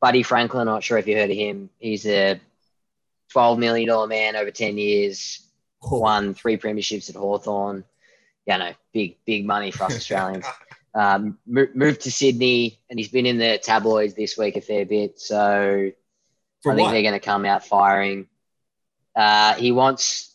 Buddy 0.00 0.22
Franklin, 0.22 0.66
not 0.66 0.82
sure 0.82 0.98
if 0.98 1.06
you 1.06 1.16
heard 1.16 1.30
of 1.30 1.36
him. 1.36 1.70
He's 1.78 2.06
a 2.06 2.40
twelve 3.30 3.58
million 3.58 3.88
dollar 3.88 4.06
man 4.06 4.36
over 4.36 4.50
ten 4.50 4.78
years. 4.78 5.46
Won 5.82 6.34
three 6.34 6.56
premierships 6.56 7.08
at 7.08 7.16
Hawthorn. 7.16 7.84
Yeah, 8.46 8.56
no, 8.58 8.72
big 8.92 9.16
big 9.24 9.46
money 9.46 9.70
for 9.70 9.84
us 9.84 9.96
Australians. 9.96 10.44
um, 10.94 11.38
mo- 11.46 11.68
moved 11.74 12.02
to 12.02 12.10
Sydney, 12.10 12.78
and 12.88 12.98
he's 12.98 13.08
been 13.08 13.26
in 13.26 13.38
the 13.38 13.58
tabloids 13.62 14.14
this 14.14 14.36
week 14.36 14.56
a 14.56 14.60
fair 14.60 14.84
bit. 14.84 15.20
So 15.20 15.90
For 16.62 16.72
I 16.72 16.74
think 16.74 16.86
what? 16.86 16.92
they're 16.92 17.02
going 17.02 17.14
to 17.14 17.20
come 17.20 17.44
out 17.44 17.64
firing. 17.64 18.26
Uh, 19.14 19.54
he 19.54 19.72
wants 19.72 20.34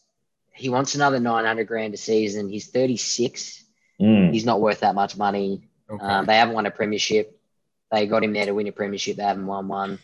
he 0.53 0.69
wants 0.69 0.95
another 0.95 1.19
nine 1.19 1.45
hundred 1.45 1.67
grand 1.67 1.93
a 1.93 1.97
season. 1.97 2.49
He's 2.49 2.67
thirty 2.67 2.97
six. 2.97 3.63
Mm. 3.99 4.31
He's 4.31 4.45
not 4.45 4.61
worth 4.61 4.81
that 4.81 4.95
much 4.95 5.17
money. 5.17 5.69
Okay. 5.89 6.03
Um, 6.03 6.25
they 6.25 6.37
haven't 6.37 6.55
won 6.55 6.65
a 6.65 6.71
premiership. 6.71 7.39
They 7.91 8.07
got 8.07 8.23
him 8.23 8.33
there 8.33 8.45
to 8.45 8.53
win 8.53 8.67
a 8.67 8.71
premiership. 8.71 9.17
They 9.17 9.23
haven't 9.23 9.45
won 9.45 9.67
one. 9.67 9.99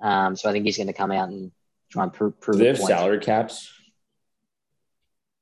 Um, 0.00 0.36
so 0.36 0.48
I 0.48 0.52
think 0.52 0.64
he's 0.64 0.76
going 0.76 0.86
to 0.86 0.92
come 0.92 1.10
out 1.12 1.28
and 1.28 1.50
try 1.90 2.04
and 2.04 2.12
prove, 2.12 2.34
Do 2.40 2.52
they 2.54 2.66
have 2.68 2.76
point. 2.78 2.88
salary 2.88 3.18
caps? 3.20 3.70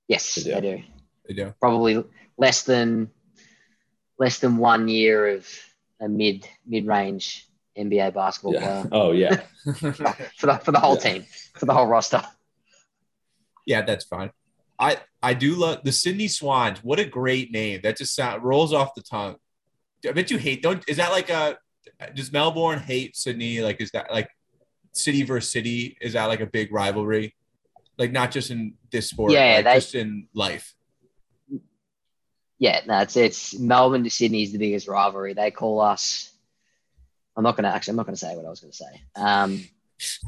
Yes, 0.08 0.34
They 0.36 0.42
do. 0.42 0.50
they 0.50 0.60
do. 0.60 0.82
they 1.28 1.34
do. 1.34 1.54
Probably 1.60 2.04
less 2.36 2.62
than 2.62 3.10
less 4.18 4.38
than 4.38 4.56
one 4.56 4.88
year 4.88 5.28
of 5.36 5.46
a 6.00 6.08
mid 6.08 6.48
mid 6.66 6.86
range 6.86 7.46
NBA 7.76 8.14
basketball 8.14 8.54
Yeah. 8.54 8.82
player 8.82 8.88
Oh, 8.92 9.12
yeah. 9.12 9.42
for 9.64 10.46
the 10.46 10.60
for 10.64 10.72
the 10.72 10.80
whole 10.80 10.94
Yeah. 10.94 11.00
team 11.00 11.26
for 11.54 11.66
the 11.66 11.74
whole 11.74 11.86
roster. 11.86 12.22
Yeah, 13.66 13.82
that's 13.82 14.06
fine. 14.06 14.30
I 14.78 14.98
I 15.22 15.34
do 15.34 15.54
love 15.56 15.80
the 15.84 15.92
Sydney 15.92 16.28
Swans. 16.28 16.82
What 16.82 16.98
a 16.98 17.04
great 17.04 17.52
name. 17.52 17.80
That 17.82 17.98
just 17.98 18.14
sound 18.14 18.42
rolls 18.42 18.72
off 18.72 18.94
the 18.94 19.02
tongue. 19.02 19.36
I 20.06 20.12
bet 20.12 20.30
you 20.30 20.38
hate. 20.38 20.62
Don't 20.62 20.82
is 20.88 20.96
that 20.98 21.10
like 21.10 21.30
a? 21.30 21.58
Does 22.14 22.30
Melbourne 22.32 22.78
hate 22.78 23.16
Sydney? 23.16 23.60
Like 23.60 23.80
is 23.80 23.90
that 23.92 24.10
like 24.12 24.28
city 24.92 25.22
versus 25.22 25.50
city? 25.50 25.96
Is 26.00 26.12
that 26.12 26.26
like 26.26 26.40
a 26.40 26.46
big 26.46 26.72
rivalry? 26.72 27.34
Like 27.96 28.12
not 28.12 28.30
just 28.30 28.50
in 28.50 28.74
this 28.92 29.08
sport, 29.10 29.32
Yeah, 29.32 29.56
like 29.56 29.64
they- 29.64 29.74
just 29.74 29.94
in 29.94 30.28
life. 30.34 30.74
Yeah, 32.60 32.80
no, 32.86 32.98
it's 33.00 33.16
it's 33.16 33.58
Melbourne 33.58 34.02
to 34.04 34.10
Sydney 34.10 34.42
is 34.42 34.52
the 34.52 34.58
biggest 34.58 34.88
rivalry. 34.88 35.32
They 35.32 35.50
call 35.52 35.80
us. 35.80 36.32
I'm 37.36 37.44
not 37.44 37.56
gonna 37.56 37.68
actually. 37.68 37.92
I'm 37.92 37.96
not 37.96 38.06
gonna 38.06 38.16
say 38.16 38.34
what 38.34 38.44
I 38.46 38.50
was 38.50 38.60
gonna 38.60 38.72
say. 38.72 39.02
Um, 39.14 39.64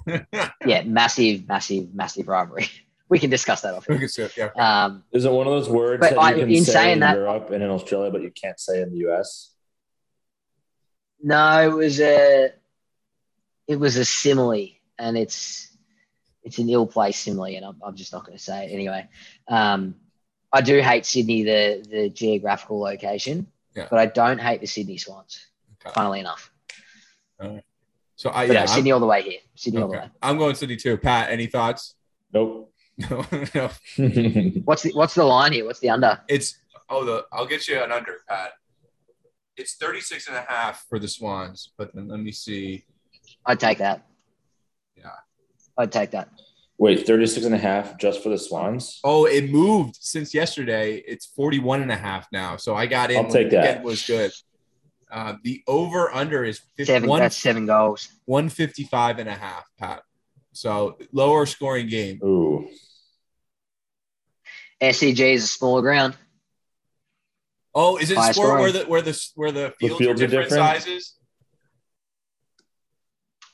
yeah, 0.67 0.83
massive, 0.85 1.47
massive, 1.49 1.93
massive 1.95 2.29
rivalry. 2.29 2.67
We 3.09 3.19
can 3.19 3.31
discuss 3.31 3.63
that 3.63 3.75
off. 3.75 3.91
Okay, 3.91 3.99
here. 3.99 4.09
so, 4.09 4.29
yeah. 4.37 4.51
Um, 4.85 5.03
Is 5.11 5.25
it 5.25 5.33
one 5.33 5.49
of 5.49 5.53
those 5.53 5.69
words 5.69 6.01
that 6.03 6.17
I- 6.17 6.31
you 6.31 6.41
can 6.43 6.51
in 6.51 6.65
say 6.65 6.73
saying 6.73 6.93
in 6.95 7.01
that- 7.01 7.17
Europe 7.17 7.51
and 7.51 7.61
in 7.65 7.69
Australia, 7.69 8.09
but 8.13 8.23
you 8.23 8.31
can't 8.31 8.61
say 8.61 8.81
in 8.83 8.93
the 8.93 8.99
US? 9.11 9.50
No, 11.23 11.71
it 11.71 11.73
was 11.75 12.01
a. 12.01 12.51
it 13.69 13.77
was 13.79 13.97
a 13.97 14.05
simile, 14.05 14.69
and 14.99 15.17
it's 15.17 15.69
it's 16.43 16.59
an 16.59 16.69
ill 16.71 16.87
placed 16.87 17.23
simile, 17.23 17.45
and 17.57 17.65
I'm, 17.65 17.77
I'm 17.85 17.95
just 17.97 18.13
not 18.13 18.25
going 18.25 18.37
to 18.37 18.43
say 18.43 18.67
it 18.67 18.73
anyway. 18.75 19.09
Um, 19.49 19.95
I 20.53 20.61
do 20.63 20.81
hate 20.81 21.07
Sydney, 21.07 21.43
the 21.45 21.87
the 21.89 22.09
geographical 22.11 22.81
location, 22.81 23.47
Yeah. 23.77 23.87
but 23.91 23.99
I 23.99 24.07
don't 24.07 24.39
hate 24.41 24.61
the 24.61 24.67
Sydney 24.67 24.99
Swans. 24.99 25.47
Okay. 25.85 25.93
Funnily 25.95 26.21
enough, 26.21 26.51
So 28.17 28.31
I 28.31 28.47
but 28.47 28.55
yeah, 28.55 28.61
no, 28.61 28.67
Sydney 28.67 28.93
all 28.93 29.01
the 29.01 29.07
way 29.07 29.23
here. 29.23 29.39
Sydney 29.55 29.79
I'm, 29.79 29.85
all 29.85 29.91
the 29.93 29.99
way. 29.99 30.11
I'm 30.23 30.39
going 30.39 30.55
Sydney 30.55 30.77
too. 30.77 30.97
Pat, 30.99 31.31
any 31.31 31.47
thoughts? 31.47 31.95
Nope. 32.33 32.73
No, 33.09 33.25
no. 33.55 33.71
What's 34.67 34.83
the 34.83 34.93
what's 34.93 35.15
the 35.15 35.25
line 35.25 35.53
here? 35.55 35.65
What's 35.65 35.81
the 35.81 35.89
under? 35.89 36.21
It's 36.29 36.59
oh 36.91 37.03
the 37.07 37.25
I'll 37.33 37.47
get 37.47 37.67
you 37.67 37.83
an 37.83 37.91
under, 37.93 38.17
Pat. 38.29 38.53
It's 39.61 39.75
36 39.75 40.27
and 40.29 40.37
a 40.39 40.41
half 40.49 40.87
for 40.89 40.99
the 40.99 41.07
Swans, 41.07 41.73
but 41.77 41.95
then 41.95 42.09
let 42.09 42.19
me 42.19 42.33
see. 42.33 42.85
I'd 43.45 43.61
take 43.61 43.77
that. 43.79 44.07
Yeah. 44.97 45.11
I'd 45.77 45.93
take 45.93 46.13
that. 46.13 46.31
Wait, 46.79 47.07
36 47.07 47.45
and 47.45 47.55
a 47.55 47.59
half 47.59 47.99
just 47.99 48.23
for 48.23 48.31
the 48.31 48.39
Swans? 48.39 49.01
Oh, 49.05 49.27
it 49.27 49.51
moved 49.51 49.97
since 50.01 50.33
yesterday. 50.33 50.97
It's 51.07 51.27
41 51.27 51.83
and 51.83 51.93
a 51.93 51.97
half 51.97 52.27
now. 52.33 52.57
So 52.57 52.75
I 52.75 52.87
got 52.87 53.11
in. 53.11 53.19
I'll 53.27 53.31
take 53.31 53.51
that. 53.51 53.83
Was 53.83 54.07
good. 54.07 54.33
Uh, 55.13 55.35
the 55.45 55.63
over 55.67 56.11
under 56.11 56.43
is 56.43 56.61
50, 56.79 56.85
Seven. 56.87 57.09
one, 57.11 57.21
That's 57.21 57.37
seven 57.37 57.67
goals. 57.67 58.09
155 58.25 59.19
and 59.19 59.29
a 59.29 59.35
half, 59.35 59.65
Pat. 59.79 60.03
So 60.53 60.97
lower 61.13 61.45
scoring 61.45 61.89
game. 61.89 62.19
Ooh. 62.25 62.67
SCG 64.81 65.35
is 65.35 65.45
a 65.45 65.49
smaller 65.49 65.83
ground. 65.83 66.17
Oh, 67.75 67.97
is 67.99 68.11
it 68.11 68.17
High 68.17 68.33
sport 68.33 68.47
scoring. 68.49 68.63
where 68.63 68.73
the 68.73 68.85
where 68.87 69.03
the 69.03 69.31
where 69.37 69.53
the 69.53 69.75
fields, 69.79 69.99
fields 69.99 70.21
are 70.21 70.25
are 70.25 70.27
different, 70.29 70.51
different? 70.51 70.83
sizes? 70.83 71.15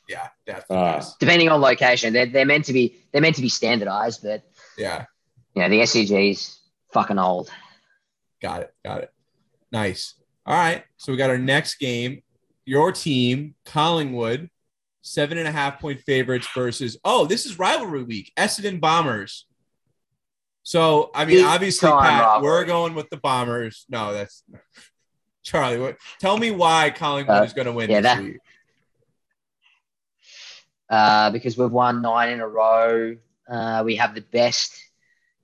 Yeah, 0.09 0.29
definitely. 0.47 0.77
Ah. 0.77 0.99
is. 0.99 1.15
Depending 1.19 1.49
on 1.49 1.61
location, 1.61 2.13
they're, 2.13 2.27
they're 2.27 2.47
meant 2.47 2.67
to 2.67 2.73
be 2.73 2.97
they're 3.13 3.21
meant 3.23 3.37
to 3.37 3.43
be 3.43 3.49
standardized, 3.49 4.21
but 4.23 4.43
Yeah, 4.79 5.05
you 5.55 5.63
know 5.63 5.69
the 5.69 5.81
SCG's 5.81 6.61
fucking 6.93 7.19
old. 7.19 7.51
got 8.41 8.63
it, 8.63 8.75
got 8.85 9.03
it. 9.03 9.11
Nice. 9.73 10.15
All 10.47 10.55
right, 10.55 10.85
so 10.97 11.11
we 11.13 11.19
got 11.19 11.31
our 11.31 11.39
next 11.39 11.75
game. 11.77 12.23
Your 12.65 12.93
team, 12.93 13.55
Collingwood, 13.65 14.49
seven 15.03 15.39
and 15.39 15.49
a 15.49 15.53
half 15.53 15.81
point 15.81 16.01
favorites 16.01 16.47
versus. 16.55 16.97
Oh, 17.05 17.27
this 17.27 17.45
is 17.47 17.59
rivalry 17.59 18.05
week. 18.05 18.33
Essendon 18.37 18.81
Bombers. 18.81 19.47
So 20.67 21.13
I 21.15 21.25
mean, 21.27 21.37
Big 21.37 21.45
obviously, 21.45 21.89
Pat, 21.89 22.01
rivalry. 22.25 22.43
we're 22.43 22.65
going 22.65 22.95
with 22.97 23.09
the 23.09 23.19
Bombers. 23.19 23.87
No, 23.89 24.13
that's 24.13 24.43
Charlie. 25.45 25.79
What? 25.79 25.97
Tell 26.19 26.37
me 26.37 26.51
why 26.51 26.91
Collingwood 26.91 27.37
Uh, 27.39 27.45
is 27.45 27.53
going 27.53 27.67
to 27.67 27.73
win 27.73 27.89
yeah, 27.89 28.01
this 28.01 28.15
that- 28.15 28.23
week. 28.25 28.39
uh, 30.91 31.31
because 31.31 31.57
we've 31.57 31.71
won 31.71 32.03
nine 32.03 32.31
in 32.31 32.41
a 32.41 32.49
row. 32.49 33.17
Uh, 33.49 33.83
we 33.85 33.95
have 33.95 34.17
the 34.17 34.23
best 34.23 34.77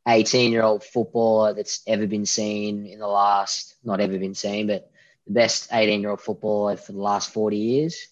18 0.09 0.51
year 0.51 0.65
old 0.65 0.83
footballer 0.83 1.55
that's 1.55 1.83
ever 1.87 2.09
been 2.09 2.27
seen 2.27 2.87
in 2.87 2.99
the 2.99 3.07
last, 3.07 3.77
not 3.85 4.01
ever 4.01 4.19
been 4.19 4.35
seen, 4.35 4.67
but 4.67 4.91
the 5.29 5.35
best 5.35 5.69
18 5.73 6.01
year 6.01 6.11
old 6.11 6.21
footballer 6.21 6.77
for 6.77 6.91
the 6.91 6.99
last 7.01 7.33
40 7.33 7.57
years. 7.57 8.09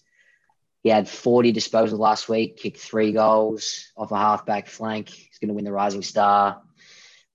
He 0.81 0.89
had 0.89 1.09
40 1.09 1.51
disposals 1.51 1.99
last 1.99 2.29
week, 2.29 2.55
kicked 2.55 2.79
three 2.79 3.11
goals 3.11 3.91
off 3.97 4.13
a 4.13 4.17
halfback 4.17 4.67
flank. 4.67 5.09
He's 5.09 5.39
going 5.39 5.49
to 5.49 5.53
win 5.53 5.65
the 5.65 5.73
Rising 5.73 6.01
Star. 6.03 6.61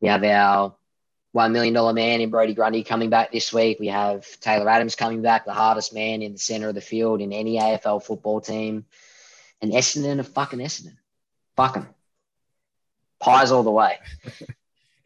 We 0.00 0.08
have 0.08 0.24
our 0.24 0.74
$1 1.34 1.52
million 1.52 1.94
man 1.94 2.20
in 2.20 2.30
Brodie 2.30 2.54
Grundy 2.54 2.82
coming 2.82 3.10
back 3.10 3.32
this 3.32 3.52
week. 3.52 3.78
We 3.80 3.88
have 3.88 4.26
Taylor 4.40 4.68
Adams 4.68 4.94
coming 4.94 5.22
back, 5.22 5.44
the 5.44 5.52
hardest 5.52 5.94
man 5.94 6.22
in 6.22 6.32
the 6.32 6.38
center 6.38 6.68
of 6.68 6.74
the 6.74 6.80
field 6.80 7.20
in 7.20 7.32
any 7.32 7.58
AFL 7.58 8.02
football 8.02 8.40
team 8.40 8.84
and 9.62 9.72
Essendon 9.72 10.20
are 10.20 10.24
fucking 10.24 10.58
Essendon. 10.58 10.96
Fucking. 11.56 11.86
Pies 13.20 13.50
all 13.50 13.62
the 13.62 13.70
way. 13.70 13.98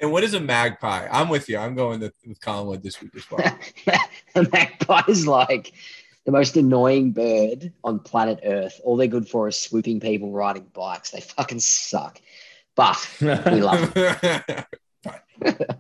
And 0.02 0.12
what 0.12 0.24
is 0.24 0.32
a 0.32 0.40
magpie? 0.40 1.06
I'm 1.12 1.28
with 1.28 1.50
you. 1.50 1.58
I'm 1.58 1.74
going 1.74 2.00
with, 2.00 2.14
with 2.26 2.40
Collingwood 2.40 2.82
this 2.82 3.02
week 3.02 3.10
as 3.14 3.30
well. 3.30 3.58
a 4.34 4.48
magpie 4.50 5.02
is 5.08 5.26
like 5.26 5.74
the 6.24 6.32
most 6.32 6.56
annoying 6.56 7.12
bird 7.12 7.74
on 7.84 7.98
planet 7.98 8.40
Earth. 8.42 8.80
All 8.82 8.96
they're 8.96 9.08
good 9.08 9.28
for 9.28 9.46
is 9.48 9.58
swooping 9.58 10.00
people 10.00 10.32
riding 10.32 10.62
bikes. 10.72 11.10
They 11.10 11.20
fucking 11.20 11.60
suck. 11.60 12.18
But 12.74 13.06
we 13.20 13.60
love 13.60 13.92
them. 13.92 14.64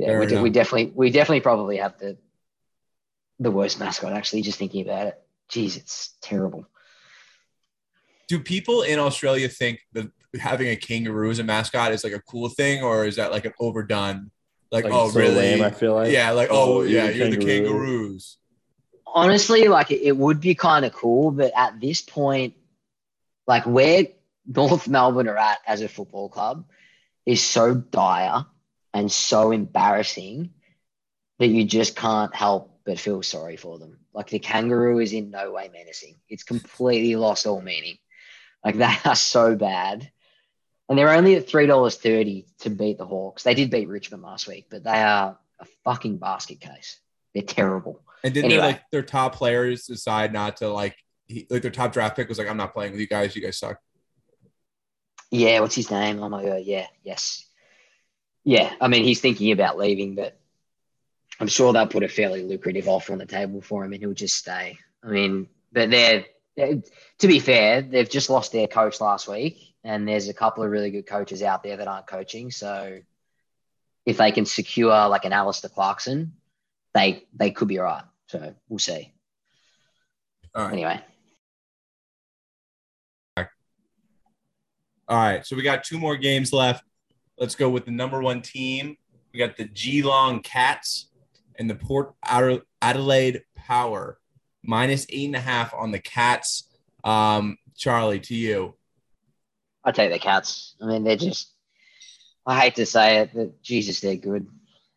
Yeah, 0.00 0.20
we, 0.20 0.26
de- 0.26 0.40
we 0.40 0.50
definitely 0.50 0.92
we 0.94 1.10
definitely 1.10 1.40
probably 1.40 1.78
have 1.78 1.98
the 1.98 2.16
the 3.40 3.50
worst 3.50 3.80
mascot 3.80 4.12
actually, 4.12 4.42
just 4.42 4.56
thinking 4.58 4.82
about 4.82 5.08
it. 5.08 5.20
Jeez, 5.50 5.76
it's 5.76 6.14
terrible. 6.22 6.68
Do 8.28 8.38
people 8.38 8.82
in 8.82 9.00
Australia 9.00 9.48
think 9.48 9.80
that 9.94 10.08
having 10.38 10.68
a 10.68 10.76
kangaroo 10.76 11.30
as 11.30 11.40
a 11.40 11.44
mascot 11.44 11.90
is 11.92 12.04
like 12.04 12.12
a 12.12 12.20
cool 12.20 12.48
thing, 12.48 12.82
or 12.84 13.06
is 13.06 13.16
that 13.16 13.32
like 13.32 13.44
an 13.44 13.54
overdone? 13.58 14.30
Like, 14.70 14.84
Like, 14.84 14.92
oh, 14.92 15.08
so 15.08 15.18
really? 15.18 15.34
lame, 15.34 15.62
I 15.62 15.70
feel 15.70 15.94
like. 15.94 16.12
yeah, 16.12 16.30
like, 16.30 16.48
oh, 16.50 16.78
Oh, 16.78 16.82
you're 16.82 16.90
yeah, 17.04 17.10
you're 17.10 17.30
the 17.30 17.36
kangaroos. 17.38 18.36
honestly, 19.06 19.66
like 19.66 19.90
it, 19.90 20.02
it 20.02 20.16
would 20.16 20.40
be 20.40 20.54
kind 20.54 20.84
of 20.84 20.92
cool, 20.92 21.32
but 21.32 21.50
at 21.56 21.80
this 21.80 22.02
point, 22.02 22.54
like 23.48 23.64
where 23.66 24.06
North 24.46 24.86
Melbourne 24.86 25.26
are 25.26 25.38
at 25.38 25.58
as 25.66 25.80
a 25.80 25.88
football 25.88 26.28
club 26.28 26.66
is 27.28 27.42
so 27.42 27.74
dire 27.74 28.46
and 28.94 29.12
so 29.12 29.50
embarrassing 29.50 30.50
that 31.38 31.48
you 31.48 31.62
just 31.62 31.94
can't 31.94 32.34
help 32.34 32.80
but 32.86 32.98
feel 32.98 33.22
sorry 33.22 33.58
for 33.58 33.78
them. 33.78 33.98
Like 34.14 34.28
the 34.30 34.38
kangaroo 34.38 34.98
is 34.98 35.12
in 35.12 35.30
no 35.30 35.52
way 35.52 35.68
menacing. 35.70 36.16
It's 36.30 36.42
completely 36.42 37.16
lost 37.16 37.46
all 37.46 37.60
meaning. 37.60 37.98
Like 38.64 38.78
they 38.78 38.94
are 39.04 39.14
so 39.14 39.54
bad. 39.56 40.10
And 40.88 40.98
they're 40.98 41.12
only 41.12 41.34
at 41.34 41.46
three 41.46 41.66
dollars 41.66 41.96
thirty 41.96 42.46
to 42.60 42.70
beat 42.70 42.96
the 42.96 43.04
Hawks. 43.04 43.42
They 43.42 43.52
did 43.52 43.70
beat 43.70 43.88
Richmond 43.88 44.22
last 44.22 44.48
week, 44.48 44.68
but 44.70 44.82
they 44.82 45.02
are 45.02 45.38
a 45.60 45.66
fucking 45.84 46.16
basket 46.16 46.60
case. 46.60 46.98
They're 47.34 47.42
terrible. 47.42 48.00
And 48.24 48.32
didn't 48.32 48.46
Anyway. 48.46 48.62
they, 48.62 48.66
like 48.68 48.90
their 48.90 49.02
top 49.02 49.34
players 49.34 49.84
decide 49.84 50.32
not 50.32 50.56
to 50.56 50.68
like, 50.70 50.96
he, 51.26 51.46
like 51.50 51.60
their 51.60 51.70
top 51.70 51.92
draft 51.92 52.16
pick 52.16 52.26
was 52.30 52.38
like, 52.38 52.48
I'm 52.48 52.56
not 52.56 52.72
playing 52.72 52.92
with 52.92 53.02
you 53.02 53.06
guys. 53.06 53.36
You 53.36 53.42
guys 53.42 53.58
suck. 53.58 53.78
Yeah, 55.30 55.60
what's 55.60 55.74
his 55.74 55.90
name? 55.90 56.22
Oh 56.22 56.28
my 56.28 56.44
god, 56.44 56.62
yeah, 56.64 56.86
yes. 57.02 57.44
Yeah, 58.44 58.72
I 58.80 58.88
mean 58.88 59.04
he's 59.04 59.20
thinking 59.20 59.52
about 59.52 59.78
leaving, 59.78 60.14
but 60.14 60.38
I'm 61.40 61.48
sure 61.48 61.72
they'll 61.72 61.86
put 61.86 62.02
a 62.02 62.08
fairly 62.08 62.42
lucrative 62.42 62.88
offer 62.88 63.12
on 63.12 63.18
the 63.18 63.26
table 63.26 63.60
for 63.60 63.84
him 63.84 63.92
and 63.92 64.00
he'll 64.00 64.14
just 64.14 64.36
stay. 64.36 64.78
I 65.02 65.08
mean, 65.08 65.48
but 65.72 65.90
they're, 65.90 66.24
they're 66.56 66.82
to 67.18 67.26
be 67.28 67.38
fair, 67.40 67.82
they've 67.82 68.08
just 68.08 68.30
lost 68.30 68.52
their 68.52 68.66
coach 68.66 69.00
last 69.00 69.28
week, 69.28 69.74
and 69.84 70.08
there's 70.08 70.28
a 70.28 70.34
couple 70.34 70.64
of 70.64 70.70
really 70.70 70.90
good 70.90 71.06
coaches 71.06 71.42
out 71.42 71.62
there 71.62 71.76
that 71.76 71.88
aren't 71.88 72.06
coaching. 72.06 72.50
So 72.50 73.00
if 74.06 74.16
they 74.16 74.32
can 74.32 74.46
secure 74.46 75.08
like 75.08 75.24
an 75.24 75.32
Alastair 75.32 75.70
Clarkson, 75.70 76.32
they 76.94 77.24
they 77.34 77.50
could 77.50 77.68
be 77.68 77.78
all 77.78 77.84
right. 77.84 78.04
So 78.28 78.54
we'll 78.68 78.78
see. 78.78 79.12
All 80.54 80.64
right. 80.64 80.72
Anyway. 80.72 81.00
All 85.08 85.16
right. 85.16 85.46
So 85.46 85.56
we 85.56 85.62
got 85.62 85.84
two 85.84 85.98
more 85.98 86.16
games 86.16 86.52
left. 86.52 86.84
Let's 87.38 87.54
go 87.54 87.70
with 87.70 87.84
the 87.84 87.90
number 87.90 88.20
one 88.20 88.42
team. 88.42 88.96
We 89.32 89.38
got 89.38 89.56
the 89.56 89.64
Geelong 89.64 90.40
Cats 90.42 91.10
and 91.58 91.68
the 91.68 91.74
Port 91.74 92.14
Adelaide 92.24 93.42
Power. 93.56 94.18
Minus 94.64 95.06
eight 95.08 95.26
and 95.26 95.36
a 95.36 95.40
half 95.40 95.72
on 95.72 95.92
the 95.92 95.98
Cats. 95.98 96.68
Um, 97.04 97.56
Charlie, 97.76 98.20
to 98.20 98.34
you. 98.34 98.74
I 99.84 99.92
take 99.92 100.10
the 100.12 100.18
Cats. 100.18 100.74
I 100.82 100.86
mean, 100.86 101.04
they're 101.04 101.16
just. 101.16 101.54
I 102.44 102.58
hate 102.60 102.74
to 102.76 102.86
say 102.86 103.18
it, 103.18 103.30
but 103.34 103.62
Jesus, 103.62 104.00
they're 104.00 104.16
good. 104.16 104.46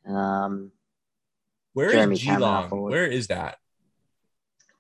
Um, 0.08 0.72
Where 1.74 1.88
is 1.88 1.94
Jeremy 1.94 2.18
Cameron 2.18 2.40
Geelong? 2.70 2.82
Where 2.82 3.06
is 3.06 3.28
that? 3.28 3.58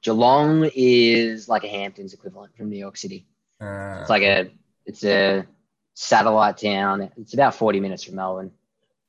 Geelong 0.01 0.69
is 0.73 1.47
like 1.47 1.63
a 1.63 1.67
Hamptons 1.67 2.13
equivalent 2.13 2.55
from 2.57 2.69
New 2.69 2.77
York 2.77 2.97
City. 2.97 3.27
Uh, 3.61 3.99
It's 4.01 4.09
like 4.09 4.23
a 4.23 4.49
it's 4.85 5.03
a 5.03 5.45
satellite 5.93 6.57
town. 6.57 7.11
It's 7.17 7.33
about 7.33 7.55
forty 7.55 7.79
minutes 7.79 8.03
from 8.03 8.15
Melbourne. 8.15 8.51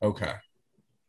okay. 0.03 0.35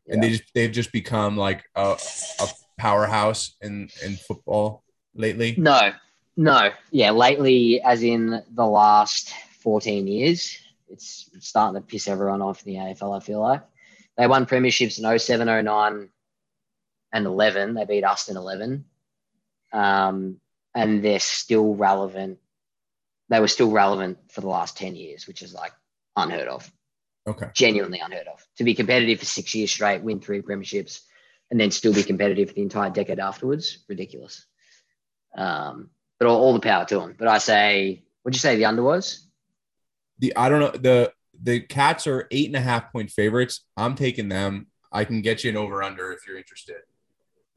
Yeah. 0.05 0.13
And 0.15 0.23
they 0.23 0.29
just 0.31 0.43
they've 0.53 0.71
just 0.71 0.91
become 0.91 1.37
like 1.37 1.63
a, 1.75 1.97
a 2.39 2.47
powerhouse 2.77 3.55
in 3.61 3.89
in 4.03 4.17
football 4.17 4.83
lately. 5.15 5.55
No, 5.57 5.91
no, 6.35 6.71
yeah. 6.91 7.11
Lately, 7.11 7.81
as 7.81 8.03
in 8.03 8.43
the 8.51 8.65
last 8.65 9.33
fourteen 9.59 10.07
years, 10.07 10.57
it's 10.89 11.29
starting 11.39 11.81
to 11.81 11.87
piss 11.87 12.09
everyone 12.09 12.41
off 12.41 12.65
in 12.65 12.73
the 12.73 12.79
AFL. 12.79 13.15
I 13.15 13.23
feel 13.23 13.39
like 13.39 13.61
they 14.17 14.27
won 14.27 14.45
premierships 14.45 14.99
in 14.99 15.19
07, 15.19 15.47
09, 15.65 16.09
and 17.13 17.25
eleven. 17.25 17.73
They 17.73 17.85
beat 17.85 18.03
us 18.03 18.27
in 18.27 18.35
eleven, 18.35 18.85
um, 19.71 20.41
and 20.75 21.03
they're 21.03 21.19
still 21.19 21.75
relevant. 21.75 22.39
They 23.29 23.39
were 23.39 23.47
still 23.47 23.71
relevant 23.71 24.17
for 24.31 24.41
the 24.41 24.47
last 24.47 24.77
ten 24.77 24.95
years, 24.95 25.27
which 25.27 25.41
is 25.41 25.53
like 25.53 25.73
unheard 26.15 26.47
of. 26.47 26.69
Okay. 27.25 27.47
genuinely 27.53 27.99
unheard 27.99 28.27
of. 28.27 28.45
To 28.57 28.65
be 28.65 28.75
competitive 28.75 29.19
for 29.19 29.25
six 29.25 29.55
years 29.55 29.71
straight, 29.71 30.03
win 30.03 30.19
three 30.19 30.41
premierships, 30.41 30.99
and 31.49 31.57
then 31.57 31.71
still 31.71 31.93
be 31.93 32.03
competitive 32.03 32.49
for 32.49 32.55
the 32.55 32.61
entire 32.61 32.89
decade 32.89 33.19
afterwards, 33.19 33.85
ridiculous. 33.87 34.45
Um, 35.37 35.89
but 36.19 36.27
all, 36.27 36.41
all 36.41 36.53
the 36.53 36.59
power 36.59 36.83
to 36.83 36.99
them. 36.99 37.15
But 37.17 37.29
I 37.29 37.37
say, 37.37 38.03
what'd 38.23 38.35
you 38.35 38.39
say 38.39 38.57
the 38.57 38.65
under 38.65 38.83
was? 38.83 39.25
The 40.19 40.35
I 40.35 40.49
don't 40.49 40.59
know 40.59 40.71
the 40.71 41.13
the 41.41 41.61
Cats 41.61 42.07
are 42.07 42.27
eight 42.29 42.47
and 42.47 42.55
a 42.55 42.61
half 42.61 42.91
point 42.91 43.09
favorites. 43.09 43.65
I'm 43.77 43.95
taking 43.95 44.27
them. 44.27 44.67
I 44.91 45.05
can 45.05 45.21
get 45.21 45.43
you 45.43 45.49
an 45.49 45.57
over 45.57 45.81
under 45.81 46.11
if 46.11 46.27
you're 46.27 46.37
interested. 46.37 46.77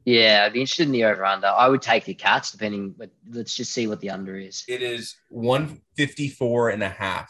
Yeah, 0.07 0.43
I'd 0.45 0.53
be 0.53 0.61
interested 0.61 0.85
in 0.85 0.93
the 0.93 1.03
over 1.03 1.25
under. 1.25 1.47
I 1.47 1.67
would 1.67 1.81
take 1.81 2.05
the 2.05 2.13
Cats, 2.13 2.53
depending, 2.53 2.95
but 2.97 3.09
let's 3.29 3.53
just 3.53 3.73
see 3.73 3.87
what 3.87 3.99
the 3.99 4.11
under 4.11 4.37
is. 4.37 4.63
It 4.65 4.81
is 4.81 5.17
154 5.27 6.69
and 6.69 6.81
a 6.81 6.87
half. 6.87 7.29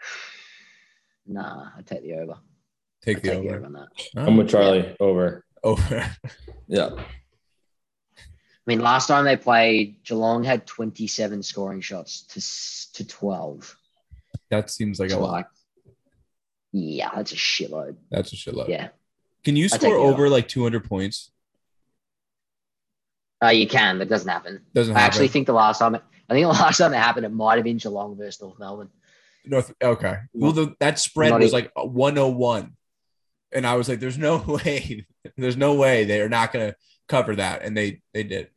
Nah, 1.30 1.70
I'd 1.76 1.86
take 1.86 2.02
the 2.04 2.14
over. 2.14 2.38
Take 3.04 3.16
I'd 3.18 3.22
the 3.24 3.28
take 3.30 3.42
the 3.42 3.48
over. 3.48 3.56
over 3.56 3.66
on 3.66 3.72
that. 3.72 3.88
I'm 4.16 4.36
with 4.36 4.48
Charlie 4.48 4.96
over. 5.00 5.44
Over. 5.64 6.16
Yeah. 6.68 6.90
I 6.96 8.64
mean, 8.66 8.78
last 8.80 9.08
time 9.08 9.24
they 9.24 9.36
played, 9.36 10.04
Geelong 10.04 10.44
had 10.44 10.66
27 10.66 11.42
scoring 11.42 11.80
shots 11.80 12.22
to 12.28 13.02
to 13.02 13.08
12. 13.08 13.76
that 14.50 14.70
seems 14.70 15.00
like 15.00 15.10
a 15.10 15.18
lot. 15.18 15.32
like, 15.32 15.46
yeah, 16.72 17.10
that's 17.14 17.32
a 17.32 17.36
shitload. 17.36 17.96
That's 18.10 18.32
a 18.32 18.36
shitload. 18.36 18.68
Yeah, 18.68 18.88
Can 19.44 19.56
you 19.56 19.68
score 19.68 19.90
the 19.90 19.96
over 19.96 20.28
like 20.28 20.48
200 20.48 20.84
points? 20.84 21.30
uh, 23.42 23.48
you 23.48 23.68
can, 23.68 23.98
but 23.98 24.06
it 24.08 24.10
doesn't 24.10 24.28
happen. 24.28 24.60
Doesn't 24.74 24.94
happen. 24.94 25.02
I 25.02 25.06
actually 25.06 25.28
think 25.28 25.46
the 25.46 25.52
last 25.52 25.78
time, 25.78 25.94
I 25.94 26.00
think 26.34 26.44
the 26.44 26.48
last 26.62 26.78
time 26.78 26.92
it 26.92 26.96
happened, 26.96 27.24
it 27.26 27.32
might 27.32 27.54
have 27.56 27.64
been 27.64 27.76
Geelong 27.78 28.16
versus 28.16 28.40
North 28.42 28.58
Melbourne. 28.58 28.90
North. 29.44 29.72
Okay. 29.82 30.16
Well, 30.32 30.52
the, 30.52 30.74
that 30.80 30.98
spread 30.98 31.30
Not 31.30 31.40
was 31.40 31.50
e- 31.50 31.54
like 31.54 31.70
101, 31.76 32.72
and 33.52 33.66
I 33.66 33.76
was 33.76 33.88
like, 33.88 34.00
"There's 34.00 34.18
no 34.18 34.38
way. 34.64 35.06
There's 35.36 35.56
no 35.56 35.74
way 35.74 36.04
they 36.04 36.20
are 36.20 36.28
not 36.28 36.52
going 36.52 36.70
to 36.70 36.76
cover 37.08 37.36
that," 37.36 37.62
and 37.62 37.76
they 37.76 38.02
they 38.12 38.24
did. 38.24 38.50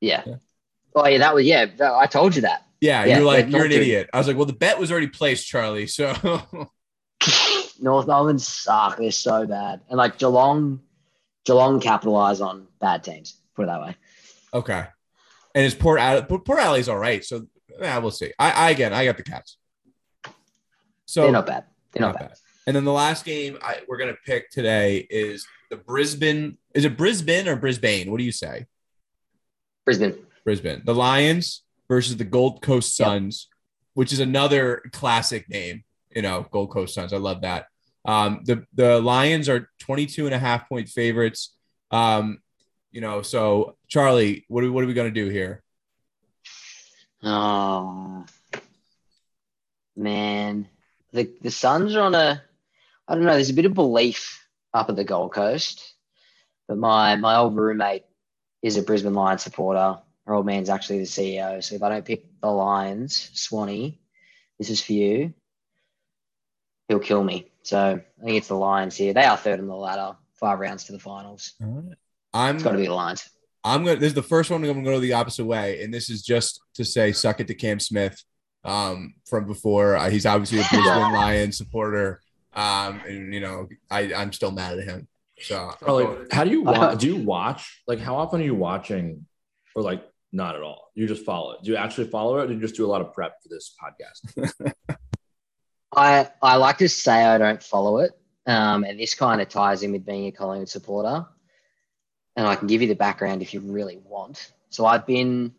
Yeah. 0.00 0.22
Yeah. 0.26 0.34
Oh 0.94 1.06
yeah, 1.06 1.18
that 1.18 1.34
was 1.34 1.44
yeah. 1.44 1.66
that- 1.76 1.92
I 1.92 2.06
told 2.06 2.34
you 2.36 2.42
that. 2.42 2.64
Yeah, 2.80 3.04
Yeah, 3.04 3.16
you're 3.18 3.26
like 3.26 3.44
like, 3.46 3.52
you're 3.52 3.64
an 3.64 3.70
not 3.70 3.76
idiot. 3.80 4.10
I 4.12 4.18
was 4.18 4.26
like, 4.28 4.36
"Well, 4.36 4.46
the 4.46 4.52
bet 4.52 4.78
was 4.78 4.90
already 4.90 5.08
placed, 5.08 5.46
Charlie." 5.46 5.86
So 5.88 6.14
North 7.80 8.06
Melbourne 8.06 8.38
suck. 8.38 8.96
They're 8.98 9.10
so 9.10 9.46
bad, 9.46 9.80
and 9.88 9.96
like 9.98 10.18
Geelong, 10.18 10.80
Geelong 11.44 11.80
capitalize 11.80 12.40
on 12.40 12.66
bad 12.80 13.04
teams. 13.04 13.36
Put 13.54 13.62
it 13.64 13.66
that 13.66 13.80
way. 13.82 13.96
okay, 14.54 14.84
and 15.54 15.64
it's 15.66 15.74
Port 15.74 16.00
Alley. 16.00 16.22
Port 16.22 16.58
Alley's 16.58 16.88
all 16.88 16.98
right. 16.98 17.24
So 17.24 17.46
yeah, 17.80 17.98
we'll 17.98 18.10
see. 18.10 18.32
I, 18.38 18.50
I 18.50 18.70
again, 18.70 18.92
I 18.92 19.04
got 19.04 19.16
the 19.16 19.22
Cats. 19.22 19.56
So 21.06 21.22
They're 21.22 21.32
not 21.32 21.46
bad. 21.46 21.64
They're 21.92 22.02
not, 22.02 22.08
Not 22.14 22.18
bad. 22.20 22.28
bad. 22.30 22.38
And 22.66 22.76
then 22.76 22.84
the 22.84 22.92
last 22.92 23.24
game 23.24 23.56
I, 23.62 23.78
we're 23.88 23.96
gonna 23.96 24.16
pick 24.26 24.50
today 24.50 25.06
is 25.08 25.46
the 25.70 25.76
Brisbane. 25.76 26.58
Is 26.74 26.84
it 26.84 26.96
Brisbane 26.96 27.48
or 27.48 27.56
Brisbane? 27.56 28.10
What 28.10 28.18
do 28.18 28.24
you 28.24 28.32
say? 28.32 28.66
Brisbane. 29.84 30.16
Brisbane. 30.44 30.82
The 30.84 30.94
Lions 30.94 31.62
versus 31.88 32.16
the 32.16 32.24
Gold 32.24 32.60
Coast 32.62 32.98
Yep. 32.98 33.06
Suns, 33.06 33.48
which 33.94 34.12
is 34.12 34.20
another 34.20 34.82
classic 34.92 35.48
name. 35.48 35.84
You 36.14 36.22
know, 36.22 36.46
Gold 36.50 36.70
Coast 36.70 36.94
Suns. 36.94 37.12
I 37.12 37.18
love 37.18 37.42
that. 37.42 37.66
Um, 38.04 38.40
the 38.44 38.64
the 38.74 39.00
Lions 39.00 39.48
are 39.48 39.68
22 39.80 40.26
and 40.26 40.34
a 40.34 40.38
half 40.38 40.68
point 40.68 40.88
favorites. 40.88 41.54
Um, 41.90 42.40
you 42.90 43.00
know, 43.00 43.22
so 43.22 43.76
Charlie, 43.86 44.44
what 44.48 44.64
are, 44.64 44.72
what 44.72 44.84
are 44.84 44.86
we 44.86 44.94
gonna 44.94 45.10
do 45.10 45.28
here? 45.28 45.62
Oh 47.22 48.24
man, 49.96 50.68
the 51.12 51.30
the 51.42 51.50
Suns 51.50 51.94
are 51.96 52.02
on 52.02 52.14
a. 52.14 52.42
I 53.06 53.14
don't 53.14 53.24
know. 53.24 53.34
There's 53.34 53.50
a 53.50 53.54
bit 53.54 53.64
of 53.64 53.74
belief 53.74 54.46
up 54.72 54.88
at 54.88 54.96
the 54.96 55.04
Gold 55.04 55.32
Coast, 55.32 55.94
but 56.66 56.78
my 56.78 57.16
my 57.16 57.36
old 57.36 57.56
roommate 57.56 58.04
is 58.62 58.76
a 58.76 58.82
Brisbane 58.82 59.14
Lions 59.14 59.42
supporter. 59.42 59.98
Her 60.26 60.34
old 60.34 60.46
man's 60.46 60.68
actually 60.68 60.98
the 60.98 61.04
CEO. 61.04 61.62
So 61.62 61.74
if 61.74 61.82
I 61.82 61.88
don't 61.88 62.04
pick 62.04 62.26
the 62.40 62.48
Lions, 62.48 63.30
Swanee, 63.32 63.98
this 64.58 64.70
is 64.70 64.82
for 64.82 64.92
you. 64.92 65.32
He'll 66.88 66.98
kill 66.98 67.22
me. 67.22 67.50
So 67.62 68.00
I 68.00 68.24
think 68.24 68.38
it's 68.38 68.48
the 68.48 68.54
Lions 68.54 68.96
here. 68.96 69.12
They 69.12 69.24
are 69.24 69.36
third 69.36 69.60
on 69.60 69.66
the 69.66 69.76
ladder, 69.76 70.16
five 70.34 70.58
rounds 70.58 70.84
to 70.84 70.92
the 70.92 70.98
finals. 70.98 71.54
I'm 72.32 72.56
It's 72.56 72.64
got 72.64 72.72
to 72.72 72.78
be 72.78 72.86
the 72.86 72.94
Lions. 72.94 73.28
I'm 73.64 73.84
gonna. 73.84 73.96
This 73.96 74.08
is 74.08 74.14
the 74.14 74.22
first 74.22 74.50
one. 74.50 74.64
I'm 74.64 74.68
gonna 74.70 74.84
go 74.84 75.00
the 75.00 75.12
opposite 75.12 75.44
way, 75.44 75.82
and 75.82 75.92
this 75.92 76.08
is 76.08 76.22
just 76.22 76.60
to 76.74 76.84
say, 76.84 77.12
suck 77.12 77.40
it 77.40 77.46
to 77.48 77.54
Cam 77.54 77.80
Smith 77.80 78.22
um, 78.64 79.14
from 79.26 79.46
before. 79.46 79.96
Uh, 79.96 80.08
he's 80.10 80.26
obviously 80.26 80.60
a 80.60 80.62
Brisbane 80.70 81.12
Lions 81.12 81.58
supporter, 81.58 82.20
um, 82.54 83.00
and 83.06 83.34
you 83.34 83.40
know, 83.40 83.68
I 83.90 84.14
I'm 84.14 84.32
still 84.32 84.52
mad 84.52 84.78
at 84.78 84.84
him. 84.84 85.08
So 85.40 85.72
Charlie, 85.80 86.26
how 86.30 86.44
do 86.44 86.50
you 86.50 86.62
watch? 86.62 87.00
Do 87.00 87.06
you 87.08 87.16
watch? 87.24 87.82
Like, 87.86 87.98
how 87.98 88.16
often 88.16 88.40
are 88.40 88.44
you 88.44 88.54
watching, 88.54 89.26
or 89.74 89.82
like 89.82 90.02
not 90.32 90.54
at 90.54 90.62
all? 90.62 90.90
You 90.94 91.06
just 91.06 91.24
follow 91.24 91.52
it. 91.52 91.62
Do 91.62 91.72
you 91.72 91.76
actually 91.76 92.08
follow 92.08 92.38
it, 92.38 92.44
or 92.44 92.46
do 92.46 92.54
you 92.54 92.60
just 92.60 92.76
do 92.76 92.86
a 92.86 92.90
lot 92.90 93.00
of 93.00 93.12
prep 93.12 93.42
for 93.42 93.48
this 93.48 93.74
podcast? 93.82 94.52
I 95.98 96.30
I 96.42 96.56
like 96.56 96.78
to 96.78 96.88
say 96.88 97.24
I 97.24 97.38
don't 97.38 97.62
follow 97.62 97.98
it, 97.98 98.12
um, 98.46 98.84
and 98.84 98.98
this 98.98 99.14
kind 99.14 99.40
of 99.40 99.48
ties 99.48 99.82
in 99.82 99.92
with 99.92 100.06
being 100.06 100.26
a 100.26 100.32
Collingwood 100.32 100.68
supporter. 100.68 101.26
And 102.36 102.46
I 102.46 102.54
can 102.54 102.68
give 102.68 102.82
you 102.82 102.88
the 102.88 102.94
background 102.94 103.42
if 103.42 103.52
you 103.52 103.60
really 103.60 103.96
want. 103.96 104.52
So 104.70 104.86
I've 104.86 105.06
been 105.06 105.54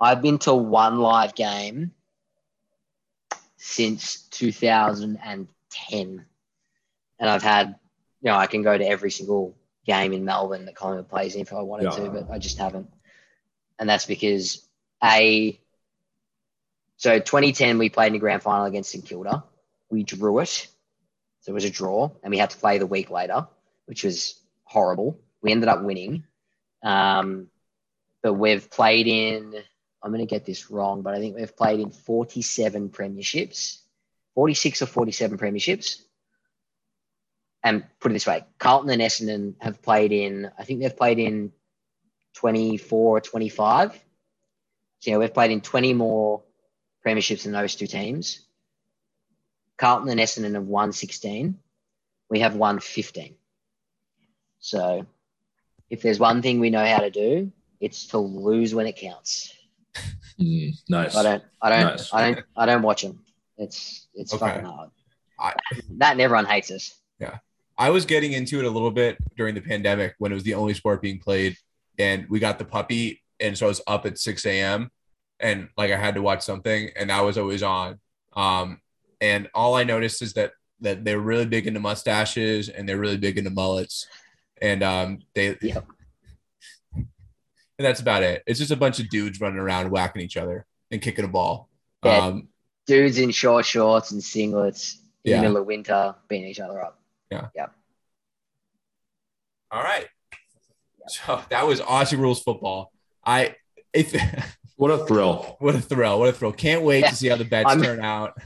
I've 0.00 0.22
been 0.22 0.38
to 0.40 0.54
one 0.54 0.98
live 0.98 1.34
game 1.34 1.92
since 3.58 4.22
2010, 4.30 6.26
and 7.18 7.30
I've 7.30 7.42
had 7.42 7.78
you 8.22 8.30
know 8.30 8.36
I 8.36 8.46
can 8.46 8.62
go 8.62 8.76
to 8.76 8.84
every 8.86 9.10
single 9.10 9.56
game 9.84 10.12
in 10.12 10.24
Melbourne 10.24 10.64
that 10.66 10.74
Collingwood 10.74 11.08
plays 11.08 11.34
in 11.34 11.42
if 11.42 11.52
I 11.52 11.60
wanted 11.60 11.84
Yeah. 11.84 12.04
to, 12.04 12.10
but 12.10 12.30
I 12.30 12.38
just 12.38 12.58
haven't. 12.58 12.88
And 13.78 13.88
that's 13.88 14.06
because 14.06 14.66
a 15.02 15.58
so 16.96 17.18
2010 17.18 17.78
we 17.78 17.88
played 17.88 18.08
in 18.08 18.12
the 18.14 18.18
grand 18.18 18.42
final 18.42 18.66
against 18.66 18.90
St 18.90 19.04
Kilda. 19.04 19.44
We 19.90 20.04
drew 20.04 20.38
it, 20.38 20.68
so 21.40 21.50
it 21.50 21.54
was 21.54 21.64
a 21.64 21.70
draw, 21.70 22.10
and 22.22 22.30
we 22.30 22.38
had 22.38 22.50
to 22.50 22.58
play 22.58 22.78
the 22.78 22.86
week 22.86 23.10
later, 23.10 23.46
which 23.86 24.04
was 24.04 24.40
horrible. 24.64 25.20
We 25.42 25.50
ended 25.50 25.68
up 25.68 25.82
winning, 25.82 26.24
um, 26.82 27.48
but 28.22 28.34
we've 28.34 28.70
played 28.70 29.06
in. 29.06 29.54
I'm 30.02 30.12
going 30.12 30.26
to 30.26 30.30
get 30.30 30.46
this 30.46 30.70
wrong, 30.70 31.02
but 31.02 31.14
I 31.14 31.18
think 31.18 31.36
we've 31.36 31.56
played 31.56 31.80
in 31.80 31.90
47 31.90 32.90
premierships, 32.90 33.78
46 34.34 34.82
or 34.82 34.86
47 34.86 35.38
premierships. 35.38 36.02
And 37.62 37.84
put 38.00 38.10
it 38.10 38.14
this 38.14 38.26
way, 38.26 38.44
Carlton 38.58 38.90
and 38.90 39.02
Essendon 39.02 39.54
have 39.60 39.82
played 39.82 40.12
in. 40.12 40.50
I 40.58 40.64
think 40.64 40.80
they've 40.80 40.96
played 40.96 41.18
in 41.18 41.52
24 42.34 43.16
or 43.16 43.20
25. 43.20 43.92
So, 45.00 45.10
yeah, 45.10 45.18
we've 45.18 45.34
played 45.34 45.50
in 45.50 45.60
20 45.60 45.92
more 45.94 46.42
premierships 47.04 47.42
than 47.42 47.52
those 47.52 47.74
two 47.74 47.86
teams. 47.86 48.40
Carlton 49.80 50.10
and 50.10 50.20
Essendon 50.20 50.54
have 50.54 50.66
won 50.66 50.92
16. 50.92 51.58
We 52.28 52.40
have 52.40 52.54
won 52.54 52.78
15. 52.80 53.34
So 54.58 55.06
if 55.88 56.02
there's 56.02 56.20
one 56.20 56.42
thing 56.42 56.60
we 56.60 56.68
know 56.68 56.84
how 56.84 56.98
to 56.98 57.10
do, 57.10 57.50
it's 57.80 58.06
to 58.08 58.18
lose 58.18 58.74
when 58.74 58.86
it 58.86 58.96
counts. 58.96 59.54
Mm, 60.38 60.72
nice. 60.88 61.16
I 61.16 61.22
don't, 61.22 61.42
I 61.62 61.68
don't, 61.70 61.84
Nice. 61.86 62.14
I 62.14 62.32
don't, 62.32 62.46
I 62.56 62.66
don't 62.66 62.82
watch 62.82 63.02
them. 63.02 63.24
It's, 63.56 64.06
it's 64.14 64.34
Okay. 64.34 64.46
fucking 64.46 64.64
hard. 64.64 64.90
I- 65.38 65.54
that 65.98 66.12
and 66.12 66.20
everyone 66.20 66.44
hates 66.44 66.70
us. 66.70 66.94
Yeah, 67.18 67.38
I 67.78 67.88
was 67.90 68.04
getting 68.04 68.32
into 68.32 68.58
it 68.58 68.66
a 68.66 68.70
little 68.70 68.90
bit 68.90 69.16
during 69.36 69.54
the 69.54 69.60
pandemic 69.62 70.14
when 70.18 70.30
it 70.30 70.34
was 70.34 70.44
the 70.44 70.54
only 70.54 70.74
sport 70.74 71.00
being 71.02 71.18
played, 71.18 71.56
and 71.98 72.26
we 72.28 72.38
got 72.38 72.58
the 72.58 72.64
puppy, 72.66 73.22
and 73.38 73.56
so 73.56 73.66
I 73.66 73.68
was 73.68 73.80
up 73.86 74.04
at 74.06 74.18
6 74.18 74.44
a.m. 74.46 74.90
and 75.38 75.68
like 75.76 75.90
I 75.90 75.96
had 75.96 76.14
to 76.16 76.22
watch 76.22 76.42
something, 76.42 76.90
and 76.96 77.08
that 77.10 77.20
was 77.20 77.38
always 77.38 77.62
on. 77.62 77.98
Um, 78.34 78.80
and 79.20 79.48
all 79.54 79.74
I 79.74 79.84
noticed 79.84 80.22
is 80.22 80.32
that 80.34 80.52
that 80.80 81.04
they're 81.04 81.20
really 81.20 81.44
big 81.46 81.66
into 81.66 81.78
mustaches 81.80 82.68
and 82.70 82.88
they're 82.88 82.98
really 82.98 83.18
big 83.18 83.36
into 83.38 83.50
mullets, 83.50 84.06
and 84.62 84.82
um, 84.82 85.18
they 85.34 85.56
Yep. 85.60 85.86
and 86.96 87.06
that's 87.78 88.00
about 88.00 88.22
it. 88.22 88.42
It's 88.46 88.58
just 88.58 88.70
a 88.70 88.76
bunch 88.76 88.98
of 89.00 89.08
dudes 89.08 89.40
running 89.40 89.58
around 89.58 89.90
whacking 89.90 90.22
each 90.22 90.36
other 90.36 90.66
and 90.90 91.00
kicking 91.02 91.24
a 91.24 91.28
ball. 91.28 91.68
Yeah. 92.04 92.16
Um, 92.18 92.48
Dudes 92.86 93.18
in 93.18 93.30
short 93.30 93.64
shorts 93.66 94.10
and 94.10 94.20
singlets 94.22 94.96
in 95.24 95.30
Yeah. 95.32 95.36
the 95.36 95.42
middle 95.42 95.56
of 95.58 95.66
winter 95.66 96.14
beating 96.28 96.48
each 96.48 96.60
other 96.60 96.82
up. 96.82 97.00
Yeah. 97.30 97.48
Yeah. 97.54 97.66
All 99.70 99.82
right. 99.82 100.06
So 101.08 101.40
that 101.50 101.66
was 101.66 101.80
Aussie 101.80 102.18
rules 102.18 102.42
football. 102.42 102.92
I 103.24 103.54
if 103.92 104.14
What 104.76 104.90
a 104.90 105.04
thrill! 105.06 105.56
what 105.60 105.74
a 105.74 105.80
thrill! 105.80 106.18
What 106.18 106.28
a 106.30 106.32
thrill! 106.32 106.52
Can't 106.52 106.82
wait 106.82 107.00
Yeah. 107.00 107.10
to 107.10 107.16
see 107.16 107.28
how 107.28 107.36
the 107.36 107.44
bets 107.44 107.68
I'm- 107.68 107.82
turn 107.82 108.00
out. 108.00 108.36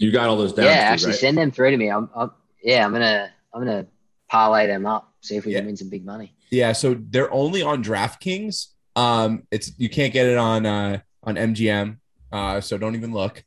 You 0.00 0.10
got 0.10 0.28
all 0.28 0.36
those 0.36 0.52
down. 0.54 0.64
yeah, 0.66 0.88
too, 0.88 0.92
actually 0.94 1.10
right? 1.12 1.20
send 1.20 1.38
them 1.38 1.50
through 1.50 1.70
to 1.72 1.76
me. 1.76 1.90
I'm, 1.90 2.08
I'm, 2.16 2.30
yeah, 2.62 2.84
I'm 2.84 2.92
gonna, 2.92 3.30
I'm 3.54 3.60
gonna 3.60 3.86
parlay 4.28 4.66
them 4.66 4.86
up. 4.86 5.12
See 5.20 5.36
if 5.36 5.44
we 5.44 5.52
Yeah. 5.52 5.58
can 5.58 5.66
win 5.66 5.76
some 5.76 5.90
big 5.90 6.04
money. 6.04 6.34
Yeah, 6.50 6.72
so 6.72 6.96
they're 6.98 7.32
only 7.32 7.62
on 7.62 7.84
DraftKings. 7.84 8.68
Um, 8.96 9.42
it's 9.50 9.72
you 9.78 9.88
can't 9.90 10.12
get 10.12 10.26
it 10.26 10.38
on 10.38 10.64
uh 10.66 11.00
on 11.22 11.34
MGM. 11.36 11.98
Uh, 12.32 12.60
so 12.60 12.78
don't 12.78 12.96
even 12.96 13.12
look. 13.12 13.44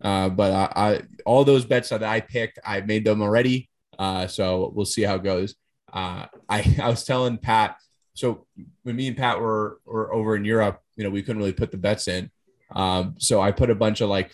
Uh, 0.00 0.28
but 0.28 0.52
I, 0.52 0.72
I 0.88 1.00
all 1.24 1.44
those 1.44 1.64
bets 1.64 1.88
that 1.88 2.02
I 2.04 2.20
picked, 2.20 2.58
I 2.64 2.82
made 2.82 3.04
them 3.06 3.22
already. 3.22 3.70
Uh, 3.98 4.26
so 4.26 4.72
we'll 4.74 4.84
see 4.86 5.02
how 5.02 5.14
it 5.14 5.24
goes. 5.24 5.54
uh, 5.92 6.26
I 6.48 6.76
I 6.82 6.88
was 6.90 7.04
telling 7.04 7.38
Pat. 7.38 7.76
So 8.12 8.46
when 8.82 8.94
me 8.96 9.08
and 9.08 9.16
Pat 9.16 9.40
were 9.40 9.80
were 9.86 10.12
over 10.12 10.36
in 10.36 10.44
Europe, 10.44 10.80
you 10.96 11.04
know, 11.04 11.10
we 11.10 11.22
couldn't 11.22 11.38
really 11.40 11.52
put 11.54 11.70
the 11.70 11.78
bets 11.78 12.06
in. 12.08 12.30
Um, 12.74 13.14
so 13.18 13.40
I 13.40 13.52
put 13.52 13.70
a 13.70 13.74
bunch 13.74 14.00
of 14.02 14.08
like 14.10 14.32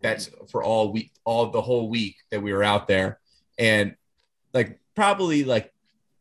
bets 0.00 0.30
for 0.50 0.62
all 0.62 0.92
week, 0.92 1.12
all 1.24 1.50
the 1.50 1.62
whole 1.62 1.88
week 1.88 2.16
that 2.30 2.42
we 2.42 2.52
were 2.52 2.62
out 2.62 2.88
there, 2.88 3.18
and 3.58 3.96
like 4.52 4.78
probably 4.94 5.44
like 5.44 5.72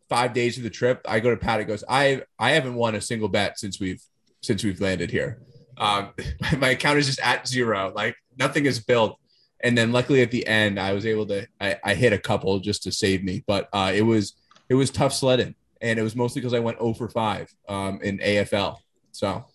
five 0.09 0.34
days 0.34 0.57
of 0.57 0.63
the 0.63 0.69
trip, 0.69 1.01
I 1.07 1.19
go 1.19 1.32
to 1.32 1.38
Pat. 1.38 1.59
It 1.59 1.65
goes, 1.65 1.84
I 1.88 2.23
I 2.39 2.51
haven't 2.51 2.76
won 2.76 2.95
a 2.95 3.01
single 3.01 3.28
bet 3.28 3.59
since 3.59 3.80
we've 3.80 4.01
since 4.41 4.63
we've 4.63 4.80
landed 4.80 5.11
here. 5.11 5.39
Um, 5.78 6.11
my 6.57 6.69
account 6.69 6.99
is 6.99 7.07
just 7.07 7.19
at 7.19 7.47
zero. 7.47 7.91
Like 7.95 8.15
nothing 8.38 8.65
is 8.65 8.80
built. 8.80 9.17
And 9.61 9.78
then 9.78 9.91
luckily 9.91 10.21
at 10.21 10.32
the 10.32 10.45
end, 10.45 10.80
I 10.80 10.93
was 10.93 11.05
able 11.05 11.26
to 11.28 11.47
I, 11.59 11.78
I 11.84 11.95
hit 11.95 12.13
a 12.13 12.19
couple 12.19 12.59
just 12.59 12.84
to 12.84 12.91
save 12.91 13.23
me. 13.23 13.43
But 13.47 13.69
uh, 13.73 13.91
it 13.93 14.03
was 14.03 14.34
it 14.69 14.76
was 14.76 14.89
tough 14.89 15.13
sledding, 15.13 15.55
and 15.82 15.97
it 15.99 16.03
was 16.03 16.15
mostly 16.15 16.41
because 16.41 16.53
I 16.53 16.59
went 16.59 16.80
0 16.80 16.93
for 16.93 17.09
five 17.09 17.53
um, 17.67 17.99
in 18.01 18.19
AFL. 18.19 18.78
So 19.11 19.45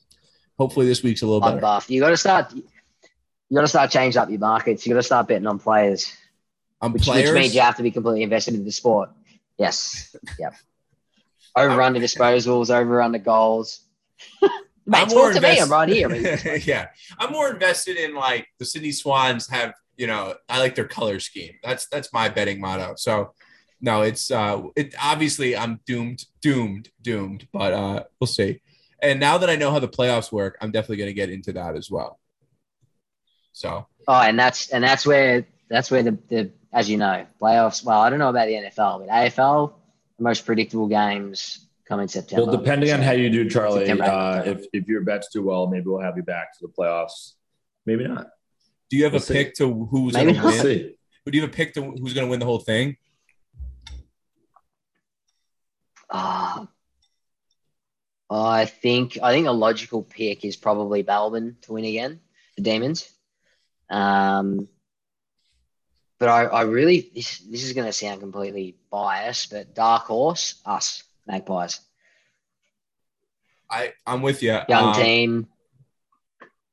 hopefully 0.58 0.86
this 0.86 1.02
week's 1.02 1.22
a 1.22 1.26
little 1.26 1.40
better. 1.40 1.60
Buff. 1.60 1.90
You 1.90 2.00
got 2.00 2.10
to 2.10 2.16
start. 2.16 2.52
You 3.50 3.56
got 3.56 3.62
to 3.62 3.68
start 3.68 3.90
changing 3.90 4.20
up 4.20 4.30
your 4.30 4.38
markets. 4.38 4.86
You 4.86 4.94
got 4.94 5.00
to 5.00 5.02
start 5.02 5.26
betting 5.26 5.46
on 5.46 5.58
players, 5.58 6.16
On 6.80 6.92
which, 6.92 7.02
players, 7.02 7.30
which 7.30 7.40
means 7.40 7.54
you 7.54 7.60
have 7.60 7.76
to 7.76 7.82
be 7.82 7.90
completely 7.90 8.22
invested 8.22 8.54
in 8.54 8.64
the 8.64 8.72
sport. 8.72 9.10
Yes. 9.58 10.16
Yep. 10.38 10.54
Over 11.56 11.82
under 11.82 11.98
disposals, 11.98 12.70
over 12.70 13.02
under 13.02 13.18
goals. 13.18 13.80
Mate, 14.86 15.02
I'm 15.02 15.08
talk 15.08 15.34
to 15.34 15.40
me. 15.40 15.58
I'm 15.58 15.70
right 15.70 15.88
here. 15.88 16.60
Yeah, 16.64 16.86
I'm 17.18 17.32
more 17.32 17.50
invested 17.50 17.96
in 17.96 18.14
like 18.14 18.46
the 18.58 18.64
Sydney 18.64 18.92
Swans 18.92 19.48
have. 19.48 19.74
You 19.96 20.06
know, 20.06 20.34
I 20.48 20.60
like 20.60 20.76
their 20.76 20.86
color 20.86 21.18
scheme. 21.18 21.54
That's 21.62 21.86
that's 21.88 22.12
my 22.12 22.28
betting 22.28 22.60
motto. 22.60 22.94
So, 22.96 23.34
no, 23.80 24.02
it's 24.02 24.30
uh, 24.30 24.62
it 24.76 24.94
obviously 25.02 25.56
I'm 25.56 25.80
doomed, 25.86 26.24
doomed, 26.40 26.88
doomed. 27.02 27.48
But 27.52 27.72
uh, 27.72 28.04
we'll 28.20 28.28
see. 28.28 28.62
And 29.02 29.18
now 29.18 29.38
that 29.38 29.50
I 29.50 29.56
know 29.56 29.70
how 29.70 29.80
the 29.80 29.88
playoffs 29.88 30.30
work, 30.30 30.56
I'm 30.60 30.70
definitely 30.70 30.98
going 30.98 31.10
to 31.10 31.14
get 31.14 31.30
into 31.30 31.52
that 31.54 31.76
as 31.76 31.90
well. 31.90 32.20
So 33.52 33.86
oh, 34.08 34.20
and 34.20 34.38
that's 34.38 34.70
and 34.70 34.82
that's 34.82 35.06
where 35.06 35.46
that's 35.68 35.90
where 35.90 36.02
the, 36.02 36.18
the 36.28 36.50
as 36.72 36.88
you 36.88 36.96
know 36.96 37.26
playoffs. 37.40 37.84
Well, 37.84 38.00
I 38.00 38.10
don't 38.10 38.18
know 38.18 38.28
about 38.30 38.46
the 38.46 38.54
NFL, 38.54 39.00
but 39.00 39.08
AFL 39.08 39.72
the 40.18 40.24
most 40.24 40.44
predictable 40.46 40.86
games 40.88 41.66
come 41.88 42.00
in 42.00 42.08
September. 42.08 42.46
Well, 42.46 42.56
depending 42.56 42.92
on 42.92 43.00
how 43.02 43.12
you 43.12 43.30
do, 43.30 43.48
Charlie, 43.48 43.86
September, 43.86 44.04
uh, 44.04 44.42
if, 44.44 44.64
if 44.72 44.86
your 44.86 45.00
bets 45.02 45.28
do 45.32 45.42
well, 45.42 45.66
maybe 45.66 45.86
we'll 45.86 46.00
have 46.00 46.16
you 46.16 46.22
back 46.22 46.56
to 46.58 46.66
the 46.66 46.72
playoffs. 46.72 47.32
Maybe 47.86 48.06
not. 48.06 48.28
do 48.90 48.96
you 48.96 49.04
have 49.04 49.12
We'll 49.14 49.22
a 49.22 49.24
see. 49.24 49.34
pick 49.34 49.54
to 49.56 49.86
who's 49.86 50.14
going 50.14 50.34
to 50.34 50.42
win? 50.44 50.60
see. 50.60 50.94
Do 51.26 51.36
you 51.36 51.40
have 51.42 51.50
a 51.50 51.52
pick 51.52 51.74
to 51.74 51.82
who's 51.82 52.12
going 52.14 52.26
to 52.26 52.30
win 52.30 52.40
the 52.40 52.46
whole 52.46 52.58
thing? 52.58 52.96
Uh, 56.08 56.66
I 58.28 58.64
think 58.66 59.18
I 59.22 59.32
think 59.32 59.46
a 59.46 59.52
logical 59.52 60.02
pick 60.02 60.44
is 60.44 60.56
probably 60.56 61.02
Melbourne 61.02 61.56
to 61.62 61.72
win 61.72 61.84
again, 61.84 62.20
the 62.56 62.62
Demons. 62.62 63.10
Um, 63.90 64.68
but 66.18 66.28
I, 66.28 66.44
I 66.44 66.62
really 66.62 67.10
this 67.14 67.38
this 67.40 67.64
is 67.64 67.72
going 67.72 67.86
to 67.86 67.92
sound 67.92 68.20
completely 68.20 68.76
biased, 68.90 69.50
but 69.50 69.74
dark 69.74 70.04
horse, 70.04 70.60
us 70.66 71.02
Magpies, 71.26 71.80
I 73.70 73.92
I'm 74.06 74.22
with 74.22 74.42
you. 74.42 74.58
young 74.68 74.88
Um, 74.88 74.94
team, 74.94 75.46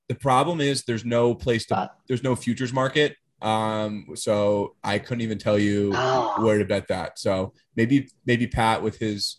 The 0.09 0.15
problem 0.15 0.61
is 0.61 0.83
there's 0.83 1.05
no 1.05 1.33
place 1.35 1.65
to 1.67 1.75
but 1.75 1.97
there's 2.07 2.23
no 2.23 2.35
futures 2.35 2.73
market. 2.73 3.15
Um, 3.41 4.07
so 4.15 4.75
I 4.83 4.97
couldn't 4.99 5.21
even 5.21 5.37
tell 5.37 5.59
you 5.59 5.91
Oh. 5.95 6.43
where 6.43 6.57
to 6.57 6.65
bet 6.65 6.87
that. 6.87 7.19
So 7.19 7.53
maybe 7.75 8.09
maybe 8.25 8.47
Pat 8.47 8.81
with 8.81 8.97
his 8.97 9.37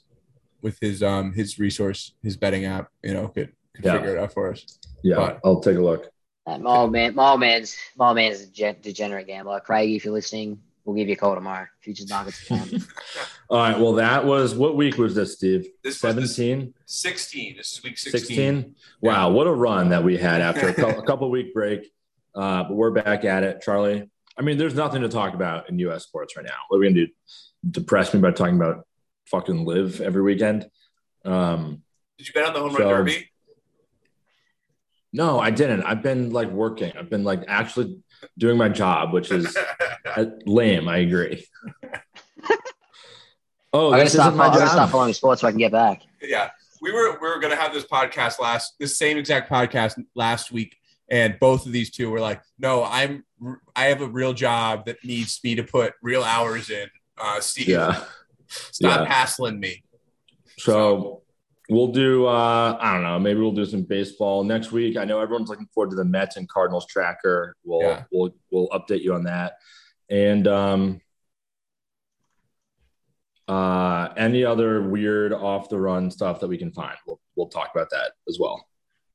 with 0.62 0.78
his 0.80 1.02
um 1.02 1.32
his 1.32 1.58
resource 1.58 2.14
his 2.22 2.36
betting 2.36 2.64
app, 2.64 2.88
you 3.02 3.12
know, 3.14 3.28
could 3.28 3.52
could 3.74 3.84
Yeah. 3.84 3.92
figure 3.94 4.16
it 4.16 4.20
out 4.20 4.32
for 4.32 4.52
us. 4.52 4.78
Yeah, 5.02 5.16
But- 5.16 5.40
I'll 5.44 5.60
take 5.60 5.76
a 5.76 5.80
look. 5.82 6.10
Uh, 6.48 6.56
my 6.58 6.70
old 6.70 6.92
man, 6.92 7.14
my 7.14 7.30
old 7.32 7.40
man's 7.40 7.76
my 7.96 8.08
old 8.08 8.16
man's 8.16 8.40
a 8.40 8.72
degenerate 8.72 9.26
gambler. 9.26 9.60
Craig, 9.60 9.90
if 9.90 10.04
you're 10.04 10.14
listening, 10.14 10.58
we'll 10.84 10.96
give 10.96 11.06
you 11.06 11.12
a 11.12 11.16
call 11.16 11.34
tomorrow. 11.34 11.66
Futures 11.80 12.08
markets. 12.08 12.50
All 13.50 13.58
right. 13.58 13.78
Well, 13.78 13.92
that 13.94 14.24
was 14.24 14.54
what 14.54 14.74
week 14.74 14.96
was 14.96 15.14
this, 15.14 15.34
Steve? 15.34 15.68
This 15.82 16.02
was 16.02 16.14
17, 16.36 16.72
16. 16.86 17.56
This 17.56 17.72
is 17.74 17.82
week 17.82 17.98
16. 17.98 18.74
Wow, 19.02 19.30
what 19.30 19.46
a 19.46 19.52
run 19.52 19.90
that 19.90 20.02
we 20.02 20.16
had 20.16 20.40
after 20.40 20.68
a 20.68 20.74
couple, 20.74 20.98
a 21.02 21.06
couple 21.06 21.30
week 21.30 21.52
break. 21.52 21.92
Uh, 22.34 22.62
but 22.62 22.74
we're 22.74 22.92
back 22.92 23.26
at 23.26 23.42
it, 23.42 23.60
Charlie. 23.60 24.08
I 24.38 24.42
mean, 24.42 24.56
there's 24.56 24.74
nothing 24.74 25.02
to 25.02 25.08
talk 25.08 25.34
about 25.34 25.68
in 25.68 25.78
U.S. 25.80 26.04
sports 26.04 26.34
right 26.34 26.46
now. 26.46 26.54
What 26.68 26.78
are 26.78 26.80
we 26.80 26.88
gonna 26.88 27.06
do? 27.06 27.12
Depress 27.70 28.14
me 28.14 28.20
by 28.20 28.30
talking 28.30 28.56
about 28.56 28.86
fucking 29.26 29.66
LIV 29.66 30.00
every 30.00 30.22
weekend? 30.22 30.70
Um, 31.26 31.82
Did 32.16 32.28
you 32.28 32.32
bet 32.32 32.44
on 32.46 32.54
the 32.54 32.60
home 32.60 32.72
So- 32.72 32.78
run 32.78 32.88
derby? 32.88 33.28
No, 35.12 35.38
I 35.40 35.50
didn't. 35.50 35.82
I've 35.82 36.02
been 36.02 36.30
like 36.30 36.50
working. 36.50 36.92
I've 36.98 37.10
been 37.10 37.24
like 37.24 37.42
actually 37.48 37.98
doing 38.36 38.56
my 38.56 38.68
job, 38.68 39.12
which 39.12 39.30
is 39.30 39.56
lame. 40.46 40.88
I 40.88 40.98
agree. 40.98 41.46
oh, 43.72 43.88
I 43.92 43.98
gotta 43.98 44.04
this 44.04 44.12
start. 44.14 44.28
isn't 44.28 44.36
my 44.38 44.46
I 44.46 44.48
gotta 44.48 44.66
start 44.66 44.78
job. 44.86 44.90
following 44.90 45.14
sports 45.14 45.40
so 45.40 45.48
I 45.48 45.50
can 45.50 45.58
get 45.58 45.72
back. 45.72 46.02
yeah. 46.22 46.50
We 46.80 46.92
were 46.92 47.18
we 47.20 47.28
were 47.28 47.40
gonna 47.40 47.56
have 47.56 47.72
this 47.72 47.84
podcast 47.84 48.38
last 48.38 48.74
this 48.78 48.96
same 48.96 49.18
exact 49.18 49.50
podcast 49.50 50.00
last 50.14 50.52
week, 50.52 50.76
and 51.10 51.36
both 51.40 51.66
of 51.66 51.72
these 51.72 51.90
two 51.90 52.08
were 52.08 52.20
like, 52.20 52.40
"No, 52.56 52.84
I'm 52.84 53.24
I 53.74 53.86
have 53.86 54.00
a 54.00 54.06
real 54.06 54.32
job 54.32 54.86
that 54.86 54.98
needs 55.04 55.40
me 55.42 55.56
to 55.56 55.64
put 55.64 55.94
real 56.02 56.22
hours 56.22 56.70
in." 56.70 56.88
Uh, 57.20 57.40
Steve, 57.40 57.66
Yeah. 57.70 58.04
stop 58.46 59.00
yeah. 59.00 59.12
hassling 59.12 59.58
me. 59.58 59.82
So 60.58 61.22
we'll 61.68 61.88
do 61.92 62.26
uh 62.26 62.76
I 62.80 62.94
don't 62.94 63.02
know, 63.02 63.18
maybe 63.18 63.40
we'll 63.40 63.52
do 63.52 63.66
some 63.66 63.82
baseball 63.82 64.42
next 64.44 64.72
week. 64.72 64.96
I 64.96 65.04
know 65.04 65.20
everyone's 65.20 65.48
looking 65.50 65.68
forward 65.74 65.90
to 65.90 65.96
the 65.96 66.04
Mets 66.04 66.36
and 66.36 66.48
Cardinals 66.48 66.86
tracker. 66.86 67.54
We'll 67.64 67.82
Yeah. 67.82 68.04
we'll 68.10 68.34
we'll 68.50 68.68
update 68.68 69.02
you 69.02 69.14
on 69.14 69.24
that. 69.24 69.58
And 70.08 70.48
um 70.48 71.00
uh 73.48 74.08
any 74.16 74.44
other 74.44 74.82
weird 74.82 75.32
off 75.32 75.68
the 75.68 75.78
run 75.78 76.10
stuff 76.10 76.40
that 76.40 76.48
we 76.48 76.58
can 76.58 76.72
find. 76.72 76.96
We'll 77.06 77.20
we'll 77.36 77.48
talk 77.48 77.70
about 77.74 77.90
that 77.90 78.12
as 78.28 78.38
well. 78.40 78.66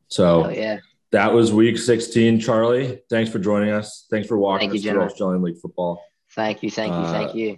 So 0.08 0.46
Oh 0.46 0.50
yeah. 0.50 0.78
that 1.12 1.34
was 1.34 1.52
week 1.52 1.78
16, 1.78 2.40
Charlie. 2.40 3.02
Thanks 3.10 3.32
for 3.32 3.40
joining 3.40 3.70
us. 3.72 4.06
Thanks 4.10 4.28
for 4.28 4.38
walking 4.38 4.70
Thank 4.70 4.84
you, 4.84 4.90
us 4.90 4.94
through 4.94 5.04
Australian 5.04 5.42
League 5.44 5.58
football. 5.60 6.04
Thank 6.36 6.64
you. 6.64 6.72
Thank 6.72 6.92
you. 6.94 7.00
Uh, 7.00 7.12
thank 7.12 7.36
you. 7.36 7.58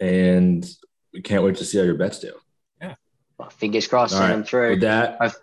And 0.00 0.66
we 1.14 1.22
can't 1.22 1.42
wait 1.44 1.56
to 1.56 1.64
see 1.64 1.78
how 1.78 1.84
your 1.84 1.94
bets 1.94 2.18
do. 2.18 2.32
Well, 3.38 3.50
fingers 3.50 3.86
crossed. 3.86 4.14
Right. 4.14 4.28
them 4.28 4.44
through. 4.44 4.70
With 4.70 4.80
that, 4.82 5.16
I've- 5.20 5.34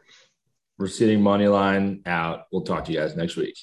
sitting 0.87 1.21
money 1.21 1.47
line 1.47 2.01
out. 2.07 2.45
We'll 2.51 2.63
talk 2.63 2.85
to 2.85 2.91
you 2.91 2.99
guys 2.99 3.15
next 3.15 3.35
week. 3.35 3.55